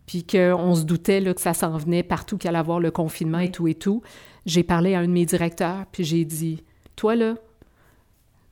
puis 0.05 0.25
qu'on 0.25 0.75
se 0.75 0.83
doutait 0.83 1.19
là, 1.19 1.33
que 1.33 1.41
ça 1.41 1.53
s'en 1.53 1.77
venait 1.77 2.03
partout, 2.03 2.37
qu'il 2.37 2.49
allait 2.49 2.59
avoir 2.59 2.79
le 2.79 2.91
confinement 2.91 3.39
et 3.39 3.51
tout 3.51 3.67
et 3.67 3.75
tout, 3.75 4.01
j'ai 4.45 4.63
parlé 4.63 4.95
à 4.95 4.99
un 4.99 5.07
de 5.07 5.11
mes 5.11 5.25
directeurs, 5.25 5.85
puis 5.91 6.03
j'ai 6.03 6.25
dit, 6.25 6.63
toi 6.95 7.15
là, 7.15 7.35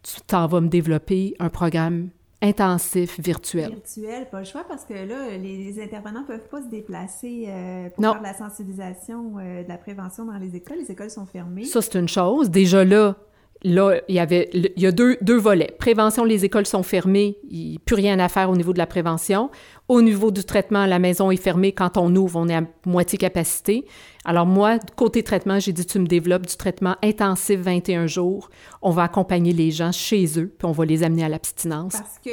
tu 0.03 0.21
t'en 0.21 0.47
vas 0.47 0.61
me 0.61 0.67
développer 0.67 1.35
un 1.39 1.49
programme 1.49 2.09
intensif 2.41 3.19
virtuel. 3.19 3.69
Virtuel, 3.69 4.27
pas 4.29 4.39
le 4.39 4.45
choix 4.45 4.63
parce 4.67 4.83
que 4.85 4.93
là, 4.93 5.37
les 5.37 5.81
intervenants 5.81 6.21
ne 6.21 6.25
peuvent 6.25 6.47
pas 6.49 6.61
se 6.61 6.69
déplacer 6.69 7.45
euh, 7.47 7.89
pour 7.89 8.03
faire 8.03 8.19
de 8.19 8.23
la 8.23 8.33
sensibilisation, 8.33 9.37
euh, 9.37 9.63
de 9.63 9.69
la 9.69 9.77
prévention 9.77 10.25
dans 10.25 10.37
les 10.37 10.55
écoles. 10.55 10.77
Les 10.79 10.91
écoles 10.91 11.11
sont 11.11 11.27
fermées. 11.27 11.65
Ça, 11.65 11.81
c'est 11.81 11.99
une 11.99 12.07
chose. 12.07 12.49
Déjà 12.49 12.83
là, 12.83 13.15
Là, 13.63 14.01
il 14.07 14.15
y 14.15 14.19
avait 14.19 14.49
il 14.53 14.71
y 14.81 14.87
a 14.87 14.91
deux, 14.91 15.17
deux 15.21 15.37
volets. 15.37 15.75
Prévention, 15.77 16.23
les 16.23 16.45
écoles 16.45 16.65
sont 16.65 16.81
fermées, 16.81 17.37
il 17.49 17.69
n'y 17.69 17.75
a 17.75 17.79
plus 17.85 17.95
rien 17.95 18.17
à 18.19 18.27
faire 18.27 18.49
au 18.49 18.55
niveau 18.55 18.73
de 18.73 18.79
la 18.79 18.87
prévention. 18.87 19.51
Au 19.87 20.01
niveau 20.01 20.31
du 20.31 20.43
traitement, 20.43 20.85
la 20.85 20.97
maison 20.97 21.29
est 21.29 21.37
fermée. 21.37 21.71
Quand 21.71 21.97
on 21.97 22.15
ouvre, 22.15 22.39
on 22.39 22.47
est 22.47 22.55
à 22.55 22.63
moitié 22.85 23.19
capacité. 23.19 23.85
Alors 24.25 24.45
moi, 24.45 24.79
côté 24.95 25.21
traitement, 25.21 25.59
j'ai 25.59 25.73
dit, 25.73 25.85
tu 25.85 25.99
me 25.99 26.07
développes 26.07 26.47
du 26.47 26.55
traitement 26.55 26.95
intensif 27.03 27.59
21 27.59 28.07
jours. 28.07 28.49
On 28.81 28.91
va 28.91 29.03
accompagner 29.03 29.53
les 29.53 29.69
gens 29.69 29.91
chez 29.91 30.39
eux, 30.39 30.51
puis 30.57 30.65
on 30.65 30.71
va 30.71 30.85
les 30.85 31.03
amener 31.03 31.23
à 31.23 31.29
l'abstinence. 31.29 31.93
Parce 31.93 32.19
que 32.23 32.29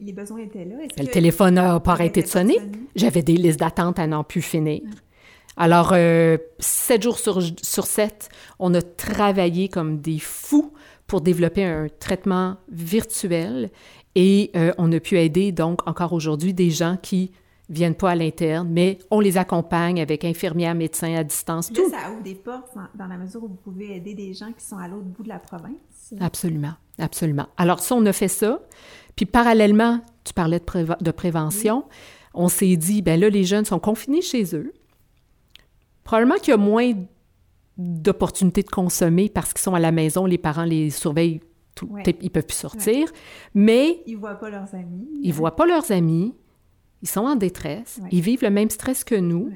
les 0.00 0.12
besoins 0.12 0.40
étaient 0.40 0.64
là. 0.64 0.76
Le 0.98 1.06
téléphone 1.06 1.54
n'a 1.54 1.78
pas 1.80 1.92
arrêté 1.92 2.22
de 2.22 2.28
sonner. 2.28 2.58
J'avais 2.96 3.22
des 3.22 3.34
listes 3.34 3.60
d'attente 3.60 3.98
à 3.98 4.06
n'en 4.06 4.24
plus 4.24 4.42
finir. 4.42 4.80
Alors, 5.62 5.92
euh, 5.92 6.38
sept 6.58 7.04
jours 7.04 7.20
sur, 7.20 7.40
sur 7.62 7.86
sept, 7.86 8.30
on 8.58 8.74
a 8.74 8.82
travaillé 8.82 9.68
comme 9.68 10.00
des 10.00 10.18
fous 10.18 10.72
pour 11.06 11.20
développer 11.20 11.62
un 11.62 11.86
traitement 12.00 12.56
virtuel 12.68 13.70
et 14.16 14.50
euh, 14.56 14.72
on 14.76 14.90
a 14.90 14.98
pu 14.98 15.20
aider 15.20 15.52
donc 15.52 15.86
encore 15.86 16.14
aujourd'hui 16.14 16.52
des 16.52 16.70
gens 16.70 16.96
qui 17.00 17.30
viennent 17.68 17.94
pas 17.94 18.10
à 18.10 18.14
l'interne, 18.16 18.68
mais 18.72 18.98
on 19.12 19.20
les 19.20 19.38
accompagne 19.38 20.02
avec 20.02 20.24
infirmières, 20.24 20.74
médecins 20.74 21.14
à 21.14 21.22
distance. 21.22 21.72
tout. 21.72 21.88
ça 21.88 22.10
ouvre 22.10 22.24
des 22.24 22.34
portes 22.34 22.74
dans 22.96 23.06
la 23.06 23.16
mesure 23.16 23.44
où 23.44 23.46
vous 23.46 23.54
pouvez 23.54 23.94
aider 23.94 24.14
des 24.14 24.34
gens 24.34 24.50
qui 24.50 24.64
sont 24.64 24.78
à 24.78 24.88
l'autre 24.88 25.06
bout 25.06 25.22
de 25.22 25.28
la 25.28 25.38
province. 25.38 26.12
Absolument, 26.18 26.74
absolument. 26.98 27.46
Alors 27.56 27.78
ça, 27.78 27.94
on 27.94 28.04
a 28.06 28.12
fait 28.12 28.26
ça. 28.26 28.58
Puis 29.14 29.26
parallèlement, 29.26 30.00
tu 30.24 30.34
parlais 30.34 30.58
de, 30.58 31.04
de 31.04 31.10
prévention. 31.12 31.84
On 32.34 32.48
s'est 32.48 32.76
dit, 32.76 33.00
ben 33.00 33.20
là, 33.20 33.28
les 33.28 33.44
jeunes 33.44 33.64
sont 33.64 33.78
confinés 33.78 34.22
chez 34.22 34.56
eux. 34.56 34.72
Probablement 36.04 36.36
qu'il 36.36 36.50
y 36.50 36.54
a 36.54 36.58
moins 36.58 36.92
d'opportunités 37.78 38.62
de 38.62 38.68
consommer 38.68 39.28
parce 39.28 39.52
qu'ils 39.52 39.62
sont 39.62 39.74
à 39.74 39.80
la 39.80 39.92
maison, 39.92 40.26
les 40.26 40.38
parents 40.38 40.64
les 40.64 40.90
surveillent, 40.90 41.40
tout, 41.74 41.88
ils 42.20 42.30
peuvent 42.30 42.46
plus 42.46 42.56
sortir, 42.56 43.08
mais... 43.54 44.02
Ils 44.06 44.16
voient 44.16 44.34
pas 44.34 44.50
leurs 44.50 44.74
amis. 44.74 45.08
Ils 45.22 45.32
voient 45.32 45.56
pas 45.56 45.66
leurs 45.66 45.90
amis, 45.90 46.34
ils 47.02 47.08
sont 47.08 47.22
en 47.22 47.34
détresse, 47.34 48.00
ils 48.10 48.20
vivent 48.20 48.42
le 48.42 48.50
même 48.50 48.70
stress 48.70 49.04
que 49.04 49.14
nous. 49.14 49.50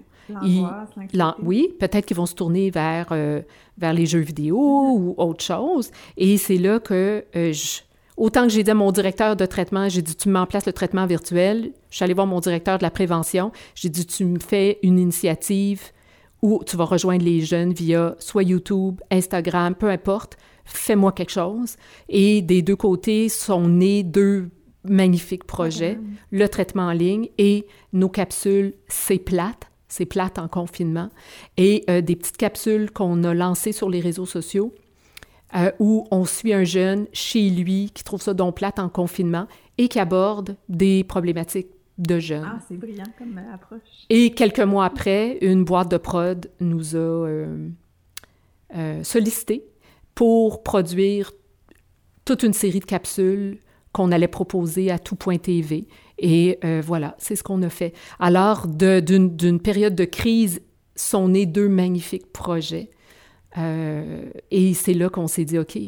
oui, 1.40 1.72
peut-être 1.78 2.06
qu'ils 2.06 2.16
vont 2.16 2.26
se 2.26 2.34
tourner 2.34 2.70
vers, 2.70 3.08
euh, 3.12 3.42
vers 3.78 3.92
les 3.92 4.06
jeux 4.06 4.20
vidéo 4.20 4.56
ou 4.58 5.14
autre 5.18 5.44
chose. 5.44 5.90
Et 6.16 6.36
c'est 6.36 6.56
là 6.56 6.80
que 6.80 7.24
euh, 7.36 7.52
autant 8.16 8.42
que 8.42 8.48
j'ai 8.48 8.64
dit 8.64 8.70
à 8.70 8.74
mon 8.74 8.90
directeur 8.90 9.36
de 9.36 9.46
traitement, 9.46 9.88
j'ai 9.88 10.02
dit, 10.02 10.16
tu 10.16 10.28
mets 10.28 10.40
en 10.40 10.46
place 10.46 10.66
le 10.66 10.72
traitement 10.72 11.06
virtuel. 11.06 11.70
Je 11.90 11.96
suis 11.96 12.04
allée 12.04 12.14
voir 12.14 12.26
mon 12.26 12.40
directeur 12.40 12.78
de 12.78 12.82
la 12.82 12.90
prévention. 12.90 13.52
J'ai 13.76 13.88
dit, 13.88 14.04
tu 14.04 14.24
me 14.24 14.40
fais 14.40 14.80
une 14.82 14.98
initiative 14.98 15.92
ou 16.42 16.62
tu 16.66 16.76
vas 16.76 16.84
rejoindre 16.84 17.24
les 17.24 17.40
jeunes 17.40 17.72
via 17.72 18.14
soit 18.18 18.42
YouTube, 18.42 19.00
Instagram, 19.10 19.74
peu 19.74 19.88
importe, 19.88 20.36
fais-moi 20.64 21.12
quelque 21.12 21.32
chose. 21.32 21.76
Et 22.08 22.42
des 22.42 22.62
deux 22.62 22.76
côtés 22.76 23.28
sont 23.28 23.68
nés 23.68 24.02
deux 24.02 24.50
magnifiques 24.84 25.44
projets, 25.44 25.98
le 26.30 26.48
traitement 26.48 26.84
en 26.88 26.92
ligne 26.92 27.28
et 27.38 27.66
nos 27.92 28.08
capsules 28.08 28.74
C'est 28.88 29.18
plate, 29.18 29.70
c'est 29.88 30.06
plate 30.06 30.38
en 30.38 30.48
confinement, 30.48 31.08
et 31.56 31.84
euh, 31.90 32.00
des 32.00 32.16
petites 32.16 32.36
capsules 32.36 32.90
qu'on 32.90 33.24
a 33.24 33.34
lancées 33.34 33.72
sur 33.72 33.90
les 33.90 34.00
réseaux 34.00 34.26
sociaux 34.26 34.72
euh, 35.54 35.70
où 35.78 36.06
on 36.10 36.24
suit 36.24 36.52
un 36.52 36.64
jeune 36.64 37.06
chez 37.12 37.50
lui 37.50 37.90
qui 37.94 38.02
trouve 38.02 38.20
ça 38.20 38.34
donc 38.34 38.56
plate 38.56 38.78
en 38.78 38.88
confinement 38.88 39.46
et 39.78 39.88
qui 39.88 39.98
aborde 40.00 40.56
des 40.68 41.04
problématiques 41.04 41.68
de 41.98 42.18
jeunes. 42.18 42.44
Ah, 42.46 42.58
c'est 42.68 42.76
brillant 42.76 43.04
comme 43.18 43.38
euh, 43.38 43.54
approche. 43.54 43.80
Et 44.10 44.30
quelques 44.30 44.60
mois 44.60 44.84
après, 44.84 45.38
une 45.40 45.64
boîte 45.64 45.90
de 45.90 45.96
prod 45.96 46.50
nous 46.60 46.94
a 46.94 46.98
euh, 46.98 47.68
euh, 48.74 49.02
sollicité 49.02 49.64
pour 50.14 50.62
produire 50.62 51.32
toute 52.24 52.42
une 52.42 52.52
série 52.52 52.80
de 52.80 52.84
capsules 52.84 53.58
qu'on 53.92 54.12
allait 54.12 54.28
proposer 54.28 54.90
à 54.90 54.98
tout 54.98 55.16
point 55.16 55.38
TV. 55.38 55.86
Et 56.18 56.58
voilà, 56.82 57.14
c'est 57.18 57.36
ce 57.36 57.42
qu'on 57.42 57.62
a 57.62 57.70
fait. 57.70 57.94
Alors, 58.18 58.66
d'une 58.66 59.60
période 59.60 59.94
de 59.94 60.04
crise 60.04 60.60
sont 60.96 61.28
nés 61.28 61.46
deux 61.46 61.68
magnifiques 61.68 62.32
projets 62.32 62.90
euh, 63.58 64.30
et 64.50 64.74
c'est 64.74 64.92
là 64.92 65.08
qu'on 65.08 65.26
s'est 65.26 65.44
dit, 65.44 65.58
OK. 65.58 65.78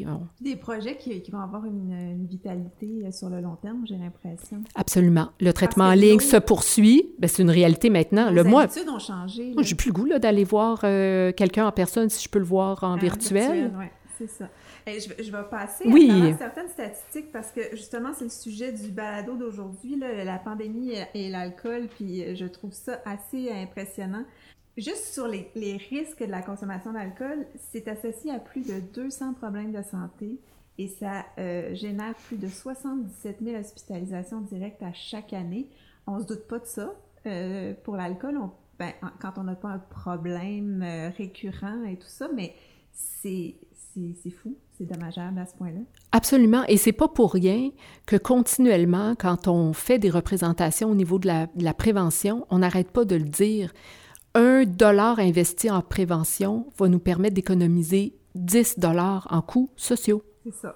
Des 0.41 0.55
projets 0.55 0.97
qui, 0.97 1.21
vont 1.31 1.39
avoir 1.39 1.65
une, 1.65 2.25
vitalité 2.27 3.03
euh, 3.03 3.11
sur 3.11 3.29
le 3.29 3.41
long 3.41 3.55
terme, 3.55 3.85
j'ai 3.87 3.97
l'impression. 3.97 4.63
Absolument. 4.75 5.29
Le 5.39 5.53
traitement 5.53 5.85
en 5.85 5.93
ligne 5.93 6.19
se 6.19 6.37
poursuit. 6.37 7.11
Ben, 7.19 7.27
c'est 7.27 7.43
une 7.43 7.51
réalité 7.51 7.89
maintenant. 7.89 8.29
Les 8.29 8.43
le 8.43 8.55
habitudes 8.55 8.89
ont 8.89 8.99
changé. 8.99 9.53
Moi, 9.53 9.63
j'ai 9.63 9.75
plus 9.75 9.89
le 9.89 9.93
goût 9.93 10.07
d'aller 10.19 10.43
voir 10.43 10.81
euh, 10.83 11.31
quelqu'un 11.31 11.67
en 11.67 11.71
personne 11.71 12.09
si 12.09 12.23
je 12.23 12.29
peux 12.29 12.39
le 12.39 12.45
voir 12.45 12.83
en 12.83 12.97
virtuel. 12.97 13.71
oui, 13.77 13.85
c'est 14.17 14.29
ça. 14.29 14.49
je, 14.87 15.23
je, 15.23 15.31
vais 15.31 15.43
passer 15.49 15.85
oui. 15.87 16.09
à 16.09 16.37
certaines 16.37 16.69
statistiques 16.69 17.31
parce 17.31 17.51
que 17.51 17.61
justement, 17.71 18.09
c'est 18.13 18.25
le 18.25 18.29
sujet 18.31 18.71
du 18.71 18.89
balado 18.89 19.35
d'aujourd'hui, 19.35 19.95
la 19.97 20.37
pandémie 20.39 20.93
et 21.13 21.29
l'alcool, 21.29 21.87
puis 21.87 22.35
je 22.35 22.45
trouve 22.45 22.73
ça 22.73 22.99
assez 23.05 23.51
impressionnant. 23.51 24.25
Juste 24.77 25.13
sur 25.13 25.27
les, 25.27 25.77
risques 25.89 26.25
de 26.25 26.31
la 26.31 26.41
consommation 26.41 26.93
d'alcool, 26.93 27.45
c'est 27.71 27.87
associé 27.87 28.31
à 28.31 28.39
plus 28.39 28.65
de 28.65 28.79
200 28.93 29.33
problèmes 29.33 29.71
de 29.71 29.81
santé 29.81 30.39
et 30.77 30.87
ça 30.87 31.25
euh, 31.37 31.75
génère 31.75 32.15
plus 32.27 32.37
de 32.37 32.47
77 32.47 33.39
000 33.43 33.59
hospitalisations 33.59 34.41
directes 34.41 34.81
à 34.81 34.93
chaque 34.93 35.33
année. 35.33 35.67
On 36.07 36.19
se 36.19 36.25
doute 36.25 36.47
pas 36.47 36.59
de 36.59 36.65
ça. 36.65 36.93
Euh, 37.25 37.73
pour 37.83 37.97
l'alcool, 37.97 38.39
ben, 38.77 38.93
quand 39.19 39.33
on 39.37 39.43
n'a 39.43 39.55
pas 39.55 39.67
un 39.67 39.79
problème 39.79 40.81
euh, 40.81 41.09
récurrent 41.09 41.83
et 41.83 41.97
tout 41.97 42.07
ça, 42.07 42.29
mais 42.33 42.55
c'est 42.93 43.55
fou, 44.31 44.55
c'est 44.77 44.85
dommageable 44.85 45.39
à 45.39 45.45
ce 45.45 45.55
point-là. 45.55 45.81
Absolument, 46.13 46.63
et 46.69 46.77
c'est 46.77 46.93
pas 46.93 47.09
pour 47.09 47.33
rien 47.33 47.71
que 48.05 48.15
continuellement, 48.15 49.15
quand 49.15 49.49
on 49.49 49.73
fait 49.73 49.99
des 49.99 50.09
représentations 50.09 50.89
au 50.89 50.95
niveau 50.95 51.19
de 51.19 51.27
la 51.27 51.73
prévention, 51.73 52.45
on 52.49 52.59
n'arrête 52.59 52.91
pas 52.91 53.03
de 53.03 53.17
le 53.17 53.23
dire 53.23 53.73
un 54.35 54.63
dollar 54.65 55.19
investi 55.19 55.69
en 55.69 55.81
prévention 55.81 56.67
va 56.77 56.87
nous 56.87 56.99
permettre 56.99 57.35
d'économiser 57.35 58.15
10 58.35 58.79
dollars 58.79 59.27
en 59.29 59.41
coûts 59.41 59.69
sociaux. 59.75 60.23
C'est 60.43 60.53
ça. 60.53 60.75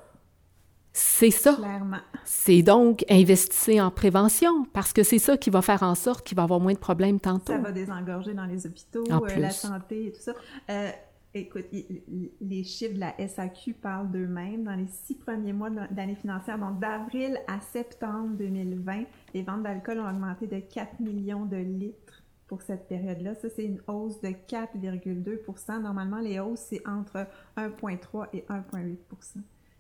C'est 0.96 1.32
ça. 1.32 1.56
Clairement. 1.56 1.98
C'est 2.24 2.62
donc 2.62 3.04
investir 3.10 3.84
en 3.84 3.89
prévention 3.89 4.66
parce 4.74 4.94
que 4.94 5.02
c'est 5.02 5.18
ça 5.18 5.38
qui 5.38 5.50
va 5.50 5.63
faire 5.63 5.82
en 5.82 5.96
sorte 5.96 6.26
qu'il 6.26 6.36
va 6.36 6.44
y 6.44 6.46
avoir 6.46 6.60
moins 6.60 6.74
de 6.74 6.80
problèmes 6.80 7.20
tantôt. 7.20 7.54
Ça 7.54 7.58
va 7.58 7.72
désengorger 7.72 8.34
dans 8.36 8.46
les 8.46 8.68
hôpitaux, 8.68 9.04
euh, 9.10 9.38
la 9.38 9.50
santé 9.50 10.08
et 10.08 10.12
tout 10.12 10.22
ça. 10.22 10.34
Euh, 10.70 10.92
écoute, 11.34 11.66
les 11.72 12.63
chiffres 12.63 12.94
de 12.94 13.00
la 13.00 13.16
SAQ 13.28 13.74
parlent 13.74 14.12
d'eux-mêmes. 14.12 14.66
Dans 14.66 14.76
les 14.76 14.88
six 14.88 15.16
premiers 15.16 15.54
mois 15.54 15.72
de 15.72 15.80
l'année 15.96 16.16
financière, 16.16 16.60
donc 16.60 16.80
d'avril 16.80 17.39
à 17.48 17.60
septembre 17.60 18.36
2020, 18.38 19.04
les 19.34 19.42
ventes 19.42 19.63
d'alcool 19.63 20.00
ont 20.00 20.08
augmenté 20.10 20.46
de 20.46 20.60
4 20.60 21.00
millions 21.00 21.46
de 21.46 21.58
litres 21.58 22.12
pour 22.48 22.62
cette 22.62 22.88
période-là. 22.88 23.36
Ça, 23.36 23.50
c'est 23.50 23.66
une 23.66 23.82
hausse 23.88 24.22
de 24.22 24.30
4,2% 24.30 25.82
Normalement, 25.82 26.20
les 26.20 26.40
hausses, 26.40 26.66
c'est 26.70 26.86
entre 26.88 27.28
1,3 27.58 28.28
et 28.34 28.42
1,8% 28.50 28.98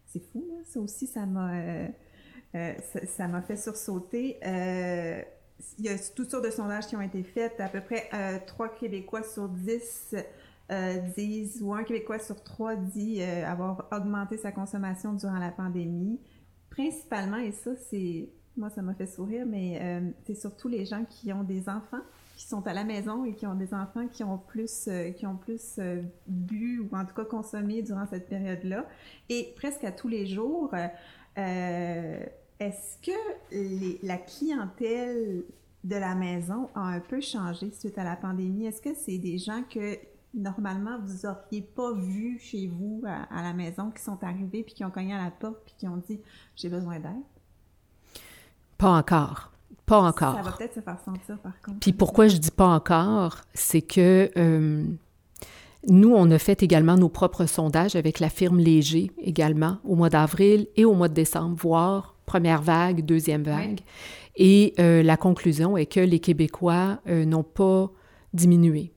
C'est 0.05 0.23
fou, 0.31 0.45
là. 0.49 0.55
Ça 0.65 0.79
aussi, 0.79 1.07
ça 1.07 1.25
m'a 1.25 1.53
euh, 1.53 1.87
euh, 2.55 2.73
ça, 3.07 3.27
m'a 3.27 3.41
fait 3.41 3.57
sursauter. 3.57 4.37
Euh, 4.45 5.21
il 5.79 5.85
y 5.85 5.89
a 5.89 5.95
toutes 6.15 6.29
sortes 6.29 6.45
de 6.45 6.51
sondages 6.51 6.87
qui 6.87 6.95
ont 6.95 7.01
été 7.01 7.23
faits. 7.23 7.59
À 7.59 7.69
peu 7.69 7.81
près 7.81 8.09
3 8.45 8.69
Québécois 8.75 9.23
sur 9.23 9.49
10 9.49 10.15
disent, 11.15 11.61
ou 11.61 11.73
un 11.73 11.83
Québécois 11.83 12.19
sur 12.19 12.43
3 12.43 12.75
dit 12.75 13.21
avoir 13.21 13.87
augmenté 13.91 14.37
sa 14.37 14.51
consommation 14.51 15.13
durant 15.13 15.39
la 15.39 15.51
pandémie. 15.51 16.19
Principalement, 16.69 17.37
et 17.37 17.51
ça, 17.51 17.75
c'est... 17.75 18.29
Moi, 18.55 18.69
ça 18.69 18.83
m'a 18.83 18.93
fait 18.93 19.07
sourire, 19.07 19.45
mais 19.47 20.03
c'est 20.25 20.35
surtout 20.35 20.67
les 20.67 20.85
gens 20.85 21.05
qui 21.05 21.31
ont 21.31 21.43
des 21.43 21.69
enfants 21.69 22.01
qui 22.35 22.47
sont 22.47 22.65
à 22.67 22.73
la 22.73 22.83
maison 22.83 23.25
et 23.25 23.33
qui 23.33 23.45
ont 23.45 23.55
des 23.55 23.73
enfants 23.73 24.07
qui 24.07 24.23
ont 24.23 24.37
plus, 24.37 24.87
euh, 24.87 25.11
qui 25.11 25.25
ont 25.25 25.35
plus 25.35 25.75
euh, 25.77 26.01
bu 26.27 26.79
ou 26.79 26.95
en 26.95 27.05
tout 27.05 27.13
cas 27.13 27.25
consommé 27.25 27.81
durant 27.81 28.05
cette 28.07 28.27
période-là. 28.27 28.85
Et 29.29 29.53
presque 29.55 29.83
à 29.83 29.91
tous 29.91 30.07
les 30.07 30.25
jours, 30.25 30.73
euh, 31.37 32.25
est-ce 32.59 32.97
que 33.01 34.05
la 34.05 34.17
clientèle 34.17 35.43
de 35.83 35.95
la 35.95 36.15
maison 36.15 36.69
a 36.75 36.81
un 36.81 36.99
peu 36.99 37.21
changé 37.21 37.71
suite 37.71 37.97
à 37.97 38.03
la 38.03 38.15
pandémie? 38.15 38.65
Est-ce 38.65 38.81
que 38.81 38.95
c'est 38.95 39.17
des 39.17 39.37
gens 39.37 39.63
que 39.69 39.97
normalement 40.33 40.97
vous 41.05 41.27
auriez 41.27 41.61
pas 41.61 41.93
vus 41.93 42.39
chez 42.39 42.67
vous 42.67 43.03
à, 43.05 43.43
la 43.43 43.53
maison 43.53 43.91
qui 43.91 44.01
sont 44.01 44.23
arrivés 44.23 44.63
puis 44.63 44.73
qui 44.73 44.83
ont 44.83 44.89
cogné 44.89 45.13
à 45.13 45.23
la 45.23 45.31
porte 45.31 45.61
puis 45.65 45.75
qui 45.77 45.87
ont 45.87 45.97
dit 45.97 46.19
j'ai 46.55 46.69
besoin 46.69 46.99
d'aide? 46.99 47.21
Pas 48.77 48.97
encore. 48.97 49.52
Pas 49.85 49.99
encore. 49.99 50.35
Ça 50.35 50.41
va 50.41 50.51
peut-être 50.51 50.75
se 50.75 50.79
faire 50.79 50.97
sentir 51.03 51.37
par 51.39 51.59
contre. 51.61 51.79
Puis 51.79 51.93
pourquoi 51.93 52.27
je 52.27 52.37
dis 52.37 52.51
pas 52.51 52.67
encore, 52.67 53.41
c'est 53.53 53.81
que 53.81 54.31
euh, 54.37 54.85
nous, 55.89 56.13
on 56.15 56.31
a 56.31 56.39
fait 56.39 56.63
également 56.63 56.95
nos 56.95 57.09
propres 57.09 57.45
sondages 57.45 57.95
avec 57.95 58.19
la 58.19 58.29
firme 58.29 58.59
Léger 58.59 59.11
également 59.21 59.79
au 59.83 59.95
mois 59.95 60.09
d'avril 60.09 60.67
et 60.77 60.85
au 60.85 60.93
mois 60.93 61.09
de 61.09 61.13
décembre, 61.13 61.55
voire 61.59 62.15
première 62.25 62.61
vague, 62.61 63.05
deuxième 63.05 63.43
vague. 63.43 63.81
Et 64.37 64.73
euh, 64.79 65.03
la 65.03 65.17
conclusion 65.17 65.75
est 65.75 65.85
que 65.85 65.99
les 65.99 66.19
Québécois 66.19 66.99
euh, 67.07 67.25
n'ont 67.25 67.43
pas 67.43 67.91
diminué 68.33 68.93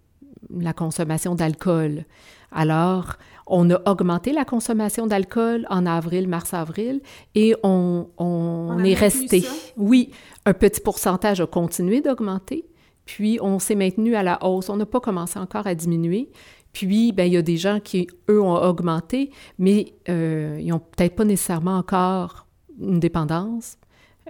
la 0.56 0.72
consommation 0.72 1.34
d'alcool. 1.34 2.04
Alors, 2.52 3.16
on 3.46 3.70
a 3.70 3.80
augmenté 3.90 4.32
la 4.32 4.44
consommation 4.44 5.06
d'alcool 5.06 5.66
en 5.70 5.86
avril, 5.86 6.28
mars-avril, 6.28 7.00
et 7.34 7.54
on, 7.62 8.08
on, 8.18 8.82
est 8.84 8.94
resté. 8.94 9.44
Oui, 9.76 10.10
un 10.44 10.52
petit 10.52 10.80
pourcentage 10.80 11.40
a 11.40 11.46
continué 11.46 12.00
d'augmenter, 12.00 12.64
puis 13.04 13.38
on 13.40 13.58
s'est 13.58 13.76
maintenu 13.76 14.16
à 14.16 14.22
la 14.22 14.44
hausse. 14.44 14.68
On 14.68 14.76
n'a 14.76 14.86
pas 14.86 15.00
commencé 15.00 15.38
encore 15.38 15.66
à 15.66 15.74
diminuer. 15.74 16.28
Puis, 16.72 17.12
ben, 17.12 17.24
il 17.24 17.32
y 17.32 17.36
a 17.38 17.42
des 17.42 17.56
gens 17.56 17.80
qui, 17.80 18.06
eux, 18.28 18.42
ont 18.42 18.54
augmenté, 18.54 19.30
mais 19.58 19.94
euh, 20.08 20.58
ils 20.60 20.68
n'ont 20.68 20.80
peut-être 20.80 21.14
pas 21.14 21.24
nécessairement 21.24 21.78
encore 21.78 22.46
une 22.78 23.00
dépendance. 23.00 23.78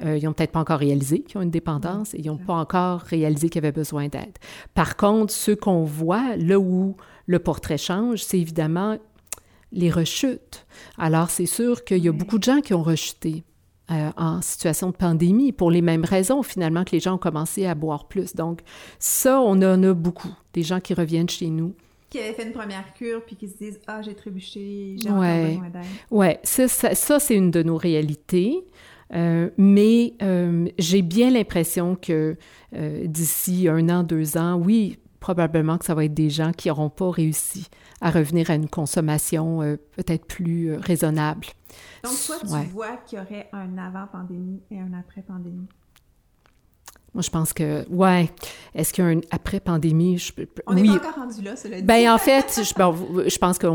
Euh, 0.05 0.19
ils 0.19 0.25
n'ont 0.25 0.33
peut-être 0.33 0.53
pas 0.53 0.61
encore 0.61 0.79
réalisé 0.79 1.23
qu'ils 1.23 1.39
ont 1.39 1.43
une 1.43 1.51
dépendance 1.51 2.15
et 2.15 2.19
ils 2.21 2.27
n'ont 2.27 2.37
pas 2.37 2.55
encore 2.55 3.01
réalisé 3.01 3.49
qu'ils 3.49 3.61
avaient 3.61 3.73
besoin 3.73 4.09
d'aide. 4.09 4.37
Par 4.75 4.97
contre, 4.97 5.33
ceux 5.33 5.57
qu'on 5.57 5.85
voit, 5.85 6.37
là 6.37 6.59
où 6.59 6.97
le 7.27 7.39
portrait 7.39 7.79
change, 7.79 8.23
c'est 8.23 8.39
évidemment 8.39 8.99
les 9.73 9.91
rechutes. 9.91 10.67
Alors, 10.97 11.31
c'est 11.31 11.47
sûr 11.47 11.85
qu'il 11.85 12.05
y 12.05 12.09
a 12.09 12.13
beaucoup 12.13 12.39
de 12.39 12.45
gens 12.45 12.61
qui 12.61 12.75
ont 12.75 12.83
rechuté. 12.83 13.45
Euh, 13.89 14.11
en 14.17 14.43
situation 14.43 14.91
de 14.91 14.97
pandémie, 14.97 15.53
pour 15.53 15.71
les 15.71 15.81
mêmes 15.81 16.05
raisons 16.05 16.43
finalement 16.43 16.83
que 16.83 16.91
les 16.91 16.99
gens 16.99 17.15
ont 17.15 17.19
commencé 17.19 17.67
à 17.67 17.77
boire 17.77 18.09
plus. 18.09 18.35
Donc 18.35 18.63
ça, 18.99 19.41
on 19.41 19.63
en 19.63 19.81
a 19.85 19.95
beaucoup, 19.95 20.35
des 20.55 20.65
gens 20.65 20.81
qui 20.81 20.93
reviennent 20.93 21.29
chez 21.29 21.47
nous. 21.51 21.73
Qui 22.11 22.19
avaient 22.19 22.33
fait 22.33 22.47
une 22.47 22.53
première 22.53 22.95
cure, 22.95 23.25
puis 23.25 23.37
qui 23.37 23.47
se 23.49 23.57
disent 23.57 23.79
«Ah, 23.87 24.03
j'ai 24.03 24.15
trébuché, 24.15 24.97
j'ai 25.01 25.09
ouais. 25.09 25.51
besoin 25.51 25.69
d'aide.» 25.71 25.85
Oui, 26.11 26.27
ça, 26.43 26.67
ça 26.67 27.21
c'est 27.21 27.37
une 27.37 27.53
de 27.53 27.63
nos 27.63 27.77
réalités. 27.77 28.65
Euh, 29.15 29.51
mais 29.57 30.15
euh, 30.23 30.67
j'ai 30.79 31.03
bien 31.03 31.31
l'impression 31.31 31.95
que 31.95 32.37
euh, 32.75 33.07
d'ici 33.07 33.69
un 33.69 33.89
an, 33.89 34.03
deux 34.03 34.37
ans, 34.37 34.57
oui, 34.57 34.99
probablement 35.21 35.79
que 35.79 35.85
ça 35.85 35.95
va 35.95 36.05
être 36.05 36.15
des 36.15 36.31
gens 36.31 36.53
qui 36.53 36.69
n'auront 36.69 36.91
pas 36.91 37.11
réussi 37.11 37.69
à 38.01 38.11
revenir 38.11 38.51
à 38.51 38.55
une 38.55 38.69
consommation 38.69 39.61
peut-être 39.97 40.27
plus 40.27 40.75
raisonnable. 40.77 41.47
Donc, 42.05 42.13
toi, 42.27 42.37
tu 42.41 42.69
vois 42.71 42.97
qu'il 43.07 43.19
y 43.19 43.23
aurait 43.23 43.49
un 43.53 43.79
avant-pandémie 43.79 44.61
et 44.71 44.79
un 44.79 44.93
après-pandémie? 44.93 45.67
Moi, 47.15 47.23
je 47.23 47.31
pense 47.31 47.55
que, 47.55 47.89
ouais. 47.89 48.31
Est-ce 48.75 48.93
qu'il 48.93 49.03
y 49.03 49.07
a 49.07 49.11
un 49.11 49.21
après-pandémie? 49.31 50.23
On 50.67 50.75
n'est 50.75 50.85
pas 50.85 50.97
encore 50.97 51.15
rendu 51.15 51.41
là, 51.43 51.57
cela 51.57 51.81
dit. 51.81 51.83
Ben, 51.83 52.11
en 52.11 52.19
fait, 52.19 52.61
je, 52.63 53.29
je 53.29 53.39
pense 53.39 53.59
que 53.59 53.67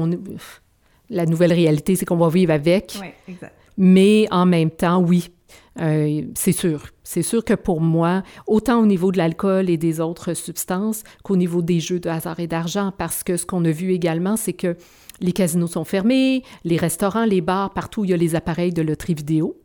la 1.09 1.25
nouvelle 1.25 1.51
réalité, 1.51 1.95
c'est 1.95 2.05
qu'on 2.05 2.17
va 2.17 2.29
vivre 2.29 2.53
avec. 2.53 2.97
Oui, 3.01 3.07
exact. 3.27 3.55
Mais 3.77 4.27
en 4.29 4.45
même 4.45 4.69
temps, 4.69 5.01
oui, 5.01 5.31
euh, 5.80 6.24
c'est 6.36 6.51
sûr. 6.51 6.88
C'est 7.03 7.22
sûr 7.22 7.45
que 7.45 7.53
pour 7.53 7.82
moi, 7.82 8.24
autant 8.47 8.80
au 8.80 8.86
niveau 8.86 9.11
de 9.11 9.17
l'alcool 9.17 9.69
et 9.69 9.78
des 9.78 9.99
autres 10.01 10.34
substances 10.34 11.03
qu'au 11.24 11.38
niveau 11.38 11.61
des 11.61 11.80
jeux 11.80 11.99
de 11.99 12.09
hasard 12.09 12.39
et 12.39 12.47
d'argent, 12.47 12.91
parce 12.97 13.24
que 13.24 13.38
ce 13.38 13.45
qu'on 13.45 13.63
a 13.65 13.72
vu 13.72 13.91
également, 13.91 14.36
c'est 14.36 14.53
que 14.53 14.76
les 15.22 15.32
casinos 15.32 15.67
sont 15.67 15.86
fermés, 15.86 16.43
les 16.63 16.78
restaurants, 16.78 17.26
les 17.26 17.41
bars, 17.41 17.74
partout 17.74 18.01
où 18.01 18.05
il 18.05 18.11
y 18.11 18.13
a 18.13 18.17
les 18.17 18.36
appareils 18.36 18.74
de 18.74 18.82
loterie 18.82 19.13
vidéo. 19.13 19.57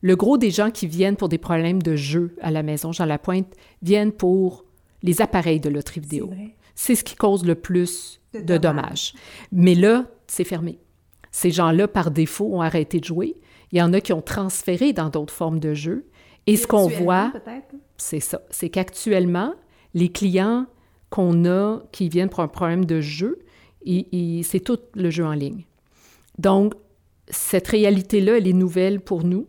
Le 0.00 0.16
gros 0.16 0.38
des 0.38 0.50
gens 0.50 0.70
qui 0.70 0.86
viennent 0.86 1.16
pour 1.16 1.28
des 1.28 1.38
problèmes 1.38 1.82
de 1.82 1.96
jeux 1.96 2.34
à 2.40 2.50
la 2.50 2.62
maison, 2.62 2.92
Jean 2.92 3.06
Lapointe, 3.06 3.54
viennent 3.82 4.12
pour 4.12 4.64
les 5.02 5.22
appareils 5.22 5.60
de 5.60 5.68
loterie 5.68 6.00
vidéo. 6.00 6.30
C'est 6.74 6.94
ce 6.94 7.04
qui 7.04 7.14
cause 7.14 7.44
le 7.44 7.54
plus 7.54 8.20
de, 8.34 8.58
dommages. 8.58 9.14
Mais 9.52 9.74
là, 9.74 10.06
c'est 10.26 10.44
fermé. 10.44 10.78
Ces 11.30 11.50
gens-là, 11.50 11.88
par 11.88 12.10
défaut, 12.10 12.54
ont 12.54 12.60
arrêté 12.60 13.00
de 13.00 13.04
jouer. 13.04 13.36
Il 13.74 13.78
y 13.78 13.82
en 13.82 13.92
a 13.92 14.00
qui 14.00 14.12
ont 14.12 14.22
transféré 14.22 14.92
dans 14.92 15.08
d'autres 15.10 15.34
formes 15.34 15.58
de 15.58 15.74
jeux. 15.74 16.06
Et 16.46 16.56
ce 16.56 16.68
qu'on 16.68 16.86
voit, 16.86 17.32
c'est 17.96 18.20
ça, 18.20 18.40
c'est 18.50 18.68
qu'actuellement, 18.68 19.52
les 19.94 20.10
clients 20.10 20.66
qu'on 21.10 21.44
a 21.44 21.80
qui 21.90 22.08
viennent 22.08 22.28
pour 22.28 22.40
un 22.40 22.48
problème 22.48 22.84
de 22.84 23.00
jeu, 23.00 23.40
c'est 23.84 24.60
tout 24.60 24.78
le 24.94 25.10
jeu 25.10 25.24
en 25.24 25.32
ligne. 25.32 25.64
Donc, 26.38 26.74
cette 27.28 27.66
réalité-là, 27.66 28.38
elle 28.38 28.46
est 28.46 28.52
nouvelle 28.52 29.00
pour 29.00 29.24
nous. 29.24 29.48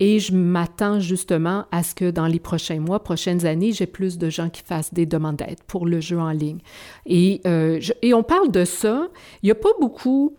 Et 0.00 0.18
je 0.18 0.34
m'attends 0.34 0.98
justement 0.98 1.66
à 1.70 1.84
ce 1.84 1.94
que 1.94 2.10
dans 2.10 2.26
les 2.26 2.40
prochains 2.40 2.80
mois, 2.80 3.04
prochaines 3.04 3.46
années, 3.46 3.70
j'ai 3.70 3.86
plus 3.86 4.18
de 4.18 4.28
gens 4.28 4.50
qui 4.50 4.62
fassent 4.62 4.92
des 4.92 5.06
demandes 5.06 5.36
d'aide 5.36 5.62
pour 5.68 5.86
le 5.86 6.00
jeu 6.00 6.18
en 6.18 6.30
ligne. 6.30 6.58
Et, 7.06 7.40
euh, 7.46 7.80
et 8.00 8.12
on 8.12 8.24
parle 8.24 8.50
de 8.50 8.64
ça. 8.64 9.08
Il 9.42 9.46
n'y 9.46 9.52
a 9.52 9.56
pas 9.56 9.72
beaucoup, 9.80 10.34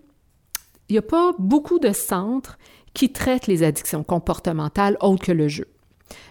il 0.90 0.94
n'y 0.94 0.98
a 0.98 1.04
pas 1.04 1.34
beaucoup 1.40 1.80
de 1.80 1.94
centres 1.94 2.58
qui 2.94 3.12
traite 3.12 3.48
les 3.48 3.64
addictions 3.64 4.04
comportementales 4.04 4.98
autres 5.02 5.26
que 5.26 5.32
le 5.32 5.48
jeu. 5.48 5.68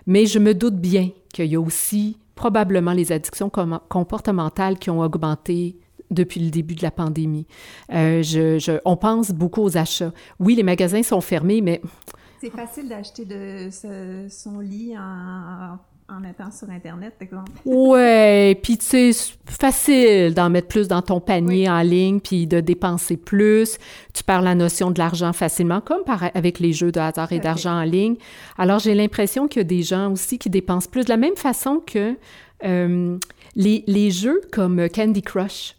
Mais 0.06 0.26
je 0.26 0.38
me 0.38 0.54
doute 0.54 0.76
bien 0.76 1.10
qu'il 1.32 1.46
y 1.46 1.56
a 1.56 1.60
aussi 1.60 2.18
probablement 2.34 2.92
les 2.92 3.12
addictions 3.12 3.50
comportementales 3.50 4.78
qui 4.78 4.90
ont 4.90 5.00
augmenté 5.00 5.76
depuis 6.10 6.40
le 6.40 6.50
début 6.50 6.74
de 6.74 6.82
la 6.82 6.90
pandémie. 6.90 7.46
Euh, 7.92 8.58
on 8.84 8.96
pense 8.96 9.30
beaucoup 9.30 9.62
aux 9.62 9.76
achats. 9.76 10.12
Oui, 10.38 10.54
les 10.54 10.62
magasins 10.62 11.02
sont 11.02 11.20
fermés, 11.20 11.60
mais... 11.60 11.80
C'est 12.40 12.50
facile 12.50 12.88
d'acheter 12.88 13.26
son 14.28 14.58
lit 14.58 14.94
en 14.98 15.78
en 16.08 16.20
mettant 16.20 16.50
sur 16.50 16.68
Internet, 16.70 17.14
par 17.18 17.26
exemple. 17.26 17.52
ouais, 17.64 18.58
puis 18.62 18.78
tu 18.78 18.84
sais, 18.84 19.12
c'est 19.12 19.36
facile 19.46 20.34
d'en 20.34 20.50
mettre 20.50 20.68
plus 20.68 20.88
dans 20.88 21.02
ton 21.02 21.20
panier 21.20 21.68
en 21.68 21.80
ligne, 21.80 22.20
puis 22.20 22.46
de 22.46 22.60
dépenser 22.60 23.16
plus. 23.16 23.78
Tu 24.12 24.22
perds 24.22 24.42
la 24.42 24.54
notion 24.54 24.90
de 24.90 24.98
l'argent 24.98 25.32
facilement, 25.32 25.80
comme 25.80 26.04
par, 26.04 26.24
avec 26.34 26.58
les 26.58 26.72
jeux 26.72 26.92
de 26.92 27.00
hasard 27.00 27.32
et 27.32 27.38
d'argent 27.38 27.72
en 27.72 27.84
ligne. 27.84 28.16
Alors, 28.58 28.78
j'ai 28.78 28.94
l'impression 28.94 29.48
qu'il 29.48 29.60
y 29.60 29.64
a 29.64 29.64
des 29.64 29.82
gens 29.82 30.12
aussi 30.12 30.38
qui 30.38 30.50
dépensent 30.50 30.88
plus, 30.90 31.04
de 31.04 31.10
la 31.10 31.16
même 31.16 31.36
façon 31.36 31.80
que 31.84 32.16
euh, 32.64 33.18
les, 33.56 33.84
les, 33.86 34.10
jeux 34.10 34.40
comme 34.52 34.88
Candy 34.88 35.22
Crush. 35.22 35.76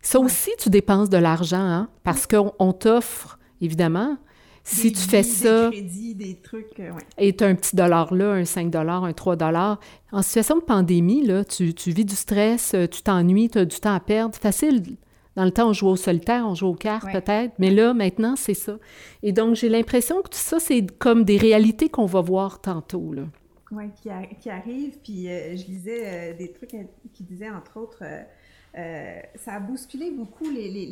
Ça 0.00 0.18
aussi, 0.18 0.50
tu 0.58 0.68
dépenses 0.68 1.10
de 1.10 1.16
l'argent, 1.16 1.58
hein, 1.58 1.88
parce 2.02 2.26
qu'on 2.26 2.72
t'offre, 2.72 3.38
évidemment, 3.60 4.16
si 4.64 4.92
tu 4.92 5.00
fais 5.00 5.22
ça. 5.22 5.70
Des 5.70 6.38
trucs, 6.42 6.78
euh, 6.78 6.92
Et 7.18 7.34
tu 7.34 7.44
as 7.44 7.48
un 7.48 7.54
petit 7.54 7.74
dollar 7.76 8.14
là, 8.14 8.32
un 8.32 8.44
5 8.44 8.74
un 8.74 9.12
3 9.12 9.36
En 10.12 10.22
situation 10.22 10.56
de 10.56 10.62
pandémie, 10.62 11.26
là, 11.26 11.44
tu, 11.44 11.74
tu 11.74 11.90
vis 11.90 12.04
du 12.04 12.14
stress, 12.14 12.74
euh, 12.74 12.86
tu 12.86 13.02
t'ennuies, 13.02 13.50
tu 13.50 13.58
as 13.58 13.64
du 13.64 13.76
temps 13.76 13.94
à 13.94 14.00
perdre. 14.00 14.34
Facile. 14.36 14.82
Dans 15.34 15.44
le 15.44 15.50
temps, 15.50 15.70
on 15.70 15.72
jouait 15.72 15.90
au 15.90 15.96
solitaire, 15.96 16.44
on 16.46 16.54
jouait 16.54 16.68
aux 16.68 16.74
cartes 16.74 17.10
peut-être, 17.10 17.54
mais 17.58 17.70
là, 17.70 17.94
maintenant, 17.94 18.36
c'est 18.36 18.54
ça. 18.54 18.78
Et 19.22 19.32
donc, 19.32 19.54
j'ai 19.54 19.70
l'impression 19.70 20.20
que 20.20 20.28
tout 20.28 20.38
ça, 20.38 20.60
c'est 20.60 20.84
comme 20.98 21.24
des 21.24 21.38
réalités 21.38 21.88
qu'on 21.88 22.04
va 22.04 22.20
voir 22.20 22.60
tantôt. 22.60 23.14
Là. 23.14 23.22
Oui, 23.70 23.84
qui, 24.02 24.10
qui, 24.40 24.50
arrivent. 24.50 24.98
Puis 25.02 25.30
euh, 25.30 25.56
je 25.56 25.64
lisais 25.64 26.34
des 26.34 26.52
trucs 26.52 26.76
qui 27.14 27.22
disaient, 27.22 27.48
entre 27.48 27.78
autres, 27.78 28.04
ça 28.74 29.52
a 29.54 29.60
bousculé 29.60 30.10
beaucoup 30.10 30.50
les. 30.50 30.70
les, 30.70 30.86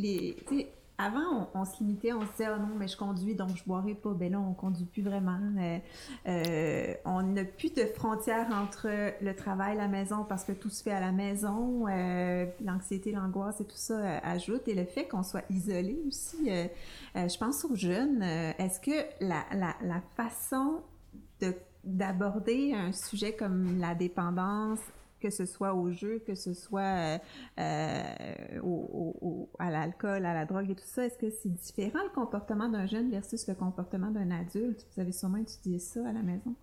les 0.50 0.70
avant, 1.00 1.48
on, 1.54 1.64
se 1.64 1.78
limitait, 1.78 2.12
on 2.12 2.20
se 2.20 2.30
disait, 2.32 2.48
oh 2.54 2.60
non, 2.60 2.74
mais 2.76 2.88
je 2.88 2.96
conduis, 2.96 3.34
donc 3.34 3.56
je 3.56 3.64
boirai 3.64 3.94
pas. 3.94 4.12
Ben 4.12 4.32
là, 4.32 4.40
on 4.40 4.52
conduit 4.52 4.84
plus 4.84 5.02
vraiment. 5.02 5.38
Euh, 6.26 6.94
on 7.04 7.22
n'a 7.22 7.44
plus 7.44 7.72
de 7.72 7.84
frontières 7.86 8.48
entre 8.52 8.88
le 9.22 9.34
travail, 9.34 9.76
la 9.76 9.88
maison, 9.88 10.24
parce 10.24 10.44
que 10.44 10.52
tout 10.52 10.68
se 10.68 10.82
fait 10.82 10.92
à 10.92 11.00
la 11.00 11.12
maison. 11.12 11.86
Euh, 11.88 12.46
l'anxiété, 12.62 13.12
l'angoisse 13.12 13.60
et 13.60 13.64
tout 13.64 13.76
ça 13.76 13.94
euh, 13.94 14.18
ajoute. 14.22 14.68
Et 14.68 14.74
le 14.74 14.84
fait 14.84 15.08
qu'on 15.08 15.22
soit 15.22 15.44
isolé 15.50 15.98
aussi, 16.06 16.50
je 17.14 17.38
pense 17.38 17.64
aux 17.64 17.74
jeunes. 17.74 18.22
Est-ce 18.22 18.80
que 18.80 19.06
la 19.20 20.02
façon 20.16 20.82
d'aborder 21.84 22.74
un 22.74 22.92
sujet 22.92 23.32
comme 23.32 23.78
la 23.78 23.94
dépendance 23.94 24.80
que 25.20 25.30
ce 25.30 25.46
soit 25.46 25.74
au 25.74 25.90
jeu, 25.90 26.22
que 26.26 26.34
ce 26.34 26.54
soit 26.54 26.80
euh, 26.80 27.18
euh, 27.58 28.60
au, 28.62 29.48
à 29.58 29.70
l'alcool, 29.70 30.24
à 30.24 30.34
la 30.34 30.46
drogue 30.46 30.70
et 30.70 30.74
tout 30.74 30.86
ça, 30.86 31.06
est-ce 31.06 31.18
que 31.18 31.30
c'est 31.30 31.52
différent 31.52 32.02
le 32.02 32.14
comportement 32.14 32.68
d'un 32.68 32.86
jeune 32.86 33.10
versus 33.10 33.46
le 33.46 33.54
comportement 33.54 34.10
d'un 34.10 34.30
adulte? 34.30 34.86
Vous 34.94 35.00
avez 35.00 35.12
sûrement 35.12 35.38
étudié 35.38 35.78
ça 35.78 36.00
à 36.08 36.12
la 36.12 36.22
maison. 36.22 36.54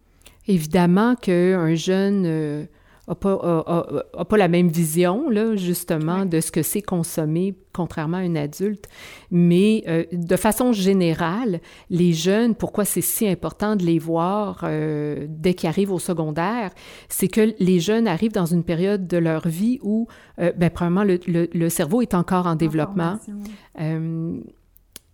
Évidemment 0.47 1.15
qu'un 1.15 1.75
jeune 1.75 2.25
euh, 2.25 2.65
n'a 3.11 3.15
pas, 3.15 4.25
pas, 4.25 4.37
la 4.37 4.47
même 4.47 4.67
vision, 4.67 5.29
là, 5.29 5.55
justement, 5.55 6.25
de 6.25 6.41
ce 6.41 6.51
que 6.51 6.61
c'est 6.61 6.81
consommer, 6.81 7.55
contrairement 7.73 8.17
à 8.17 8.21
un 8.21 8.35
adulte. 8.35 8.87
Mais 9.31 9.83
euh, 9.87 10.03
de 10.11 10.35
façon 10.35 10.73
générale, 10.73 11.61
les 11.89 12.11
jeunes, 12.11 12.55
pourquoi 12.55 12.83
c'est 12.85 13.01
si 13.01 13.27
important 13.27 13.75
de 13.75 13.83
les 13.83 13.99
voir 13.99 14.61
euh, 14.63 15.25
dès 15.29 15.53
qu'ils 15.53 15.69
arrivent 15.69 15.93
au 15.93 15.99
secondaire, 15.99 16.71
c'est 17.07 17.29
que 17.29 17.53
les 17.59 17.79
jeunes 17.79 18.07
arrivent 18.07 18.33
dans 18.33 18.45
une 18.45 18.63
période 18.63 19.07
de 19.07 19.17
leur 19.17 19.47
vie 19.47 19.79
où, 19.83 20.07
euh, 20.39 20.51
ben, 20.57 20.69
premièrement, 20.69 21.03
le, 21.03 21.19
le, 21.27 21.69
cerveau 21.69 22.01
est 22.01 22.13
encore 22.13 22.47
en 22.47 22.55
développement. 22.55 23.19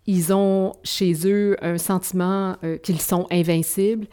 ils 0.05 0.33
ont 0.33 0.73
chez 0.83 1.13
eux 1.25 1.55
un 1.61 1.77
sentiment 1.77 2.55
qu'ils 2.83 3.01
sont 3.01 3.27
invincibles 3.31 4.07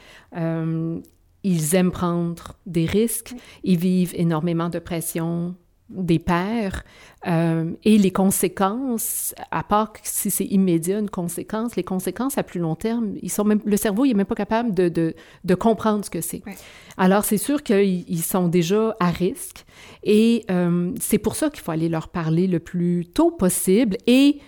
ils 1.45 1.75
aiment 1.75 1.91
prendre 1.91 2.55
des 2.67 2.87
risques, 2.87 3.35
ils 3.65 3.79
vivent 3.79 4.15
énormément 4.15 4.69
de 4.69 4.79
pression 4.79 5.55
des 5.91 6.19
pères 6.19 6.85
euh, 7.27 7.73
et 7.85 7.99
les 7.99 8.13
conséquences, 8.13 9.35
à 9.51 9.65
part 9.65 9.93
si 10.03 10.31
c'est 10.31 10.45
immédiat 10.45 11.01
une 11.01 11.11
conséquence, 11.11 11.77
les 11.77 11.83
conséquences 11.83 12.39
à 12.39 12.43
plus 12.43 12.61
long 12.61 12.77
terme, 12.77 13.15
ils 13.23 13.31
sont 13.31 13.45
même, 13.45 13.61
le 13.65 13.77
cerveau 13.77 14.05
il 14.05 14.13
est 14.13 14.15
même 14.15 14.27
pas 14.27 14.37
capable 14.37 14.73
de, 14.73 14.89
de, 14.89 15.15
de 15.45 15.55
comprendre 15.55 16.05
ce 16.05 16.11
que 16.11 16.21
c'est. 16.21 16.43
Alors 16.97 17.25
c'est 17.25 17.39
sûr 17.39 17.63
qu'ils 17.63 18.23
sont 18.23 18.49
déjà 18.49 18.97
à 19.01 19.11
risque 19.11 19.65
et 20.05 20.45
euh, 20.51 20.93
c'est 21.01 21.19
pour 21.19 21.35
ça 21.35 21.51
qu'il 21.51 21.63
faut 21.63 21.73
aller 21.73 21.89
leur 21.89 22.09
parler 22.09 22.47
le 22.47 22.61
plus 22.61 23.07
tôt 23.07 23.33
possible 23.33 23.97
et 24.07 24.39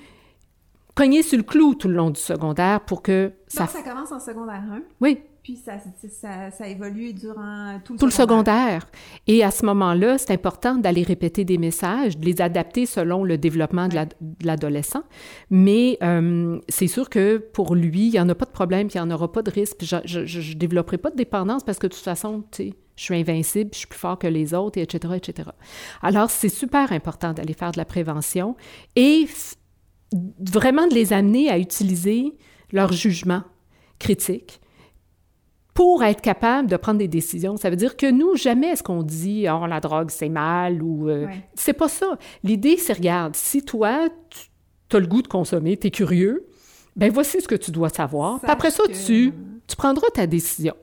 cogner 0.95 1.23
sur 1.23 1.39
le 1.39 1.45
clou 1.45 1.75
tout 1.75 1.89
le 1.89 1.95
long 1.95 2.11
du 2.11 2.21
secondaire 2.21 2.81
pour 2.81 3.03
que 3.03 3.33
ça... 3.49 3.67
ça 3.67 3.83
commence 3.83 4.13
en 4.13 4.21
secondaire 4.21 4.63
1? 4.71 4.83
Oui. 5.01 5.19
Puis 5.43 5.57
ça, 5.57 5.73
ça, 6.09 6.53
ça, 6.53 6.69
évolue 6.69 7.13
durant 7.13 7.81
tout 7.85 7.95
le 7.95 7.99
tout 7.99 8.11
secondaire. 8.11 8.65
le 8.75 8.81
secondaire. 8.81 8.87
Et 9.27 9.43
à 9.43 9.51
ce 9.51 9.67
moment-là, 9.67 10.17
c'est 10.17 10.31
important 10.33 10.77
d'aller 10.77 11.03
répéter 11.03 11.45
des 11.45 11.59
messages, 11.59 12.17
de 12.17 12.25
les 12.25 12.41
adapter 12.41 12.87
selon 12.87 13.25
le 13.25 13.39
développement 13.39 13.89
de 13.89 14.07
l'adolescent. 14.45 15.03
Mais 15.51 15.99
euh, 16.01 16.61
c'est 16.69 16.87
sûr 16.87 17.11
que 17.11 17.39
pour 17.39 17.75
lui, 17.75 18.07
il 18.07 18.13
n'y 18.13 18.21
en 18.21 18.29
a 18.29 18.37
pas 18.37 18.45
de 18.45 18.53
problème, 18.53 18.87
puis 18.87 19.01
il 19.01 19.03
n'y 19.03 19.13
en 19.13 19.15
aura 19.15 19.33
pas 19.33 19.43
de 19.43 19.51
risque. 19.51 19.79
Puis 19.79 19.87
je 19.87 20.21
ne 20.21 20.55
développerai 20.55 20.99
pas 20.99 21.11
de 21.11 21.17
dépendance 21.17 21.65
parce 21.65 21.81
que 21.81 21.89
de 21.89 21.93
toute 21.93 22.05
façon, 22.05 22.45
tu 22.53 22.69
sais, 22.69 22.75
je 22.95 23.03
suis 23.03 23.17
invincible, 23.17 23.71
je 23.73 23.79
suis 23.79 23.89
plus 23.89 23.99
fort 23.99 24.21
que 24.21 24.29
les 24.29 24.55
autres, 24.55 24.79
etc., 24.79 25.15
etc. 25.17 25.49
Alors, 26.03 26.31
c'est 26.31 26.49
super 26.49 26.93
important 26.93 27.33
d'aller 27.33 27.55
faire 27.55 27.73
de 27.73 27.79
la 27.79 27.85
prévention 27.85 28.55
et 28.95 29.27
vraiment 30.39 30.87
de 30.87 30.95
les 30.95 31.13
amener 31.13 31.51
à 31.51 31.59
utiliser 31.59 32.33
leur 32.71 32.93
jugement 32.93 33.43
critique 33.99 34.61
pour 35.75 36.05
être 36.05 36.21
capable 36.21 36.69
de 36.69 36.77
prendre 36.77 36.99
des 36.99 37.09
décisions. 37.09 37.57
Ça 37.57 37.71
veut 37.71 37.77
dire 37.77 37.97
que 37.97 38.11
nous, 38.11 38.37
jamais 38.37 38.69
est-ce 38.69 38.83
qu'on 38.83 39.03
dit 39.03 39.47
oh 39.49 39.67
la 39.67 39.81
drogue 39.81 40.11
c'est 40.11 40.29
mal 40.29 40.83
ou 40.83 41.09
euh, 41.09 41.27
c'est 41.55 41.73
pas 41.73 41.89
ça. 41.89 42.19
L'idée 42.43 42.77
c'est 42.77 42.93
regarde, 42.93 43.35
si 43.37 43.63
toi 43.63 44.09
tu 44.89 44.97
as 44.97 45.01
le 45.01 45.07
goût 45.07 45.23
de 45.23 45.29
consommer, 45.29 45.77
tu 45.77 45.87
es 45.87 45.91
curieux, 45.91 46.47
ben 46.97 47.11
voici 47.11 47.41
ce 47.41 47.49
que 47.49 47.55
tu 47.55 47.71
dois 47.71 47.89
savoir. 47.89 48.41
après 48.45 48.71
ça 48.71 48.83
tu 48.89 49.33
tu 49.67 49.77
prendras 49.77 50.09
ta 50.13 50.27
décision. 50.27 50.75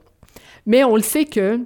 Mais 0.65 0.83
on 0.83 0.95
le 0.95 1.01
sait 1.01 1.25
que 1.25 1.59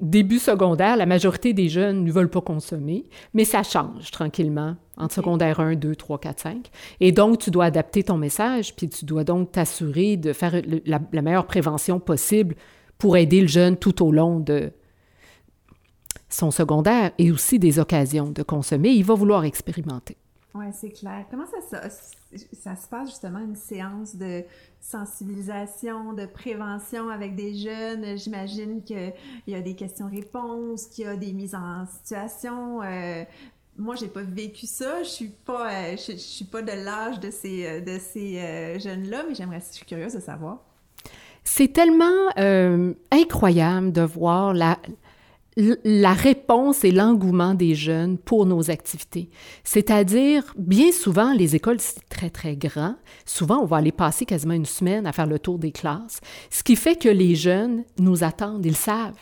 début 0.00 0.38
secondaire, 0.38 0.96
la 0.96 1.06
majorité 1.06 1.52
des 1.52 1.68
jeunes 1.68 2.04
ne 2.04 2.12
veulent 2.12 2.30
pas 2.30 2.40
consommer, 2.40 3.04
mais 3.34 3.44
ça 3.44 3.62
change 3.62 4.10
tranquillement 4.10 4.76
entre 5.00 5.14
secondaire 5.14 5.60
1, 5.60 5.74
2, 5.74 5.96
3, 5.96 6.18
4, 6.18 6.40
5. 6.40 6.70
Et 7.00 7.12
donc, 7.12 7.38
tu 7.38 7.50
dois 7.50 7.66
adapter 7.66 8.04
ton 8.04 8.16
message, 8.16 8.76
puis 8.76 8.88
tu 8.88 9.04
dois 9.04 9.24
donc 9.24 9.52
t'assurer 9.52 10.16
de 10.16 10.32
faire 10.32 10.60
la, 10.84 11.22
meilleure 11.22 11.46
prévention 11.46 11.98
possible 12.00 12.54
pour 12.98 13.16
aider 13.16 13.40
le 13.40 13.48
jeune 13.48 13.76
tout 13.76 14.04
au 14.04 14.12
long 14.12 14.40
de 14.40 14.72
son 16.28 16.50
secondaire 16.50 17.12
et 17.18 17.32
aussi 17.32 17.58
des 17.58 17.78
occasions 17.78 18.30
de 18.30 18.42
consommer. 18.42 18.90
Il 18.90 19.04
va 19.04 19.14
vouloir 19.14 19.44
expérimenter. 19.44 20.16
Oui, 20.54 20.66
c'est 20.72 20.90
clair. 20.90 21.26
Comment 21.30 21.46
ça, 21.46 21.88
ça, 21.88 22.76
se 22.76 22.88
passe 22.88 23.10
justement, 23.10 23.38
une 23.38 23.54
séance 23.54 24.16
de 24.16 24.42
sensibilisation, 24.80 26.12
de 26.12 26.26
prévention 26.26 27.08
avec 27.08 27.36
des 27.36 27.54
jeunes? 27.54 28.18
J'imagine 28.18 28.82
qu'il 28.82 29.12
y 29.46 29.54
a 29.54 29.60
des 29.60 29.76
questions-réponses, 29.76 30.86
qu'il 30.86 31.04
y 31.04 31.08
a 31.08 31.16
des 31.16 31.32
mises 31.32 31.54
en 31.54 31.86
situation. 31.86 32.82
Euh, 32.82 33.24
moi, 33.80 33.96
j'ai 33.96 34.08
pas 34.08 34.22
vécu 34.22 34.66
ça. 34.66 35.02
Je 35.02 35.08
suis 35.08 35.32
pas, 35.44 35.72
euh, 35.72 35.96
je, 35.96 36.16
suis 36.16 36.44
pas 36.44 36.62
de 36.62 36.72
l'âge 36.72 37.18
de 37.20 37.30
ces, 37.30 37.66
euh, 37.66 37.80
de 37.80 37.98
ces 37.98 38.78
jeunes-là, 38.78 39.24
mais 39.28 39.34
j'aimerais, 39.34 39.60
je 39.60 39.76
suis 39.76 39.86
curieuse 39.86 40.14
de 40.14 40.20
savoir. 40.20 40.58
C'est 41.42 41.72
tellement 41.72 42.28
incroyable 43.10 43.92
de 43.92 44.02
voir 44.02 44.52
la, 44.52 44.78
la 45.56 46.12
réponse 46.12 46.84
et 46.84 46.92
l'engouement 46.92 47.54
des 47.54 47.74
jeunes 47.74 48.18
pour 48.18 48.46
nos 48.46 48.70
activités. 48.70 49.30
C'est-à-dire, 49.64 50.44
bien 50.56 50.92
souvent, 50.92 51.32
les 51.32 51.56
écoles, 51.56 51.80
c'est 51.80 52.08
très, 52.08 52.30
très 52.30 52.56
grand. 52.56 52.96
Souvent, 53.24 53.58
on 53.60 53.66
va 53.66 53.78
aller 53.78 53.92
passer 53.92 54.26
quasiment 54.26 54.54
une 54.54 54.66
semaine 54.66 55.06
à 55.06 55.12
faire 55.12 55.26
le 55.26 55.38
tour 55.38 55.58
des 55.58 55.72
classes, 55.72 56.20
ce 56.50 56.62
qui 56.62 56.76
fait 56.76 56.96
que 56.96 57.08
les 57.08 57.34
jeunes 57.34 57.84
nous 57.98 58.22
attendent, 58.24 58.64
ils 58.64 58.76
savent. 58.76 59.14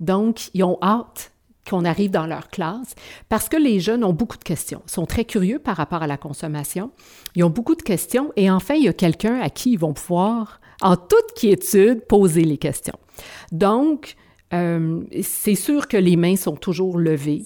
Donc, 0.00 0.50
ils 0.54 0.64
ont 0.64 0.78
hâte 0.82 1.33
qu'on 1.68 1.84
arrive 1.84 2.10
dans 2.10 2.26
leur 2.26 2.48
classe, 2.48 2.94
parce 3.28 3.48
que 3.48 3.56
les 3.56 3.80
jeunes 3.80 4.04
ont 4.04 4.12
beaucoup 4.12 4.36
de 4.36 4.44
questions, 4.44 4.82
sont 4.86 5.06
très 5.06 5.24
curieux 5.24 5.58
par 5.58 5.76
rapport 5.76 6.02
à 6.02 6.06
la 6.06 6.16
consommation, 6.16 6.90
ils 7.34 7.44
ont 7.44 7.50
beaucoup 7.50 7.74
de 7.74 7.82
questions, 7.82 8.32
et 8.36 8.50
enfin, 8.50 8.74
il 8.74 8.84
y 8.84 8.88
a 8.88 8.92
quelqu'un 8.92 9.40
à 9.40 9.50
qui 9.50 9.72
ils 9.72 9.78
vont 9.78 9.94
pouvoir, 9.94 10.60
en 10.82 10.96
toute 10.96 11.32
quiétude, 11.36 12.04
poser 12.06 12.44
les 12.44 12.58
questions. 12.58 12.98
Donc, 13.52 14.16
euh, 14.52 15.02
c'est 15.22 15.54
sûr 15.54 15.88
que 15.88 15.96
les 15.96 16.16
mains 16.16 16.36
sont 16.36 16.56
toujours 16.56 16.98
levées 16.98 17.44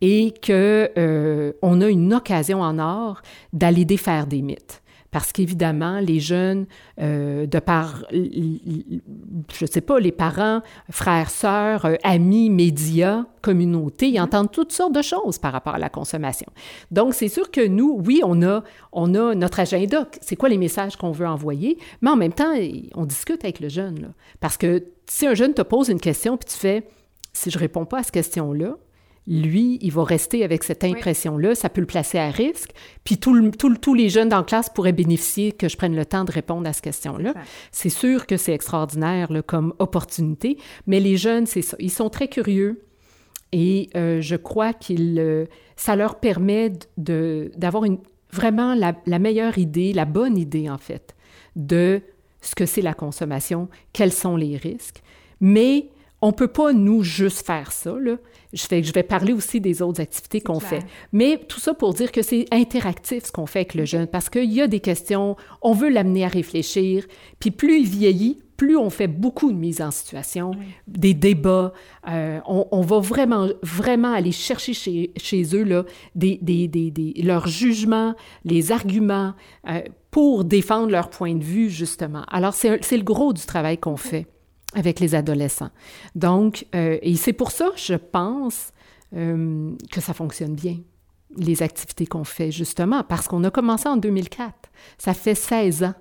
et 0.00 0.32
que 0.42 0.90
euh, 0.96 1.52
on 1.62 1.80
a 1.80 1.88
une 1.88 2.12
occasion 2.14 2.62
en 2.62 2.78
or 2.78 3.22
d'aller 3.52 3.84
défaire 3.84 4.26
des 4.26 4.42
mythes 4.42 4.82
parce 5.10 5.32
qu'évidemment, 5.32 5.98
les 6.00 6.20
jeunes, 6.20 6.66
euh, 7.00 7.46
de 7.46 7.58
par, 7.58 8.04
je 8.12 8.98
ne 9.60 9.66
sais 9.66 9.80
pas, 9.80 9.98
les 9.98 10.12
parents, 10.12 10.62
frères, 10.90 11.30
sœurs, 11.30 11.84
euh, 11.84 11.94
amis, 12.04 12.48
médias, 12.48 13.24
communautés, 13.42 14.08
ils 14.08 14.14
mm-hmm. 14.14 14.22
entendent 14.22 14.52
toutes 14.52 14.72
sortes 14.72 14.92
de 14.92 15.02
choses 15.02 15.38
par 15.38 15.52
rapport 15.52 15.74
à 15.74 15.78
la 15.78 15.88
consommation. 15.88 16.46
Donc, 16.90 17.14
c'est 17.14 17.28
sûr 17.28 17.50
que 17.50 17.66
nous, 17.66 18.00
oui, 18.04 18.20
on 18.24 18.42
a, 18.42 18.62
on 18.92 19.14
a 19.14 19.34
notre 19.34 19.60
agenda, 19.60 20.06
c'est 20.20 20.36
quoi 20.36 20.48
les 20.48 20.58
messages 20.58 20.96
qu'on 20.96 21.12
veut 21.12 21.26
envoyer, 21.26 21.78
mais 22.02 22.10
en 22.10 22.16
même 22.16 22.32
temps, 22.32 22.54
on 22.94 23.04
discute 23.04 23.44
avec 23.44 23.60
le 23.60 23.68
jeune. 23.68 24.00
Là. 24.00 24.08
Parce 24.38 24.56
que 24.56 24.84
si 25.08 25.26
un 25.26 25.34
jeune 25.34 25.54
te 25.54 25.62
pose 25.62 25.88
une 25.88 26.00
question, 26.00 26.36
puis 26.36 26.48
tu 26.48 26.56
fais, 26.56 26.86
si 27.32 27.50
je 27.50 27.58
réponds 27.58 27.84
pas 27.84 27.98
à 27.98 28.02
cette 28.02 28.12
question-là, 28.14 28.76
lui, 29.26 29.78
il 29.80 29.92
va 29.92 30.04
rester 30.04 30.44
avec 30.44 30.64
cette 30.64 30.82
impression-là, 30.82 31.54
ça 31.54 31.68
peut 31.68 31.80
le 31.80 31.86
placer 31.86 32.18
à 32.18 32.30
risque. 32.30 32.72
Puis 33.04 33.18
tous 33.18 33.94
les 33.94 34.08
jeunes 34.08 34.28
dans 34.28 34.38
la 34.38 34.44
classe 34.44 34.70
pourraient 34.70 34.92
bénéficier 34.92 35.52
que 35.52 35.68
je 35.68 35.76
prenne 35.76 35.94
le 35.94 36.04
temps 36.04 36.24
de 36.24 36.32
répondre 36.32 36.68
à 36.68 36.72
cette 36.72 36.84
question-là. 36.84 37.34
C'est 37.70 37.90
sûr 37.90 38.26
que 38.26 38.36
c'est 38.36 38.52
extraordinaire 38.52 39.28
comme 39.46 39.74
opportunité, 39.78 40.58
mais 40.86 41.00
les 41.00 41.16
jeunes, 41.16 41.46
c'est 41.46 41.62
ça. 41.62 41.76
Ils 41.78 41.90
sont 41.90 42.10
très 42.10 42.28
curieux 42.28 42.82
et 43.52 43.90
euh, 43.96 44.20
je 44.20 44.36
crois 44.36 44.72
que 44.72 44.94
euh, 45.18 45.46
ça 45.76 45.96
leur 45.96 46.20
permet 46.20 46.72
d'avoir 46.96 47.84
vraiment 48.32 48.74
la, 48.74 48.94
la 49.06 49.18
meilleure 49.18 49.58
idée, 49.58 49.92
la 49.92 50.04
bonne 50.04 50.36
idée 50.36 50.70
en 50.70 50.78
fait, 50.78 51.14
de 51.56 52.00
ce 52.40 52.54
que 52.54 52.66
c'est 52.66 52.82
la 52.82 52.94
consommation, 52.94 53.68
quels 53.92 54.12
sont 54.12 54.36
les 54.36 54.56
risques. 54.56 55.02
Mais 55.40 55.88
on 56.22 56.32
peut 56.32 56.48
pas, 56.48 56.72
nous, 56.72 57.02
juste 57.02 57.46
faire 57.46 57.72
ça. 57.72 57.94
Là. 57.98 58.16
Je, 58.52 58.64
fais, 58.64 58.82
je 58.82 58.92
vais 58.92 59.02
parler 59.02 59.32
aussi 59.32 59.60
des 59.60 59.82
autres 59.82 60.00
activités 60.00 60.40
qu'on 60.40 60.60
fait. 60.60 60.84
Mais 61.12 61.38
tout 61.48 61.60
ça 61.60 61.74
pour 61.74 61.94
dire 61.94 62.10
que 62.10 62.22
c'est 62.22 62.46
interactif 62.50 63.24
ce 63.26 63.32
qu'on 63.32 63.46
fait 63.46 63.60
avec 63.60 63.74
le 63.74 63.84
jeune, 63.84 64.06
parce 64.06 64.28
qu'il 64.28 64.52
y 64.52 64.60
a 64.60 64.66
des 64.66 64.80
questions, 64.80 65.36
on 65.62 65.72
veut 65.72 65.88
l'amener 65.88 66.24
à 66.24 66.28
réfléchir, 66.28 67.06
puis 67.38 67.50
plus 67.50 67.80
il 67.80 67.86
vieillit, 67.86 68.38
plus 68.56 68.76
on 68.76 68.90
fait 68.90 69.06
beaucoup 69.06 69.52
de 69.52 69.56
mise 69.56 69.80
en 69.80 69.90
situation, 69.90 70.50
des 70.86 71.14
débats, 71.14 71.72
euh, 72.08 72.40
on, 72.46 72.82
va 72.82 72.98
vraiment, 72.98 73.48
vraiment 73.62 74.12
aller 74.12 74.32
chercher 74.32 74.74
chez, 74.74 75.12
chez 75.16 75.44
eux 75.54 75.62
là, 75.62 75.84
des, 76.14 76.38
des, 76.42 76.68
des, 76.68 77.14
leurs 77.22 77.46
jugements, 77.46 78.14
les 78.44 78.70
arguments 78.70 79.32
euh, 79.66 79.80
pour 80.10 80.44
défendre 80.44 80.90
leur 80.90 81.08
point 81.08 81.34
de 81.34 81.42
vue, 81.42 81.70
justement. 81.70 82.24
Alors, 82.28 82.52
c'est 82.52 82.78
le 82.78 83.02
gros 83.02 83.32
du 83.32 83.46
travail 83.46 83.78
qu'on 83.78 83.96
fait 83.96 84.26
avec 84.74 85.00
les 85.00 85.14
adolescents. 85.14 85.70
Donc, 86.14 86.66
euh, 86.74 86.98
et 87.02 87.16
c'est 87.16 87.32
pour 87.32 87.50
ça, 87.50 87.70
je 87.76 87.94
pense, 87.94 88.72
euh, 89.16 89.72
que 89.90 90.00
ça 90.00 90.14
fonctionne 90.14 90.54
bien, 90.54 90.78
les 91.36 91.62
activités 91.62 92.06
qu'on 92.06 92.24
fait, 92.24 92.50
justement, 92.50 93.02
parce 93.02 93.26
qu'on 93.28 93.42
a 93.44 93.50
commencé 93.50 93.88
en 93.88 93.96
2004. 93.96 94.70
Ça 94.98 95.14
fait 95.14 95.34
16 95.34 95.84
ans 95.84 95.94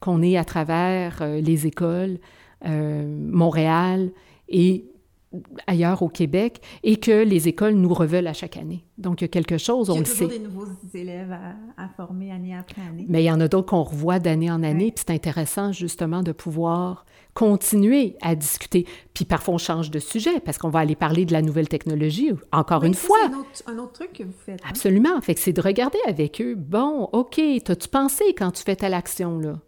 qu'on 0.00 0.22
est 0.22 0.36
à 0.36 0.44
travers 0.44 1.18
euh, 1.22 1.40
les 1.40 1.66
écoles, 1.66 2.18
Montréal 2.64 4.12
et 4.48 4.84
ailleurs 5.66 6.02
au 6.02 6.08
Québec, 6.08 6.60
et 6.84 6.96
que 6.98 7.24
les 7.24 7.48
écoles 7.48 7.74
nous 7.74 7.92
reveulent 7.92 8.28
à 8.28 8.32
chaque 8.32 8.56
année. 8.56 8.84
Donc, 8.98 9.20
il 9.20 9.24
y 9.24 9.26
a 9.26 9.28
quelque 9.28 9.58
chose, 9.58 9.90
on 9.90 9.98
le 9.98 10.04
sait. 10.04 10.26
Il 10.26 10.32
y 10.32 10.36
a 10.36 10.38
toujours 10.38 10.38
des 10.38 10.48
nouveaux 10.48 10.72
élèves 10.94 11.36
à, 11.76 11.88
former 11.96 12.30
année 12.30 12.54
après 12.54 12.82
année. 12.82 13.04
Mais 13.08 13.24
il 13.24 13.26
y 13.26 13.30
en 13.32 13.40
a 13.40 13.48
d'autres 13.48 13.70
qu'on 13.70 13.82
revoit 13.82 14.20
d'année 14.20 14.48
en 14.48 14.62
année, 14.62 14.92
puis 14.92 15.04
c'est 15.04 15.12
intéressant 15.12 15.72
justement 15.72 16.22
de 16.22 16.30
pouvoir 16.30 17.04
continuer 17.34 18.16
à 18.20 18.34
discuter. 18.34 18.86
Puis 19.14 19.24
parfois, 19.24 19.54
on 19.54 19.58
change 19.58 19.90
de 19.90 19.98
sujet 19.98 20.40
parce 20.40 20.58
qu'on 20.58 20.68
va 20.68 20.80
aller 20.80 20.96
parler 20.96 21.24
de 21.24 21.32
la 21.32 21.42
nouvelle 21.42 21.68
technologie, 21.68 22.30
encore 22.52 22.84
une 22.84 22.94
fois. 22.94 23.18
C'est 23.52 23.68
un, 23.68 23.78
autre, 23.78 23.92
truc 23.92 24.12
que 24.12 24.22
vous 24.22 24.32
faites. 24.44 24.60
Hein? 24.62 24.68
Absolument. 24.68 25.20
Fait 25.20 25.34
que 25.34 25.40
c'est 25.40 25.52
de 25.52 25.60
regarder 25.60 25.98
avec 26.06 26.40
eux, 26.40 26.54
bon, 26.54 27.08
OK, 27.12 27.40
t'as-tu 27.64 27.88
pensé 27.88 28.34
quand 28.36 28.50
tu 28.52 28.62
fais 28.62 28.76
telle 28.76 28.94
action, 28.94 29.38
là? 29.38 29.58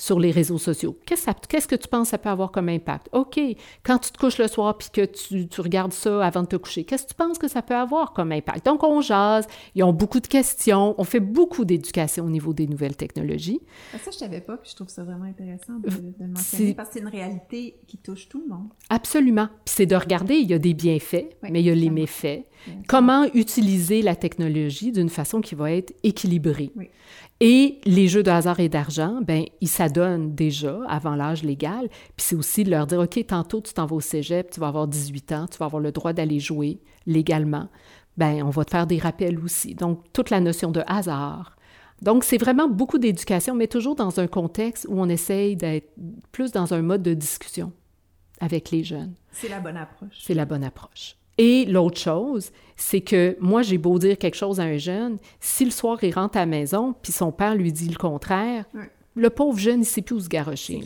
Sur 0.00 0.18
les 0.18 0.30
réseaux 0.30 0.58
sociaux. 0.58 0.98
Qu'est-ce 1.04 1.68
que 1.68 1.76
tu 1.76 1.86
penses 1.86 2.08
que 2.08 2.10
ça 2.10 2.18
peut 2.18 2.30
avoir 2.30 2.50
comme 2.50 2.70
impact? 2.70 3.10
OK, 3.12 3.38
quand 3.82 3.98
tu 3.98 4.10
te 4.10 4.18
couches 4.18 4.38
le 4.38 4.48
soir 4.48 4.78
puis 4.78 4.88
que 4.90 5.04
tu, 5.04 5.60
regardes 5.60 5.92
ça 5.92 6.24
avant 6.24 6.42
de 6.42 6.48
te 6.48 6.56
coucher, 6.56 6.84
qu'est-ce 6.84 7.04
que 7.04 7.10
tu 7.10 7.14
penses 7.14 7.36
que 7.36 7.48
ça 7.48 7.60
peut 7.60 7.74
avoir 7.74 8.14
comme 8.14 8.32
impact? 8.32 8.64
Donc, 8.64 8.82
on 8.82 9.02
jase, 9.02 9.46
ils 9.74 9.84
ont 9.84 9.92
beaucoup 9.92 10.20
de 10.20 10.26
questions, 10.26 10.94
on 10.96 11.04
fait 11.04 11.20
beaucoup 11.20 11.66
d'éducation 11.66 12.24
au 12.24 12.30
niveau 12.30 12.54
des 12.54 12.66
nouvelles 12.66 12.96
technologies. 12.96 13.60
Ah, 13.94 13.98
ça, 13.98 14.10
je 14.10 14.16
ne 14.16 14.20
savais 14.20 14.40
pas, 14.40 14.56
puis 14.56 14.70
je 14.70 14.76
trouve 14.76 14.88
ça 14.88 15.04
vraiment 15.04 15.26
intéressant 15.26 15.74
de, 15.74 15.90
de 15.90 16.26
mentionner 16.26 16.74
parce 16.74 16.88
que 16.88 16.94
c'est 16.94 17.00
une 17.00 17.08
réalité 17.08 17.76
qui 17.86 17.98
touche 17.98 18.28
tout 18.28 18.40
le 18.40 18.48
monde. 18.48 18.68
Absolument. 18.88 19.48
Puis 19.66 19.74
c'est 19.76 19.86
de 19.86 19.96
regarder, 19.96 20.36
il 20.36 20.48
y 20.48 20.54
a 20.54 20.58
des 20.58 20.72
bienfaits, 20.72 21.36
mais 21.42 21.60
il 21.60 21.66
y 21.66 21.70
a 21.70 21.74
les 21.74 21.90
méfaits. 21.90 22.46
Comment 22.88 23.24
utiliser 23.34 24.02
la 24.02 24.16
technologie 24.16 24.92
d'une 24.92 25.08
façon 25.08 25.40
qui 25.40 25.54
va 25.54 25.72
être 25.72 25.94
équilibrée? 26.02 26.70
Oui. 26.76 26.88
Et 27.42 27.80
les 27.86 28.06
jeux 28.06 28.22
de 28.22 28.30
hasard 28.30 28.60
et 28.60 28.68
d'argent, 28.68 29.20
ben 29.22 29.44
ils 29.62 29.68
s'adonnent 29.68 30.34
déjà 30.34 30.78
avant 30.86 31.14
l'âge 31.14 31.42
légal. 31.42 31.88
Puis 31.88 32.26
c'est 32.26 32.36
aussi 32.36 32.64
de 32.64 32.70
leur 32.70 32.86
dire, 32.86 33.00
OK, 33.00 33.26
tantôt 33.26 33.62
tu 33.62 33.72
t'en 33.72 33.86
vas 33.86 33.96
au 33.96 34.00
cégep, 34.00 34.50
tu 34.50 34.60
vas 34.60 34.68
avoir 34.68 34.86
18 34.86 35.32
ans, 35.32 35.46
tu 35.50 35.56
vas 35.56 35.66
avoir 35.66 35.80
le 35.80 35.90
droit 35.90 36.12
d'aller 36.12 36.38
jouer 36.38 36.80
légalement. 37.06 37.68
Ben 38.18 38.42
on 38.42 38.50
va 38.50 38.64
te 38.66 38.70
faire 38.70 38.86
des 38.86 38.98
rappels 38.98 39.38
aussi. 39.38 39.74
Donc, 39.74 40.04
toute 40.12 40.28
la 40.28 40.40
notion 40.40 40.70
de 40.70 40.82
hasard. 40.86 41.56
Donc, 42.02 42.24
c'est 42.24 42.38
vraiment 42.38 42.68
beaucoup 42.68 42.98
d'éducation, 42.98 43.54
mais 43.54 43.68
toujours 43.68 43.94
dans 43.94 44.20
un 44.20 44.26
contexte 44.26 44.86
où 44.88 45.00
on 45.00 45.08
essaye 45.08 45.56
d'être 45.56 45.92
plus 46.32 46.52
dans 46.52 46.74
un 46.74 46.82
mode 46.82 47.02
de 47.02 47.14
discussion 47.14 47.72
avec 48.40 48.70
les 48.70 48.84
jeunes. 48.84 49.14
C'est 49.32 49.48
la 49.48 49.60
bonne 49.60 49.76
approche. 49.76 50.18
C'est 50.18 50.34
la 50.34 50.44
bonne 50.44 50.64
approche. 50.64 51.16
Et 51.40 51.64
l'autre 51.64 51.98
chose, 51.98 52.52
c'est 52.76 53.00
que 53.00 53.34
moi, 53.40 53.62
j'ai 53.62 53.78
beau 53.78 53.98
dire 53.98 54.18
quelque 54.18 54.36
chose 54.36 54.60
à 54.60 54.64
un 54.64 54.76
jeune, 54.76 55.16
si 55.40 55.64
le 55.64 55.70
soir 55.70 55.96
il 56.02 56.12
rentre 56.12 56.36
à 56.36 56.40
la 56.40 56.46
maison, 56.46 56.94
puis 57.00 57.12
son 57.12 57.32
père 57.32 57.54
lui 57.54 57.72
dit 57.72 57.88
le 57.88 57.96
contraire, 57.96 58.66
le 59.16 59.30
pauvre 59.30 59.58
jeune, 59.58 59.76
il 59.76 59.80
ne 59.80 59.84
sait 59.84 60.02
plus 60.02 60.16
où 60.16 60.20
se 60.20 60.28
garrocher. 60.28 60.82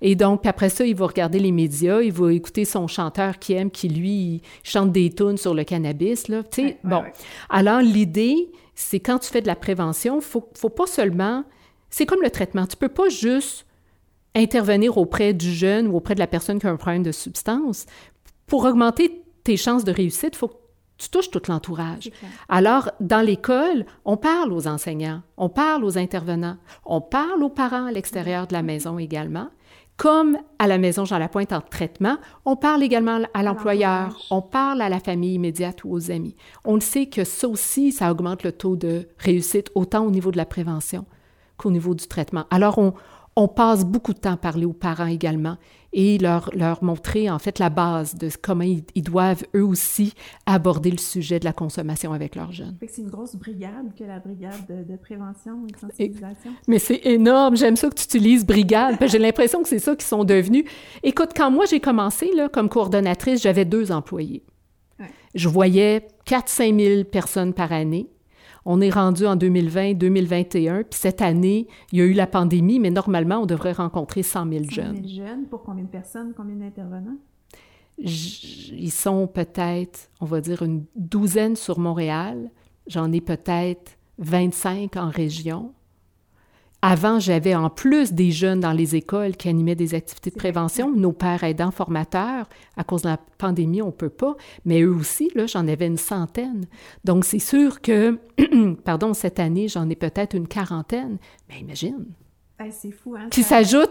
Et 0.00 0.14
donc, 0.14 0.46
après 0.46 0.68
ça, 0.68 0.86
il 0.86 0.94
va 0.94 1.08
regarder 1.08 1.40
les 1.40 1.50
médias, 1.50 2.00
il 2.00 2.12
va 2.12 2.32
écouter 2.32 2.64
son 2.64 2.86
chanteur 2.86 3.40
qui 3.40 3.54
aime, 3.54 3.72
qui 3.72 3.88
lui 3.88 4.40
chante 4.62 4.92
des 4.92 5.10
tunes 5.10 5.36
sur 5.36 5.52
le 5.52 5.64
cannabis. 5.64 6.28
Là. 6.28 6.44
bon. 6.84 7.02
Alors, 7.50 7.80
l'idée, 7.80 8.52
c'est 8.76 9.00
quand 9.00 9.18
tu 9.18 9.30
fais 9.30 9.42
de 9.42 9.48
la 9.48 9.56
prévention, 9.56 10.20
il 10.20 10.24
faut, 10.24 10.48
faut 10.54 10.68
pas 10.68 10.86
seulement. 10.86 11.42
C'est 11.90 12.06
comme 12.06 12.22
le 12.22 12.30
traitement. 12.30 12.68
Tu 12.68 12.76
peux 12.76 12.88
pas 12.88 13.08
juste 13.08 13.66
intervenir 14.36 14.96
auprès 14.96 15.34
du 15.34 15.52
jeune 15.52 15.88
ou 15.88 15.96
auprès 15.96 16.14
de 16.14 16.20
la 16.20 16.28
personne 16.28 16.60
qui 16.60 16.68
a 16.68 16.70
un 16.70 16.76
problème 16.76 17.02
de 17.02 17.10
substance 17.10 17.86
pour 18.46 18.64
augmenter 18.64 19.24
tes 19.48 19.56
chances 19.56 19.82
de 19.82 19.92
réussite, 19.92 20.34
il 20.34 20.36
faut 20.36 20.48
que 20.48 20.58
tu 20.98 21.08
touches 21.08 21.30
tout 21.30 21.40
l'entourage. 21.48 22.10
Alors, 22.50 22.90
dans 23.00 23.24
l'école, 23.24 23.86
on 24.04 24.18
parle 24.18 24.52
aux 24.52 24.68
enseignants, 24.68 25.22
on 25.38 25.48
parle 25.48 25.84
aux 25.84 25.96
intervenants, 25.96 26.58
on 26.84 27.00
parle 27.00 27.42
aux 27.42 27.48
parents 27.48 27.86
à 27.86 27.90
l'extérieur 27.90 28.46
de 28.46 28.52
la 28.52 28.60
maison 28.60 28.98
également. 28.98 29.48
Comme 29.96 30.36
à 30.58 30.66
la 30.66 30.76
maison 30.76 31.06
Jean 31.06 31.16
Lapointe 31.16 31.54
en 31.54 31.62
traitement, 31.62 32.18
on 32.44 32.56
parle 32.56 32.82
également 32.82 33.22
à 33.32 33.42
l'employeur, 33.42 34.20
on 34.30 34.42
parle 34.42 34.82
à 34.82 34.90
la 34.90 35.00
famille 35.00 35.36
immédiate 35.36 35.82
ou 35.82 35.94
aux 35.94 36.10
amis. 36.10 36.36
On 36.66 36.74
le 36.74 36.82
sait 36.82 37.06
que 37.06 37.24
ça 37.24 37.48
aussi, 37.48 37.90
ça 37.90 38.10
augmente 38.10 38.42
le 38.42 38.52
taux 38.52 38.76
de 38.76 39.08
réussite 39.16 39.70
autant 39.74 40.04
au 40.04 40.10
niveau 40.10 40.30
de 40.30 40.36
la 40.36 40.44
prévention 40.44 41.06
qu'au 41.56 41.70
niveau 41.70 41.94
du 41.94 42.06
traitement. 42.06 42.44
Alors, 42.50 42.76
on, 42.76 42.92
on 43.38 43.46
passe 43.46 43.84
beaucoup 43.84 44.12
de 44.14 44.18
temps 44.18 44.32
à 44.32 44.36
parler 44.36 44.64
aux 44.64 44.72
parents 44.72 45.06
également 45.06 45.58
et 45.92 46.18
leur, 46.18 46.50
leur 46.56 46.82
montrer 46.82 47.30
en 47.30 47.38
fait 47.38 47.60
la 47.60 47.70
base 47.70 48.16
de 48.16 48.28
comment 48.42 48.64
ils, 48.64 49.02
doivent 49.02 49.44
eux 49.54 49.64
aussi 49.64 50.12
aborder 50.44 50.90
le 50.90 50.98
sujet 50.98 51.38
de 51.38 51.44
la 51.44 51.52
consommation 51.52 52.12
avec 52.12 52.34
leurs 52.34 52.50
jeunes. 52.50 52.76
C'est 52.88 53.00
une 53.00 53.08
grosse 53.08 53.36
brigade 53.36 53.94
que 53.96 54.02
la 54.02 54.18
brigade 54.18 54.66
de, 54.68 54.96
prévention 54.96 55.64
et 55.68 55.72
de 55.72 55.78
sensibilisation. 55.78 56.50
mais 56.66 56.80
c'est 56.80 57.00
énorme, 57.04 57.56
j'aime 57.56 57.76
ça 57.76 57.88
que 57.88 57.94
tu 57.94 58.04
utilises 58.04 58.44
brigade, 58.44 58.96
j'ai 59.06 59.20
l'impression 59.20 59.62
que 59.62 59.68
c'est 59.68 59.78
ça 59.78 59.94
qu'ils 59.94 60.08
sont 60.08 60.24
devenus. 60.24 60.64
Écoute, 61.04 61.30
quand 61.36 61.52
moi 61.52 61.64
j'ai 61.66 61.78
commencé 61.78 62.32
là, 62.34 62.48
comme 62.48 62.68
coordonnatrice, 62.68 63.40
j'avais 63.40 63.64
deux 63.64 63.92
employés. 63.92 64.44
Je 65.36 65.48
voyais 65.48 66.08
4-5 66.26 66.96
000 66.96 67.04
personnes 67.04 67.54
par 67.54 67.70
année. 67.70 68.08
On 68.70 68.82
est 68.82 68.90
rendu 68.90 69.26
en 69.26 69.34
2020-2021, 69.34 70.84
puis 70.84 71.00
cette 71.00 71.22
année, 71.22 71.68
il 71.90 72.00
y 72.00 72.02
a 72.02 72.04
eu 72.04 72.12
la 72.12 72.26
pandémie, 72.26 72.78
mais 72.78 72.90
normalement, 72.90 73.38
on 73.38 73.46
devrait 73.46 73.72
rencontrer 73.72 74.22
100 74.22 74.46
000 74.46 74.64
jeunes. 74.68 74.96
100 74.96 75.08
000 75.08 75.26
jeunes, 75.26 75.46
pour 75.46 75.62
combien 75.62 75.84
de 75.84 75.88
personnes, 75.88 76.34
combien 76.36 76.56
d'intervenants? 76.56 77.16
Ils 77.96 78.90
sont 78.90 79.26
peut-être, 79.26 80.10
on 80.20 80.26
va 80.26 80.42
dire, 80.42 80.60
une 80.62 80.84
douzaine 80.96 81.56
sur 81.56 81.78
Montréal. 81.78 82.50
J'en 82.86 83.10
ai 83.10 83.22
peut-être 83.22 83.92
25 84.18 84.98
en 84.98 85.08
région. 85.08 85.72
Avant, 86.80 87.18
j'avais 87.18 87.56
en 87.56 87.70
plus 87.70 88.12
des 88.12 88.30
jeunes 88.30 88.60
dans 88.60 88.70
les 88.70 88.94
écoles 88.94 89.36
qui 89.36 89.48
animaient 89.48 89.74
des 89.74 89.94
activités 89.94 90.30
de 90.30 90.36
prévention, 90.36 90.94
nos 90.94 91.10
pères 91.10 91.42
aidants 91.42 91.72
formateurs. 91.72 92.48
À 92.76 92.84
cause 92.84 93.02
de 93.02 93.08
la 93.08 93.18
pandémie, 93.38 93.82
on 93.82 93.86
ne 93.86 93.90
peut 93.90 94.08
pas, 94.08 94.36
mais 94.64 94.82
eux 94.82 94.94
aussi, 94.94 95.28
là, 95.34 95.46
j'en 95.46 95.66
avais 95.66 95.88
une 95.88 95.96
centaine. 95.96 96.66
Donc, 97.04 97.24
c'est 97.24 97.40
sûr 97.40 97.80
que, 97.80 98.16
pardon, 98.84 99.12
cette 99.12 99.40
année, 99.40 99.66
j'en 99.66 99.90
ai 99.90 99.96
peut-être 99.96 100.36
une 100.36 100.46
quarantaine. 100.46 101.18
Mais 101.48 101.58
imagine. 101.58 102.06
c'est 102.70 102.92
fou, 102.92 103.16
hein? 103.16 103.28
Qui 103.28 103.42
s'ajoute 103.42 103.90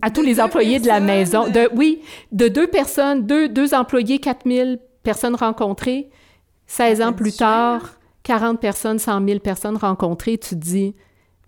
à 0.00 0.10
tous 0.10 0.22
les 0.22 0.40
employés 0.40 0.80
de 0.80 0.86
la 0.86 1.00
maison. 1.00 1.50
De, 1.50 1.68
oui, 1.74 2.00
de 2.32 2.48
deux 2.48 2.68
personnes, 2.68 3.26
deux, 3.26 3.50
deux 3.50 3.74
employés, 3.74 4.18
4000 4.18 4.78
personnes 5.02 5.34
rencontrées. 5.34 6.08
16 6.68 7.02
ans 7.02 7.12
plus 7.12 7.36
tard, 7.36 7.98
40 8.22 8.60
personnes, 8.60 8.98
100 8.98 9.26
000 9.26 9.40
personnes 9.40 9.76
rencontrées. 9.76 10.38
Tu 10.38 10.50
te 10.50 10.54
dis 10.54 10.94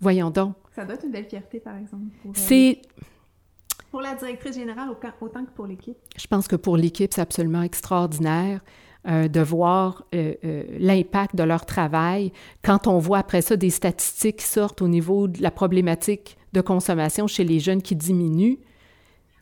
Voyons 0.01 0.31
donc. 0.31 0.55
Ça 0.75 0.83
doit 0.83 0.95
être 0.95 1.05
une 1.05 1.11
belle 1.11 1.25
fierté, 1.25 1.59
par 1.59 1.77
exemple. 1.77 2.05
Euh, 2.25 2.31
c'est. 2.33 2.81
Pour 3.91 4.01
la 4.01 4.15
directrice 4.15 4.55
générale, 4.55 4.89
autant 5.21 5.45
que 5.45 5.51
pour 5.51 5.67
l'équipe. 5.67 5.97
Je 6.17 6.27
pense 6.27 6.47
que 6.47 6.55
pour 6.55 6.77
l'équipe, 6.77 7.13
c'est 7.13 7.21
absolument 7.21 7.61
extraordinaire. 7.61 8.61
Euh, 9.07 9.27
de 9.27 9.39
voir 9.39 10.05
euh, 10.13 10.35
l'impact 10.77 11.35
de 11.35 11.41
leur 11.41 11.65
travail. 11.65 12.31
Quand 12.63 12.85
on 12.85 12.99
voit 12.99 13.17
après 13.17 13.41
ça 13.41 13.55
des 13.55 13.71
statistiques 13.71 14.37
qui 14.37 14.45
sortent 14.45 14.83
au 14.83 14.87
niveau 14.87 15.27
de 15.27 15.41
la 15.41 15.49
problématique 15.49 16.37
de 16.53 16.61
consommation 16.61 17.25
chez 17.25 17.43
les 17.43 17.59
jeunes 17.59 17.81
qui 17.81 17.95
diminuent. 17.95 18.59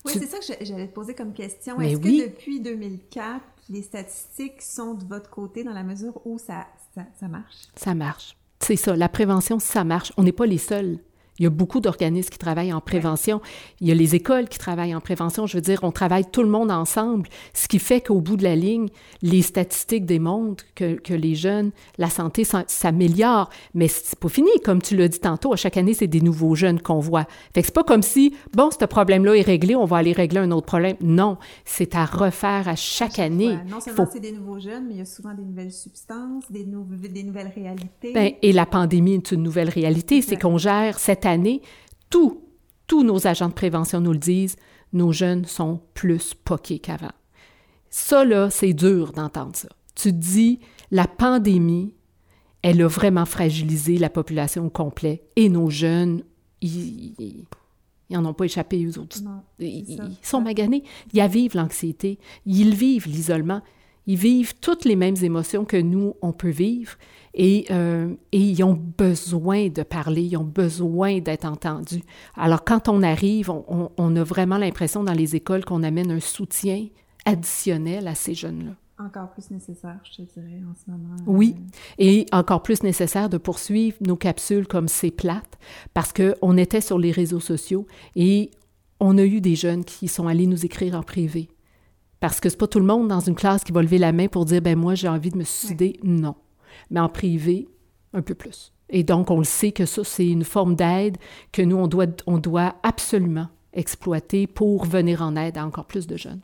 Oui, 0.05 0.14
c'est 0.14 0.28
ça 0.28 0.39
que 0.39 0.64
j'allais 0.64 0.88
te 0.88 0.93
poser 0.93 1.14
comme 1.14 1.34
question. 1.34 1.78
Est-ce 1.82 1.99
que 1.99 2.30
depuis 2.30 2.62
2004, 2.62 3.41
les 3.70 3.82
statistiques 3.82 4.62
sont 4.62 4.93
de 4.93 5.03
votre 5.03 5.30
côté 5.30 5.66
dans 5.66 5.74
la 5.74 5.84
mesure 5.84 6.22
où 6.26 6.39
ça, 6.39 6.68
ça 6.95 7.28
marche? 7.28 7.68
Ça 7.76 7.93
marche. 7.93 8.39
C'est 8.62 8.76
ça, 8.76 8.95
la 8.95 9.10
prévention, 9.10 9.60
ça 9.60 9.84
marche. 9.84 10.12
On 10.18 10.24
n'est 10.24 10.32
pas 10.32 10.45
les 10.45 10.57
seuls. 10.57 10.99
Il 11.40 11.44
y 11.44 11.46
a 11.46 11.50
beaucoup 11.50 11.80
d'organismes 11.80 12.30
qui 12.30 12.38
travaillent 12.38 12.74
en 12.74 12.82
prévention. 12.82 13.42
Il 13.82 13.88
y 13.88 13.92
a 13.92 13.96
les 13.96 14.16
écoles 14.16 14.50
qui 14.50 14.60
travaillent 14.60 14.94
en 14.96 15.02
prévention. 15.02 15.48
Je 15.48 15.58
veux 15.58 15.62
dire, 15.62 15.80
on 15.84 15.92
travaille 15.92 16.26
tout 16.26 16.44
le 16.44 16.50
monde 16.50 16.72
ensemble, 16.72 17.30
ce 17.54 17.68
qui 17.68 17.80
fait 17.80 18.02
qu'au 18.02 18.22
bout 18.22 18.36
de 18.36 18.44
la 18.44 18.56
ligne, 18.56 18.90
les 19.22 19.42
statistiques 19.42 20.06
démontrent 20.06 20.66
que, 20.76 20.96
que 20.96 21.14
les 21.14 21.36
jeunes, 21.36 21.72
la 21.98 22.10
santé 22.10 22.44
s'améliore. 22.68 23.50
Mais 23.74 23.88
c'est 23.88 24.20
pas 24.20 24.30
fini. 24.30 24.50
Comme 24.64 24.82
tu 24.82 24.96
l'as 24.96 25.08
dit 25.08 25.20
tantôt, 25.20 25.54
à 25.54 25.56
chaque 25.56 25.78
année, 25.78 25.94
c'est 25.94 26.08
des 26.08 26.22
nouveaux 26.22 26.56
jeunes 26.56 26.82
qu'on 26.82 27.00
voit. 27.00 27.26
Fait 27.54 27.62
que 27.62 27.68
c'est 27.68 27.74
pas 27.74 27.84
comme 27.84 28.04
si, 28.04 28.36
bon, 28.54 28.70
ce 28.72 28.86
problème-là 28.86 29.36
est 29.36 29.42
réglé, 29.42 29.76
on 29.76 29.86
va 29.86 29.98
aller 29.98 30.14
régler 30.14 30.40
un 30.40 30.52
autre 30.52 30.66
problème. 30.66 30.98
Non, 31.02 31.38
c'est 31.66 31.96
à 31.96 32.06
refaire 32.06 32.68
à 32.68 32.76
chaque 32.76 33.20
année. 33.20 33.58
Non 33.70 33.80
seulement 33.80 34.08
c'est 34.12 34.20
des 34.20 34.32
nouveaux 34.32 34.60
jeunes, 34.60 34.88
mais 34.88 34.96
il 34.96 34.98
y 34.98 35.02
a 35.02 35.06
souvent 35.06 35.34
des 35.34 35.44
nouvelles 35.44 35.72
substances, 35.72 36.52
des, 36.52 36.66
des 36.66 37.24
nouvelles 37.24 37.52
réalités. 37.56 38.14
Bien, 38.14 38.32
et 38.42 38.52
la 38.52 38.66
pandémie 38.66 39.16
est 39.16 39.32
une 39.32 39.44
nouvelle 39.44 39.70
réalité. 39.70 40.22
C'est 40.22 40.38
qu'on 40.38 40.58
gère 40.58 41.00
cette 41.00 41.26
année, 41.30 41.62
tous, 42.10 42.42
tous 42.88 43.04
nos 43.04 43.28
agents 43.28 43.50
de 43.50 43.54
prévention 43.54 44.02
nous 44.02 44.14
le 44.14 44.20
disent, 44.20 44.56
nos 44.94 45.12
jeunes 45.12 45.46
sont 45.46 45.82
plus 45.94 46.34
poqués 46.34 46.80
qu'avant. 46.80 47.12
Ça, 47.90 48.26
là, 48.26 48.50
c'est 48.50 48.74
dur 48.74 49.14
d'entendre 49.14 49.56
ça. 49.56 49.70
Tu 49.96 50.12
te 50.12 50.18
dis, 50.18 50.60
la 50.92 51.08
pandémie, 51.08 51.94
elle 52.62 52.82
a 52.82 52.88
vraiment 52.88 53.26
fragilisé 53.26 53.98
la 53.98 54.10
population 54.10 54.66
au 54.66 54.70
complet 54.70 55.24
et 55.36 55.50
nos 55.50 55.70
jeunes, 55.70 56.24
ils 56.62 57.46
n'en 58.10 58.26
ont 58.26 58.34
pas 58.34 58.46
échappé, 58.46 58.84
eux 58.84 59.00
autres. 59.00 59.18
ils, 59.60 59.98
sont 60.22 60.42
maganés. 60.42 60.84
Ils 61.14 61.28
vivent 61.28 61.56
l'anxiété, 61.56 62.20
ils 62.46 62.76
vivent 62.76 63.08
l'isolement, 63.08 63.62
ils 64.08 64.18
vivent 64.18 64.56
toutes 64.60 64.86
les 64.86 64.96
mêmes 64.96 65.16
émotions 65.22 65.66
que 65.66 65.78
nous, 65.78 66.16
on 66.22 66.34
peut 66.34 66.50
vivre. 66.50 66.94
Euh, 67.38 68.16
et, 68.32 68.40
ils 68.40 68.64
ont 68.64 68.74
besoin 68.74 69.70
de 69.70 69.84
parler, 69.84 70.24
ils 70.24 70.38
ont 70.38 70.44
besoin 70.44 71.20
d'être 71.20 71.46
entendus. 71.46 72.04
Alors, 72.36 72.64
quand 72.64 72.90
on 72.90 73.04
arrive, 73.04 73.50
on, 73.50 74.16
a 74.16 74.24
vraiment 74.24 74.58
l'impression 74.58 75.04
dans 75.04 75.14
les 75.14 75.36
écoles 75.36 75.66
qu'on 75.66 75.84
amène 75.84 76.12
un 76.12 76.20
soutien 76.20 76.88
additionnel 77.26 78.08
à 78.08 78.16
ces 78.16 78.34
jeunes-là. 78.34 78.72
encore 79.04 79.30
plus 79.32 79.52
nécessaire, 79.52 80.00
je 80.04 80.18
te 80.18 80.22
dirais, 80.34 80.62
en 80.70 80.74
ce 80.74 80.90
moment. 80.92 81.16
Oui, 81.28 81.56
et 81.98 82.26
encore 82.32 82.64
plus 82.64 82.82
nécessaire 82.84 83.30
de 83.30 83.38
poursuivre 83.38 83.98
nos 84.02 84.16
capsules 84.16 84.68
comme 84.68 84.88
c'est 84.88 85.12
plate, 85.12 85.60
parce 85.94 86.12
qu'on 86.14 86.58
était 86.58 86.82
sur 86.82 86.98
les 86.98 87.12
réseaux 87.12 87.40
sociaux 87.40 87.86
et 88.16 88.52
on 89.00 89.18
a 89.18 89.24
eu 89.24 89.40
des 89.40 89.56
jeunes 89.56 89.86
qui 89.86 90.08
sont 90.08 90.28
allés 90.28 90.48
nous 90.48 90.66
écrire 90.66 90.96
en 90.96 91.04
privé. 91.04 91.50
Parce 92.20 92.42
que 92.42 92.50
c'est 92.50 92.58
pas 92.58 92.68
tout 92.68 92.80
le 92.80 92.86
monde 92.86 93.08
dans 93.08 93.22
une 93.22 93.36
classe 93.36 93.64
qui 93.64 93.72
va 93.72 93.82
lever 93.82 93.98
la 93.98 94.12
main 94.12 94.28
pour 94.28 94.44
dire 94.44 94.62
ben 94.62 94.78
moi 94.78 94.94
j'ai 94.96 95.08
envie 95.08 95.30
de 95.30 95.38
me 95.38 95.44
suicider. 95.44 95.98
Non. 96.04 96.36
Mais 96.90 97.00
en 97.00 97.10
privé, 97.10 97.68
un 98.14 98.22
peu 98.22 98.36
plus. 98.36 98.74
Et 98.90 99.04
donc 99.04 99.30
on 99.30 99.38
le 99.38 99.44
sait 99.44 99.72
que 99.72 99.86
ça 99.86 100.04
c'est 100.04 100.28
une 100.28 100.44
forme 100.44 100.76
d'aide 100.76 101.18
que 101.52 101.62
nous 101.62 101.78
on 101.78 101.88
doit 101.88 102.08
on 102.26 102.40
doit 102.40 102.76
absolument 102.82 103.48
exploiter 103.74 104.48
pour 104.48 104.86
venir 104.86 105.22
en 105.22 105.36
aide 105.36 105.58
à 105.58 105.66
encore 105.66 105.86
plus 105.86 106.08
de 106.08 106.18
jeunes. 106.18 106.42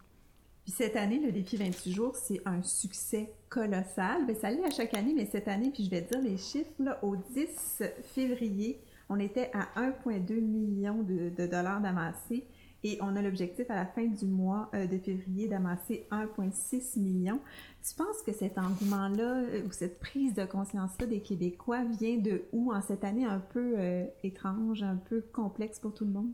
Puis 0.65 0.73
cette 0.73 0.95
année, 0.95 1.19
le 1.19 1.31
défi 1.31 1.57
28 1.57 1.91
jours, 1.93 2.15
c'est 2.15 2.41
un 2.43 2.63
succès 2.63 3.31
colossal. 3.49 4.25
Bien, 4.25 4.35
ça 4.35 4.49
l'est 4.49 4.65
à 4.65 4.71
chaque 4.71 4.95
année, 4.95 5.13
mais 5.15 5.27
cette 5.31 5.47
année, 5.47 5.69
puis 5.71 5.85
je 5.85 5.91
vais 5.91 6.01
dire 6.01 6.19
les 6.19 6.37
chiffres, 6.37 6.71
là, 6.79 6.97
au 7.03 7.15
10 7.15 7.83
février, 8.15 8.79
on 9.07 9.19
était 9.19 9.51
à 9.53 9.67
1,2 9.79 10.41
million 10.41 11.03
de, 11.03 11.45
dollars 11.45 11.81
d'amassés 11.81 12.45
et 12.83 12.99
on 13.01 13.15
a 13.15 13.21
l'objectif 13.21 13.69
à 13.69 13.75
la 13.75 13.85
fin 13.85 14.05
du 14.05 14.25
mois 14.25 14.69
euh, 14.73 14.85
de 14.85 14.97
février 14.99 15.47
d'amasser 15.47 16.07
1,6 16.11 16.99
million. 16.99 17.39
Tu 17.87 17.95
penses 17.95 18.21
que 18.25 18.31
cet 18.31 18.57
engouement-là 18.57 19.41
euh, 19.41 19.65
ou 19.65 19.71
cette 19.71 19.99
prise 19.99 20.35
de 20.35 20.45
conscience-là 20.45 21.07
des 21.07 21.21
Québécois 21.21 21.83
vient 21.99 22.17
de 22.17 22.43
où 22.51 22.71
en 22.71 22.81
cette 22.81 23.03
année 23.03 23.25
un 23.25 23.39
peu 23.39 23.73
euh, 23.77 24.05
étrange, 24.23 24.83
un 24.83 24.97
peu 24.97 25.21
complexe 25.33 25.79
pour 25.79 25.93
tout 25.93 26.05
le 26.05 26.11
monde? 26.11 26.31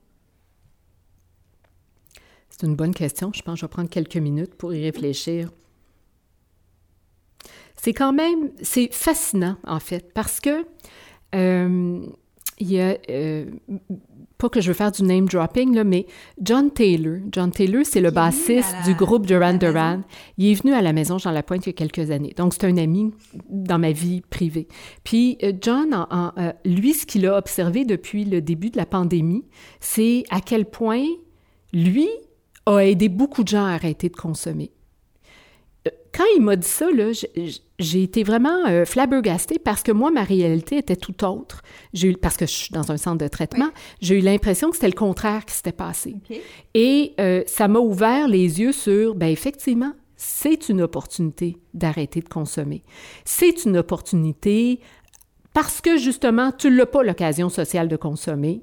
C'est 2.49 2.67
une 2.67 2.75
bonne 2.75 2.93
question. 2.93 3.31
Je 3.33 3.41
pense 3.41 3.55
que 3.55 3.59
je 3.61 3.65
vais 3.65 3.69
prendre 3.69 3.89
quelques 3.89 4.17
minutes 4.17 4.55
pour 4.55 4.73
y 4.73 4.83
réfléchir. 4.83 5.49
C'est 7.77 7.93
quand 7.93 8.13
même, 8.13 8.51
c'est 8.61 8.93
fascinant 8.93 9.55
en 9.63 9.79
fait, 9.79 10.13
parce 10.13 10.41
que 10.41 10.65
il 12.61 12.71
y 12.71 12.79
a, 12.79 12.95
euh, 13.09 13.45
pas 14.37 14.49
que 14.49 14.61
je 14.61 14.69
veux 14.69 14.73
faire 14.73 14.91
du 14.91 15.03
name 15.03 15.27
dropping, 15.27 15.75
là, 15.75 15.83
mais 15.83 16.05
John 16.41 16.71
Taylor, 16.71 17.17
John 17.31 17.51
Taylor, 17.51 17.81
c'est 17.83 18.01
le 18.01 18.11
bassiste 18.11 18.73
du 18.85 18.95
groupe 18.95 19.25
Duran 19.25 19.55
Duran. 19.55 20.01
Il 20.37 20.51
est 20.51 20.53
venu 20.53 20.73
à 20.73 20.81
la 20.81 20.93
maison 20.93 21.17
Jean 21.17 21.31
Lapointe 21.31 21.65
il 21.65 21.69
y 21.69 21.71
a 21.71 21.73
quelques 21.73 22.11
années. 22.11 22.33
Donc, 22.37 22.53
c'est 22.53 22.65
un 22.65 22.77
ami 22.77 23.11
dans 23.49 23.79
ma 23.79 23.91
vie 23.91 24.21
privée. 24.21 24.67
Puis, 25.03 25.37
euh, 25.43 25.51
John, 25.59 25.93
lui, 26.63 26.93
ce 26.93 27.05
qu'il 27.05 27.25
a 27.25 27.37
observé 27.37 27.83
depuis 27.83 28.23
le 28.23 28.41
début 28.41 28.69
de 28.69 28.77
la 28.77 28.85
pandémie, 28.85 29.43
c'est 29.79 30.23
à 30.29 30.39
quel 30.39 30.65
point 30.65 31.05
lui, 31.73 32.07
a 32.65 32.79
aidé 32.79 33.09
beaucoup 33.09 33.43
de 33.43 33.49
gens 33.49 33.65
à 33.65 33.71
arrêter 33.71 34.09
de 34.09 34.15
consommer. 34.15 34.71
Euh, 35.87 35.91
quand 36.13 36.25
il 36.35 36.41
m'a 36.41 36.55
dit 36.55 36.67
ça, 36.67 36.87
j'ai 37.81 38.03
été 38.03 38.23
vraiment 38.23 38.65
euh, 38.67 38.85
flabbergastée 38.85 39.59
parce 39.59 39.83
que 39.83 39.91
moi, 39.91 40.11
ma 40.11 40.23
réalité 40.23 40.77
était 40.77 40.95
tout 40.95 41.23
autre. 41.25 41.61
Eu, 41.93 42.13
parce 42.13 42.37
que 42.37 42.45
je 42.45 42.51
suis 42.51 42.71
dans 42.71 42.91
un 42.91 42.97
centre 42.97 43.17
de 43.17 43.27
traitement, 43.27 43.69
j'ai 44.01 44.19
eu 44.19 44.21
l'impression 44.21 44.69
que 44.69 44.75
c'était 44.75 44.87
le 44.87 44.93
contraire 44.93 45.45
qui 45.45 45.55
s'était 45.55 45.71
passé. 45.71 46.15
Et 46.73 47.13
euh, 47.19 47.43
ça 47.47 47.67
m'a 47.67 47.79
ouvert 47.79 48.27
les 48.27 48.61
yeux 48.61 48.71
sur, 48.71 49.15
ben 49.15 49.27
effectivement, 49.27 49.93
c'est 50.15 50.69
une 50.69 50.81
opportunité 50.81 51.57
d'arrêter 51.73 52.21
de 52.21 52.29
consommer. 52.29 52.83
C'est 53.25 53.65
une 53.65 53.77
opportunité 53.77 54.79
parce 55.53 55.81
que 55.81 55.97
justement, 55.97 56.51
tu 56.51 56.69
n'as 56.69 56.85
pas 56.85 57.03
l'occasion 57.03 57.49
sociale 57.49 57.87
de 57.87 57.97
consommer 57.97 58.61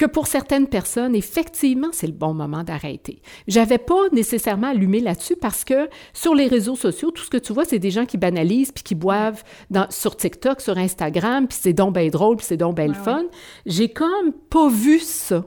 que 0.00 0.06
pour 0.06 0.28
certaines 0.28 0.66
personnes, 0.66 1.14
effectivement, 1.14 1.88
c'est 1.92 2.06
le 2.06 2.14
bon 2.14 2.32
moment 2.32 2.64
d'arrêter. 2.64 3.20
J'avais 3.46 3.76
pas 3.76 4.08
nécessairement 4.12 4.68
allumé 4.68 5.00
là-dessus 5.00 5.36
parce 5.36 5.62
que 5.62 5.90
sur 6.14 6.34
les 6.34 6.46
réseaux 6.46 6.74
sociaux, 6.74 7.10
tout 7.10 7.22
ce 7.22 7.28
que 7.28 7.36
tu 7.36 7.52
vois, 7.52 7.66
c'est 7.66 7.78
des 7.78 7.90
gens 7.90 8.06
qui 8.06 8.16
banalisent 8.16 8.72
puis 8.72 8.82
qui 8.82 8.94
boivent 8.94 9.44
dans, 9.68 9.90
sur 9.90 10.16
TikTok, 10.16 10.62
sur 10.62 10.78
Instagram, 10.78 11.46
puis 11.46 11.58
c'est 11.60 11.74
donc 11.74 11.92
bien 11.92 12.08
drôle, 12.08 12.38
puis 12.38 12.46
c'est 12.46 12.56
donc 12.56 12.76
bien 12.76 12.86
le 12.86 12.94
fun. 12.94 13.24
J'ai 13.66 13.90
comme 13.90 14.32
pas 14.48 14.70
vu 14.70 15.00
ça. 15.00 15.44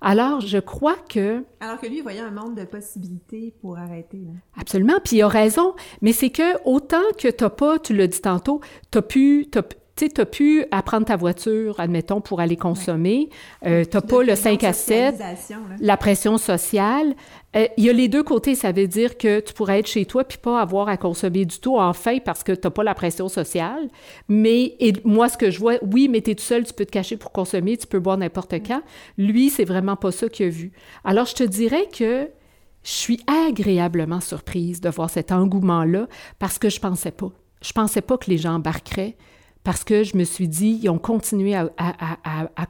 Alors, 0.00 0.40
je 0.40 0.56
crois 0.56 0.96
que... 0.96 1.44
Alors 1.60 1.78
que 1.78 1.86
lui, 1.86 1.98
il 1.98 2.02
voyait 2.02 2.20
un 2.20 2.30
monde 2.30 2.54
de 2.54 2.64
possibilités 2.64 3.52
pour 3.60 3.76
arrêter. 3.76 4.22
Absolument, 4.58 4.94
puis 5.04 5.16
il 5.16 5.22
a 5.22 5.28
raison. 5.28 5.74
Mais 6.00 6.14
c'est 6.14 6.30
que 6.30 6.56
autant 6.64 7.02
que 7.18 7.28
tu 7.28 7.44
n'as 7.44 7.50
pas, 7.50 7.78
tu 7.78 7.94
l'as 7.94 8.06
dit 8.06 8.22
tantôt, 8.22 8.62
tu 10.08 10.20
as 10.20 10.26
pu, 10.26 10.40
tu 10.40 10.62
as 10.62 10.64
pu 10.64 10.64
apprendre 10.70 11.06
ta 11.06 11.16
voiture, 11.16 11.78
admettons, 11.78 12.20
pour 12.20 12.40
aller 12.40 12.56
consommer. 12.56 13.28
Euh, 13.66 13.84
tu 13.84 13.96
n'as 13.96 14.00
pas 14.00 14.22
le 14.22 14.34
5 14.34 14.64
à 14.64 14.72
7, 14.72 15.16
la 15.80 15.96
pression 15.96 16.38
sociale. 16.38 17.14
Euh, 17.56 17.66
il 17.76 17.84
y 17.84 17.90
a 17.90 17.92
les 17.92 18.08
deux 18.08 18.22
côtés. 18.22 18.54
Ça 18.54 18.72
veut 18.72 18.86
dire 18.86 19.18
que 19.18 19.40
tu 19.40 19.52
pourrais 19.52 19.80
être 19.80 19.88
chez 19.88 20.04
toi 20.04 20.24
puis 20.24 20.38
pas 20.38 20.60
avoir 20.60 20.88
à 20.88 20.96
consommer 20.96 21.44
du 21.44 21.58
tout, 21.58 21.76
enfin, 21.76 22.18
parce 22.24 22.42
que 22.42 22.52
tu 22.52 22.60
n'as 22.64 22.70
pas 22.70 22.84
la 22.84 22.94
pression 22.94 23.28
sociale. 23.28 23.88
Mais 24.28 24.76
et 24.80 24.92
moi, 25.04 25.28
ce 25.28 25.36
que 25.36 25.50
je 25.50 25.58
vois, 25.58 25.74
oui, 25.82 26.08
mais 26.08 26.20
tu 26.20 26.30
es 26.30 26.34
tout 26.34 26.44
seul, 26.44 26.64
tu 26.64 26.72
peux 26.72 26.86
te 26.86 26.92
cacher 26.92 27.16
pour 27.16 27.32
consommer, 27.32 27.76
tu 27.76 27.86
peux 27.86 28.00
boire 28.00 28.16
n'importe 28.16 28.54
quand. 28.66 28.82
Lui, 29.18 29.50
c'est 29.50 29.64
vraiment 29.64 29.96
pas 29.96 30.12
ça 30.12 30.28
qu'il 30.28 30.46
a 30.46 30.50
vu. 30.50 30.72
Alors, 31.04 31.26
je 31.26 31.34
te 31.34 31.44
dirais 31.44 31.88
que 31.92 32.28
je 32.82 32.90
suis 32.90 33.20
agréablement 33.26 34.20
surprise 34.20 34.80
de 34.80 34.88
voir 34.88 35.10
cet 35.10 35.32
engouement-là 35.32 36.06
parce 36.38 36.58
que 36.58 36.68
je 36.68 36.80
pensais 36.80 37.10
pas. 37.10 37.30
Je 37.62 37.72
pensais 37.72 38.00
pas 38.00 38.16
que 38.16 38.30
les 38.30 38.38
gens 38.38 38.54
embarqueraient 38.54 39.16
parce 39.62 39.84
que 39.84 40.04
je 40.04 40.16
me 40.16 40.24
suis 40.24 40.48
dit, 40.48 40.80
ils 40.82 40.88
ont 40.88 40.98
continué 40.98 41.54
à, 41.54 41.68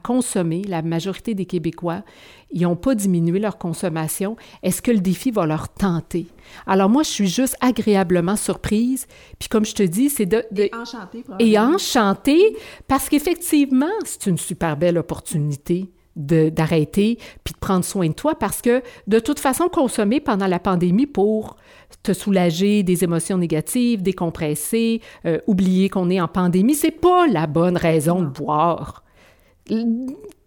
consommer, 0.03 0.63
la 0.67 0.81
majorité 0.81 1.33
des 1.33 1.45
Québécois, 1.45 2.03
ils 2.51 2.63
n'ont 2.63 2.75
pas 2.75 2.95
diminué 2.95 3.39
leur 3.39 3.57
consommation. 3.57 4.35
Est-ce 4.61 4.81
que 4.81 4.91
le 4.91 4.99
défi 4.99 5.31
va 5.31 5.45
leur 5.45 5.69
tenter? 5.69 6.27
Alors 6.67 6.89
moi, 6.89 7.03
je 7.03 7.09
suis 7.09 7.27
juste 7.27 7.55
agréablement 7.61 8.35
surprise. 8.35 9.07
Puis 9.39 9.47
comme 9.47 9.65
je 9.65 9.73
te 9.73 9.83
dis, 9.83 10.09
c'est 10.09 10.25
de... 10.25 10.43
et 10.57 10.69
enchantée. 10.75 11.23
Et 11.39 11.57
enchantée, 11.57 12.57
parce 12.87 13.07
qu'effectivement, 13.07 13.85
c'est 14.03 14.27
une 14.27 14.37
super 14.37 14.75
belle 14.75 14.97
opportunité 14.97 15.89
d'arrêter 16.15 17.17
puis 17.43 17.53
de 17.53 17.59
prendre 17.59 17.85
soin 17.85 18.07
de 18.09 18.13
toi 18.13 18.35
parce 18.35 18.61
que 18.61 18.81
de 19.07 19.19
toute 19.19 19.39
façon, 19.39 19.69
consommer 19.69 20.19
pendant 20.19 20.47
la 20.47 20.59
pandémie 20.59 21.07
pour 21.07 21.55
te 22.03 22.13
soulager 22.13 22.83
des 22.83 23.03
émotions 23.03 23.37
négatives, 23.37 24.01
décompresser, 24.01 25.01
euh, 25.25 25.39
oublier 25.47 25.89
qu'on 25.89 26.09
est 26.09 26.21
en 26.21 26.27
pandémie, 26.27 26.75
c'est 26.75 26.91
pas 26.91 27.27
la 27.27 27.47
bonne 27.47 27.77
raison 27.77 28.21
de 28.21 28.27
boire. 28.27 29.03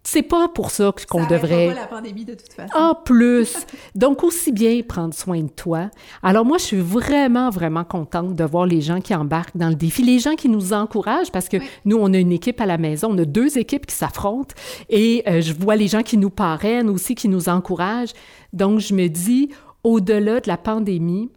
C'est 0.07 0.23
pas 0.23 0.49
pour 0.49 0.71
ça 0.71 0.93
qu'on 1.09 1.27
devrait. 1.27 1.69
Pas 1.69 1.75
la 1.75 1.87
pandémie 1.87 2.27
de 2.27 2.35
toute 2.35 2.53
façon. 2.53 2.77
En 2.77 2.95
plus. 2.95 3.57
Donc, 3.95 4.23
aussi 4.23 4.53
bien 4.53 4.83
prendre 4.87 5.15
soin 5.15 5.41
de 5.41 5.49
toi. 5.49 5.89
Alors, 6.23 6.45
moi, 6.45 6.59
je 6.59 6.65
suis 6.65 6.81
vraiment, 6.81 7.49
vraiment 7.49 7.85
contente 7.85 8.35
de 8.35 8.45
voir 8.45 8.67
les 8.67 8.83
gens 8.83 9.01
qui 9.01 9.15
embarquent 9.15 9.57
dans 9.57 9.71
le 9.71 9.75
défi, 9.75 10.03
les 10.03 10.19
gens 10.19 10.35
qui 10.35 10.51
nous 10.51 10.75
encouragent, 10.75 11.33
parce 11.33 11.49
que 11.49 11.57
nous, 11.87 11.97
on 11.97 12.13
a 12.13 12.19
une 12.19 12.33
équipe 12.33 12.61
à 12.61 12.67
la 12.67 12.77
maison, 12.77 13.13
on 13.13 13.19
a 13.19 13.25
deux 13.25 13.57
équipes 13.57 13.87
qui 13.87 13.95
s'affrontent 13.95 14.55
et 14.91 15.23
euh, 15.27 15.41
je 15.41 15.55
vois 15.55 15.75
les 15.75 15.89
gens 15.89 16.03
qui 16.03 16.19
nous 16.19 16.31
parrainent 16.31 16.91
aussi, 16.91 17.15
qui 17.15 17.29
nous 17.29 17.49
encouragent. 17.49 18.13
Donc, 18.53 18.81
je 18.81 18.93
me 18.93 19.09
dis, 19.09 19.49
au-delà 19.85 20.41
de 20.41 20.49
la 20.49 20.59
pandémie, 20.59 21.31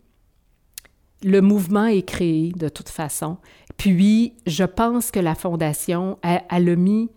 le 1.24 1.42
mouvement 1.42 1.86
est 1.86 2.08
créé 2.08 2.52
de 2.52 2.70
toute 2.70 2.90
façon. 2.90 3.38
Puis, 3.78 4.34
je 4.46 4.64
pense 4.64 5.12
que 5.12 5.20
la 5.20 5.36
Fondation, 5.36 6.18
a 6.24 6.44
a 6.50 6.60
mis 6.60 7.10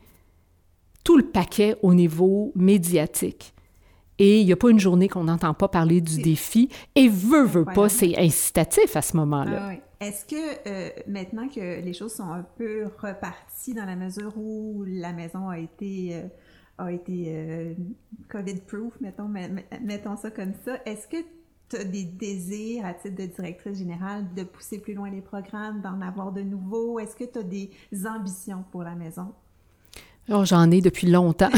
tout 1.04 1.16
le 1.16 1.26
paquet 1.26 1.76
au 1.82 1.94
niveau 1.94 2.52
médiatique. 2.54 3.54
Et 4.18 4.40
il 4.40 4.46
n'y 4.46 4.52
a 4.52 4.56
pas 4.56 4.68
une 4.68 4.78
journée 4.78 5.08
qu'on 5.08 5.24
n'entend 5.24 5.54
pas 5.54 5.68
parler 5.68 6.02
du 6.02 6.20
défi. 6.20 6.68
Et 6.94 7.08
veut, 7.08 7.44
veut 7.44 7.64
pas, 7.64 7.88
c'est 7.88 8.18
incitatif 8.18 8.94
à 8.94 9.00
ce 9.00 9.16
moment-là. 9.16 9.70
Ah 9.70 10.04
Est-ce 10.04 10.26
que 10.26 10.68
euh, 10.68 10.90
maintenant 11.06 11.48
que 11.48 11.80
les 11.80 11.92
choses 11.94 12.12
sont 12.12 12.30
un 12.30 12.42
peu 12.42 12.84
reparties 12.98 13.72
dans 13.72 13.86
la 13.86 13.96
mesure 13.96 14.36
où 14.36 14.84
la 14.86 15.14
maison 15.14 15.48
a 15.48 15.58
été, 15.58 16.16
euh, 16.16 16.28
a 16.76 16.92
été 16.92 17.28
euh, 17.28 17.72
COVID-proof, 18.28 19.00
mettons, 19.00 19.28
mettons 19.80 20.16
ça 20.16 20.30
comme 20.30 20.52
ça, 20.66 20.76
est-ce 20.84 21.08
que 21.08 21.16
tu 21.70 21.76
as 21.76 21.84
des 21.84 22.04
désirs 22.04 22.84
à 22.84 22.94
titre 22.94 23.16
de 23.16 23.26
directrice 23.26 23.78
générale 23.78 24.26
de 24.36 24.42
pousser 24.42 24.78
plus 24.78 24.92
loin 24.92 25.08
les 25.08 25.20
programmes, 25.20 25.80
d'en 25.80 26.00
avoir 26.00 26.32
de 26.32 26.42
nouveaux? 26.42 26.98
Est-ce 26.98 27.14
que 27.14 27.24
tu 27.24 27.38
as 27.38 27.42
des 27.42 27.70
ambitions 28.06 28.64
pour 28.72 28.82
la 28.82 28.94
maison? 28.94 29.32
Oh, 30.28 30.44
j'en 30.44 30.70
ai 30.70 30.80
depuis 30.80 31.06
longtemps. 31.06 31.50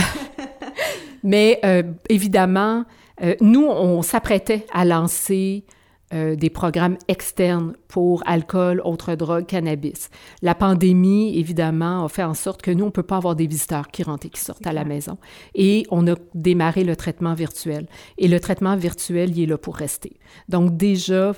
Mais 1.22 1.60
euh, 1.64 1.82
évidemment, 2.08 2.84
euh, 3.22 3.34
nous, 3.40 3.64
on 3.64 4.02
s'apprêtait 4.02 4.66
à 4.72 4.84
lancer 4.84 5.64
euh, 6.12 6.36
des 6.36 6.50
programmes 6.50 6.98
externes 7.08 7.74
pour 7.88 8.22
alcool, 8.26 8.82
autres 8.84 9.14
drogues, 9.14 9.46
cannabis. 9.46 10.10
La 10.42 10.54
pandémie, 10.54 11.38
évidemment, 11.38 12.04
a 12.04 12.08
fait 12.08 12.22
en 12.22 12.34
sorte 12.34 12.60
que 12.60 12.70
nous, 12.70 12.84
on 12.84 12.88
ne 12.88 12.92
peut 12.92 13.02
pas 13.02 13.16
avoir 13.16 13.34
des 13.34 13.46
visiteurs 13.46 13.88
qui 13.88 14.02
rentrent 14.02 14.26
et 14.26 14.30
qui 14.30 14.40
sortent 14.40 14.66
à 14.66 14.72
la 14.72 14.84
maison. 14.84 15.16
Et 15.54 15.86
on 15.90 16.06
a 16.06 16.14
démarré 16.34 16.84
le 16.84 16.96
traitement 16.96 17.34
virtuel. 17.34 17.86
Et 18.18 18.28
le 18.28 18.40
traitement 18.40 18.76
virtuel, 18.76 19.30
il 19.30 19.44
est 19.44 19.46
là 19.46 19.56
pour 19.56 19.76
rester. 19.76 20.18
Donc 20.48 20.76
déjà, 20.76 21.32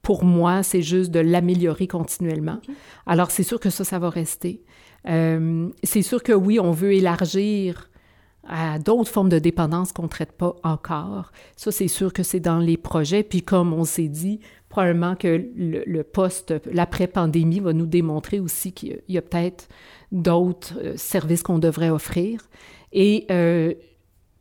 pour 0.00 0.24
moi, 0.24 0.62
c'est 0.62 0.82
juste 0.82 1.10
de 1.10 1.20
l'améliorer 1.20 1.86
continuellement. 1.86 2.60
Alors, 3.06 3.30
c'est 3.30 3.42
sûr 3.42 3.60
que 3.60 3.70
ça, 3.70 3.84
ça 3.84 3.98
va 3.98 4.08
rester. 4.08 4.62
Euh, 5.08 5.68
c'est 5.82 6.02
sûr 6.02 6.22
que 6.22 6.32
oui, 6.32 6.58
on 6.60 6.70
veut 6.70 6.92
élargir 6.92 7.90
à 8.48 8.78
d'autres 8.78 9.10
formes 9.10 9.28
de 9.28 9.38
dépendance 9.38 9.92
qu'on 9.92 10.04
ne 10.04 10.08
traite 10.08 10.32
pas 10.32 10.56
encore. 10.62 11.32
Ça, 11.56 11.72
c'est 11.72 11.88
sûr 11.88 12.12
que 12.12 12.22
c'est 12.22 12.40
dans 12.40 12.58
les 12.58 12.76
projets. 12.76 13.22
Puis 13.22 13.42
comme 13.42 13.72
on 13.72 13.84
s'est 13.84 14.08
dit, 14.08 14.40
probablement 14.68 15.16
que 15.16 15.48
le, 15.56 16.02
poste, 16.02 16.54
l'après-pandémie 16.70 17.60
va 17.60 17.72
nous 17.72 17.86
démontrer 17.86 18.40
aussi 18.40 18.72
qu'il 18.72 19.00
y 19.08 19.18
a, 19.18 19.22
peut-être 19.22 19.68
d'autres 20.12 20.74
euh, 20.78 20.96
services 20.96 21.42
qu'on 21.42 21.58
devrait 21.58 21.90
offrir. 21.90 22.48
Et 22.92 23.26
euh, 23.30 23.74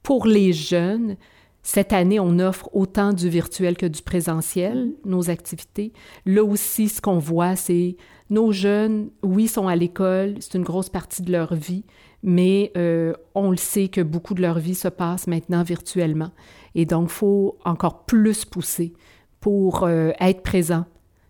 pour 0.04 0.28
les 0.28 0.54
jeunes, 0.54 1.18
cette 1.64 1.94
année, 1.94 2.20
on 2.20 2.38
offre 2.38 2.70
autant 2.74 3.12
du 3.12 3.28
virtuel 3.28 3.76
que 3.76 3.88
du 3.88 4.04
présentiel, 4.04 4.92
nos 5.04 5.32
activités. 5.32 5.94
Là 6.26 6.44
aussi, 6.44 6.90
ce 6.90 7.02
qu'on 7.02 7.18
voit, 7.18 7.56
c'est 7.56 7.98
nos 8.30 8.52
jeunes, 8.52 9.10
oui, 9.22 9.48
sont 9.48 9.68
à 9.68 9.76
l'école, 9.76 10.36
c'est 10.40 10.56
une 10.56 10.64
grosse 10.64 10.90
partie 10.90 11.22
de 11.22 11.32
leur 11.32 11.54
vie, 11.54 11.84
mais 12.24 12.72
euh, 12.76 13.14
on 13.36 13.52
le 13.52 13.58
sait 13.58 13.88
que 13.88 14.02
beaucoup 14.02 14.34
de 14.34 14.42
leur 14.42 14.58
vie 14.58 14.74
se 14.74 14.88
passe 14.88 15.28
maintenant 15.28 15.62
virtuellement. 15.62 16.32
Et 16.74 16.86
donc, 16.86 17.10
il 17.10 17.14
faut 17.14 17.58
encore 17.66 18.06
plus 18.06 18.44
pousser 18.44 18.94
pour 19.42 19.84
euh, 19.84 20.12
être 20.20 20.42
présent 20.42 20.86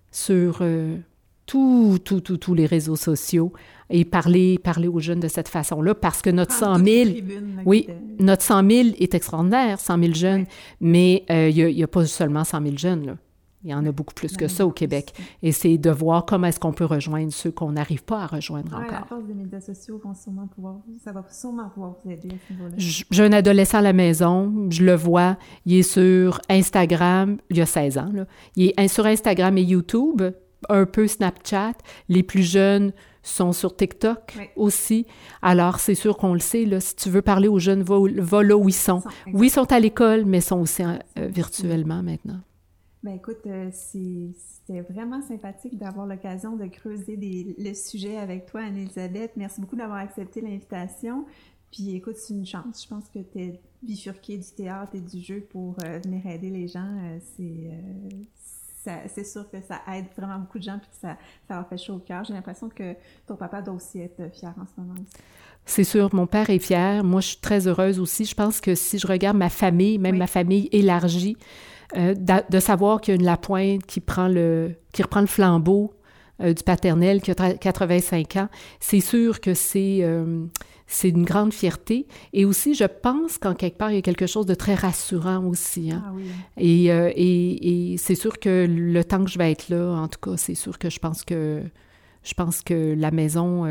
sur 0.10 0.60
euh, 0.62 0.96
tous 1.46 2.00
les 2.56 2.66
réseaux 2.66 2.96
sociaux 2.96 3.52
et 3.89 4.06
parler, 4.06 4.58
parler 4.58 4.88
aux 4.88 5.02
jeunes 5.02 5.20
de 5.20 5.28
cette 5.28 5.50
façon-là, 5.50 5.96
parce 5.96 6.22
que 6.22 6.30
notre 6.30 6.54
100 6.54 6.84
000, 6.86 7.10
oui, 7.66 7.88
notre 8.20 8.41
100 8.41 8.70
000 8.70 8.88
est 8.98 9.14
extraordinaire, 9.14 9.80
100 9.82 10.00
000 10.00 10.14
jeunes, 10.14 10.46
mais 10.80 11.26
il 11.30 11.54
n'y 11.54 11.84
a, 11.84 11.86
a, 11.86 11.88
pas 11.88 12.06
seulement 12.06 12.46
100 12.46 12.64
000 12.64 12.78
jeunes, 12.78 13.06
là. 13.06 13.18
Il 13.66 13.72
y 13.72 13.74
en 13.74 13.84
a 13.84 13.91
beaucoup 13.91 14.13
plus 14.13 14.38
que 14.38 14.47
ça 14.47 14.66
au 14.66 14.72
Québec. 14.72 15.13
Et 15.41 15.51
c'est 15.51 15.80
de 15.80 15.89
voir 15.89 16.26
comment 16.26 16.45
est-ce 16.47 16.59
qu'on 16.59 16.72
peut 16.72 16.86
rejoindre 16.86 17.34
ceux 17.34 17.51
qu'on 17.51 17.72
n'arrive 17.72 18.03
pas 18.03 18.22
à 18.22 18.28
rejoindre 18.28 18.76
encore. 18.76 18.93
À 18.93 19.05
force 19.05 19.26
des 19.26 19.34
médias 19.34 19.59
sociaux 19.59 19.99
vont 20.03 20.13
sûrement 20.13 20.47
pouvoir, 20.47 20.76
ça 21.03 21.11
va 21.11 21.26
sûrement 21.32 21.70
pouvoir 21.70 21.95
vous 22.03 22.11
aider 22.11 22.30
à 22.30 22.38
ce 22.47 22.53
niveau-là. 22.53 22.76
J'ai 22.78 23.24
un 23.24 23.34
adolescent 23.34 23.80
à 23.80 23.82
la 23.82 23.93
maison, 23.93 24.68
je 24.70 24.86
le 24.86 24.93
vois, 24.93 25.38
il 25.66 25.80
est 25.80 25.84
sur 25.84 26.39
Instagram, 26.47 27.38
il 27.49 27.57
y 27.57 27.61
a 27.61 27.66
16 27.66 27.97
ans, 27.97 28.11
là. 28.13 28.26
il 28.55 28.72
est 28.78 28.88
sur 28.88 29.07
Instagram 29.07 29.57
et 29.57 29.63
YouTube, 29.63 30.22
un 30.70 30.86
peu 30.86 31.07
Snapchat. 31.07 31.74
Les 32.07 32.22
plus 32.22 32.43
jeunes 32.43 32.93
sont 33.24 33.51
sur 33.51 33.76
TikTok 33.76 34.38
aussi. 34.55 35.07
Alors, 35.41 35.80
c'est 35.80 35.95
sûr 35.95 36.18
qu'on 36.18 36.34
le 36.34 36.39
sait, 36.39 36.66
là, 36.66 36.80
si 36.80 36.95
tu 36.95 37.09
veux 37.09 37.24
parler 37.24 37.47
aux 37.47 37.59
jeunes, 37.59 37.82
va, 37.82 38.43
là 38.43 38.55
où 38.55 38.70
ils 38.70 38.74
sont. 38.74 39.01
Oui, 39.34 39.47
ils 39.47 39.49
sont 39.49 39.72
à 39.72 39.80
l'école, 39.80 40.26
mais 40.26 40.41
sont 40.41 40.59
aussi 40.59 40.84
euh, 40.84 40.97
virtuellement 41.18 42.03
maintenant. 42.03 42.39
Ben 43.06 43.18
écoute, 43.18 43.45
euh, 43.45 43.70
c'était 43.72 44.82
vraiment 44.82 45.22
sympathique 45.22 45.78
d'avoir 45.78 46.08
l'occasion 46.08 46.56
de 46.56 46.66
creuser 46.66 47.56
le 47.56 47.74
sujet 47.76 48.18
avec 48.18 48.47
toi, 48.47 48.62
Anne-Elisabeth. 48.62 49.34
Merci 49.36 49.62
beaucoup 49.62 49.76
d'avoir 49.76 49.99
accepté 49.99 50.41
l'invitation. 50.41 51.24
Puis 51.72 51.95
écoute, 51.95 52.16
c'est 52.18 52.34
une 52.34 52.47
chance. 52.47 52.82
Je 52.82 52.88
pense 52.89 53.08
que 53.10 53.20
tu 53.20 53.39
es 53.39 53.62
bifurqué 53.84 54.39
du 54.39 54.49
théâtre 54.49 54.95
et 54.95 55.01
du 55.01 55.22
jeu 55.22 55.45
pour 55.51 55.76
euh, 55.84 55.99
venir 56.03 56.26
aider 56.26 56.49
les 56.49 56.68
gens. 56.68 56.97
Euh, 57.03 57.20
c'est 59.08 59.24
sûr 59.24 59.51
que 59.51 59.62
ça 59.62 59.82
aide 59.93 60.08
vraiment 60.18 60.39
beaucoup 60.39 60.58
de 60.58 60.64
gens 60.64 60.80
puis 60.80 60.89
que 60.89 60.97
ça, 60.99 61.16
ça 61.47 61.58
leur 61.58 61.70
fait 61.70 61.78
chaud 61.78 61.97
au 61.97 61.99
cœur. 61.99 62.24
J'ai 62.24 62.34
l'impression 62.34 62.70
que 62.70 62.95
ton 63.28 63.36
papa 63.36 63.62
doit 63.62 63.76
aussi 63.76 63.99
être 63.99 64.34
fier 64.34 64.56
en 64.60 64.66
ce 64.66 64.82
moment. 64.82 64.99
C'est 65.64 65.84
sûr, 65.84 66.10
mon 66.16 66.26
père 66.26 66.49
est 66.49 66.58
fier. 66.58 67.03
Moi, 67.03 67.22
je 67.22 67.28
suis 67.28 67.38
très 67.38 67.68
heureuse 67.68 67.99
aussi. 67.99 68.26
Je 68.26 68.34
pense 68.34 68.62
que 68.62 68.74
si 68.74 68.97
je 68.97 69.06
regarde 69.06 69.38
ma 69.38 69.49
famille, 69.49 69.99
même 69.99 70.18
ma 70.18 70.28
famille 70.28 70.70
élargie, 70.72 71.38
euh, 71.96 72.16
de 72.16 72.60
savoir 72.60 73.02
qu'il 73.02 73.14
y 73.14 73.18
a 73.18 73.20
une 73.20 73.26
Lapointe 73.26 73.86
qui, 73.86 74.00
prend 74.00 74.28
le, 74.28 74.76
qui 74.94 75.04
reprend 75.04 75.22
le 75.22 75.28
flambeau 75.28 75.94
euh, 76.42 76.54
du 76.54 76.64
paternel 76.64 77.22
qui 77.22 77.32
a 77.32 77.36
85 77.36 78.36
ans, 78.38 78.50
c'est 78.80 79.00
sûr 79.00 79.40
que 79.40 79.54
c'est 79.54 80.00
euh, 80.02 80.46
c'est 80.88 81.10
une 81.10 81.24
grande 81.24 81.54
fierté. 81.54 82.08
Et 82.34 82.46
aussi, 82.46 82.76
je 82.76 82.84
pense 82.84 83.38
qu'en 83.40 83.56
quelque 83.56 83.78
part, 83.78 83.92
il 83.92 83.96
y 83.96 84.00
a 84.00 84.04
quelque 84.04 84.28
chose 84.28 84.46
de 84.46 84.54
très 84.54 84.76
rassurant 84.76 85.44
aussi. 85.46 85.92
Hein. 85.92 86.04
Ah 86.06 86.12
oui. 86.14 86.26
et, 86.58 86.86
et, 86.88 87.94
et 87.94 87.98
c'est 87.98 88.14
sûr 88.14 88.38
que 88.40 88.68
le 88.70 89.04
temps 89.04 89.24
que 89.24 89.32
je 89.32 89.40
vais 89.40 89.52
être 89.52 89.70
là, 89.70 89.94
en 89.94 90.08
tout 90.08 90.20
cas, 90.20 90.38
c'est 90.38 90.54
sûr 90.54 90.78
que 90.78 90.90
je 90.90 91.00
pense 91.00 91.24
que 91.24 91.64
je 92.24 92.34
pense 92.34 92.62
que 92.62 92.94
la 92.96 93.12
maison 93.12 93.66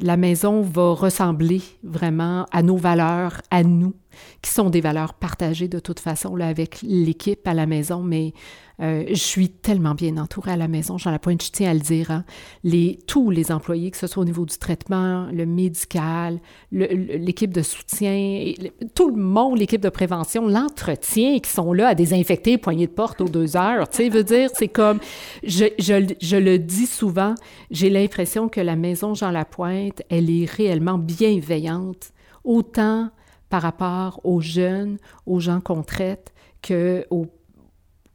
la 0.00 0.16
maison 0.16 0.62
va 0.62 0.92
ressembler 0.92 1.60
vraiment 1.82 2.46
à 2.52 2.62
nos 2.62 2.76
valeurs, 2.76 3.42
à 3.50 3.64
nous, 3.64 3.94
qui 4.42 4.50
sont 4.50 4.70
des 4.70 4.80
valeurs 4.80 5.14
partagées 5.14 5.68
de 5.68 5.78
toute 5.78 6.00
façon 6.00 6.36
là, 6.36 6.48
avec 6.48 6.82
l'équipe 6.82 7.46
à 7.46 7.54
la 7.54 7.66
maison, 7.66 8.02
mais 8.02 8.32
euh, 8.80 9.04
je 9.08 9.14
suis 9.14 9.48
tellement 9.48 9.94
bien 9.94 10.18
entourée 10.18 10.52
à 10.52 10.56
la 10.56 10.68
maison, 10.68 10.98
j'en 10.98 11.12
ai 11.12 11.18
point, 11.18 11.34
je 11.40 11.50
tiens 11.50 11.70
à 11.70 11.74
le 11.74 11.80
dire. 11.80 12.12
Hein. 12.12 12.24
Les, 12.62 12.98
tous 13.08 13.30
les 13.30 13.50
employés, 13.50 13.90
que 13.90 13.96
ce 13.96 14.06
soit 14.06 14.22
au 14.22 14.24
niveau 14.24 14.46
du 14.46 14.56
traitement, 14.56 15.26
le 15.32 15.46
médical, 15.46 16.38
l'équipe 16.70 17.52
de 17.52 17.62
soutien, 17.62 18.52
tout 18.94 19.10
le 19.10 19.20
monde, 19.20 19.58
l'équipe 19.58 19.80
de 19.80 19.88
prévention, 19.88 20.46
l'entretien, 20.46 21.40
qui 21.40 21.50
sont 21.50 21.72
là 21.72 21.88
à 21.88 21.94
désinfecter 21.96 22.56
poignées 22.56 22.86
de 22.86 22.92
porte 22.92 23.20
aux 23.20 23.28
deux 23.28 23.56
heures. 23.56 23.88
Tu 23.88 23.96
sais, 23.96 24.08
veut 24.10 24.24
dire, 24.24 24.48
c'est 24.54 24.68
comme, 24.68 25.00
je, 25.42 25.64
je, 25.80 26.14
je, 26.20 26.36
le 26.36 26.58
dis 26.58 26.86
souvent, 26.86 27.34
j'ai 27.72 27.90
l'impression 27.90 28.48
que 28.48 28.60
la 28.60 28.76
maison 28.76 29.12
Jean 29.14 29.32
Lapointe, 29.32 30.02
elle 30.08 30.30
est 30.30 30.48
réellement 30.48 30.98
bienveillante, 30.98 32.12
autant 32.44 33.10
par 33.48 33.62
rapport 33.62 34.20
aux 34.24 34.40
jeunes, 34.40 34.98
aux 35.26 35.40
gens 35.40 35.60
qu'on 35.60 35.82
traite, 35.82 36.32
qu'aux 36.62 37.26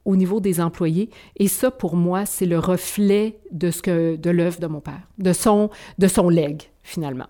au 0.06 0.16
niveau 0.16 0.40
des 0.40 0.60
employés. 0.60 1.10
Et 1.38 1.48
ça, 1.48 1.72
pour 1.72 1.96
moi, 1.96 2.26
c'est 2.26 2.46
le 2.46 2.60
reflet 2.60 3.40
de 3.52 3.72
ce 3.72 3.82
que 3.82 4.16
de 4.16 4.30
l'œuvre 4.30 4.60
de 4.60 4.68
mon 4.68 4.82
père, 4.82 5.08
de 5.18 5.34
son, 5.34 5.70
de 5.98 6.08
son 6.08 6.30
legs, 6.30 6.64
finalement. 6.82 7.28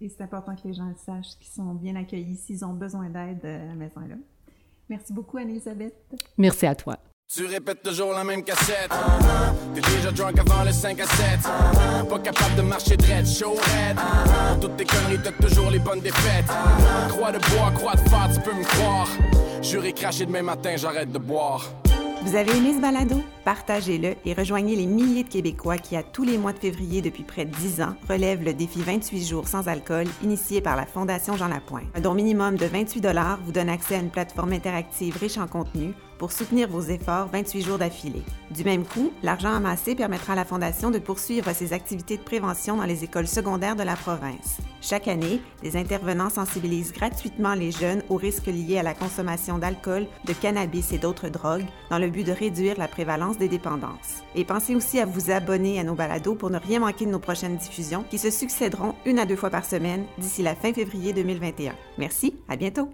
Et 0.00 0.08
c'est 0.08 0.22
important 0.22 0.56
que 0.56 0.66
les 0.66 0.74
gens 0.74 0.88
le 0.88 0.96
sachent, 0.96 1.36
qu'ils 1.38 1.52
sont 1.52 1.74
bien 1.74 1.94
accueillis 1.94 2.36
s'ils 2.36 2.64
ont 2.64 2.74
besoin 2.74 3.08
d'aide 3.08 3.40
euh, 3.44 3.62
à 3.62 3.66
la 3.66 3.74
maison 3.74 4.00
là. 4.00 4.16
Merci 4.88 5.12
beaucoup, 5.12 5.38
Anne-Elisabeth. 5.38 5.94
Merci 6.36 6.66
à 6.66 6.74
toi. 6.74 6.98
Tu 7.34 7.46
répètes 7.46 7.82
toujours 7.82 8.12
la 8.12 8.24
même 8.24 8.44
cassette. 8.44 8.90
T'es 9.74 9.80
déjà 9.80 10.10
drunk 10.10 10.38
avant 10.38 10.64
les 10.64 10.72
5 10.72 11.00
à 11.00 11.06
7. 11.06 12.06
Pas 12.06 12.18
capable 12.18 12.56
de 12.56 12.60
marcher 12.60 12.94
dread, 12.94 13.26
show 13.26 13.52
red. 13.52 13.96
toutes 14.60 14.76
tes 14.76 14.84
conneries, 14.84 15.18
t'as 15.24 15.32
toujours 15.32 15.70
les 15.70 15.78
bonnes 15.78 16.00
défaites. 16.00 16.44
Croix 17.08 17.32
de 17.32 17.38
bois, 17.38 17.70
croix 17.74 17.94
de 17.94 18.06
phare, 18.10 18.28
tu 18.34 18.40
peux 18.40 18.54
me 18.54 18.62
croire. 18.64 19.08
Juré 19.62 19.94
cracher 19.94 20.26
demain 20.26 20.42
matin, 20.42 20.74
j'arrête 20.76 21.10
de 21.10 21.16
boire. 21.16 21.70
Vous 22.24 22.36
avez 22.36 22.54
aimé 22.54 22.74
ce 22.76 22.80
balado? 22.82 23.22
Partagez-le 23.46 24.14
et 24.26 24.34
rejoignez 24.34 24.76
les 24.76 24.86
milliers 24.86 25.24
de 25.24 25.28
Québécois 25.28 25.78
qui, 25.78 25.96
à 25.96 26.02
tous 26.02 26.24
les 26.24 26.36
mois 26.36 26.52
de 26.52 26.58
février 26.58 27.00
depuis 27.00 27.24
près 27.24 27.46
de 27.46 27.56
10 27.56 27.80
ans, 27.80 27.96
relèvent 28.10 28.44
le 28.44 28.52
défi 28.52 28.80
28 28.80 29.26
jours 29.26 29.48
sans 29.48 29.68
alcool 29.68 30.06
initié 30.22 30.60
par 30.60 30.76
la 30.76 30.84
Fondation 30.84 31.36
Jean 31.38 31.48
Lapointe. 31.48 31.86
Un 31.94 32.00
don 32.00 32.12
minimum 32.12 32.56
de 32.56 32.66
28 32.66 33.06
vous 33.44 33.52
donne 33.52 33.70
accès 33.70 33.94
à 33.96 33.98
une 33.98 34.10
plateforme 34.10 34.52
interactive 34.52 35.16
riche 35.16 35.38
en 35.38 35.48
contenu 35.48 35.94
pour 36.22 36.30
soutenir 36.30 36.68
vos 36.68 36.82
efforts 36.82 37.26
28 37.32 37.62
jours 37.62 37.78
d'affilée. 37.78 38.22
Du 38.52 38.62
même 38.62 38.84
coup, 38.84 39.12
l'argent 39.24 39.52
amassé 39.52 39.96
permettra 39.96 40.34
à 40.34 40.36
la 40.36 40.44
Fondation 40.44 40.92
de 40.92 41.00
poursuivre 41.00 41.52
ses 41.52 41.72
activités 41.72 42.16
de 42.16 42.22
prévention 42.22 42.76
dans 42.76 42.84
les 42.84 43.02
écoles 43.02 43.26
secondaires 43.26 43.74
de 43.74 43.82
la 43.82 43.96
province. 43.96 44.58
Chaque 44.80 45.08
année, 45.08 45.40
des 45.64 45.76
intervenants 45.76 46.30
sensibilisent 46.30 46.92
gratuitement 46.92 47.54
les 47.54 47.72
jeunes 47.72 48.04
aux 48.08 48.18
risques 48.18 48.46
liés 48.46 48.78
à 48.78 48.84
la 48.84 48.94
consommation 48.94 49.58
d'alcool, 49.58 50.06
de 50.24 50.32
cannabis 50.32 50.92
et 50.92 50.98
d'autres 50.98 51.28
drogues 51.28 51.66
dans 51.90 51.98
le 51.98 52.08
but 52.08 52.24
de 52.24 52.30
réduire 52.30 52.78
la 52.78 52.86
prévalence 52.86 53.36
des 53.36 53.48
dépendances. 53.48 54.22
Et 54.36 54.44
pensez 54.44 54.76
aussi 54.76 55.00
à 55.00 55.06
vous 55.06 55.32
abonner 55.32 55.80
à 55.80 55.82
nos 55.82 55.96
balados 55.96 56.36
pour 56.36 56.50
ne 56.50 56.58
rien 56.58 56.78
manquer 56.78 57.04
de 57.04 57.10
nos 57.10 57.18
prochaines 57.18 57.56
diffusions 57.56 58.04
qui 58.08 58.18
se 58.18 58.30
succéderont 58.30 58.94
une 59.06 59.18
à 59.18 59.26
deux 59.26 59.34
fois 59.34 59.50
par 59.50 59.64
semaine 59.64 60.04
d'ici 60.18 60.44
la 60.44 60.54
fin 60.54 60.72
février 60.72 61.12
2021. 61.12 61.72
Merci, 61.98 62.36
à 62.48 62.54
bientôt! 62.54 62.92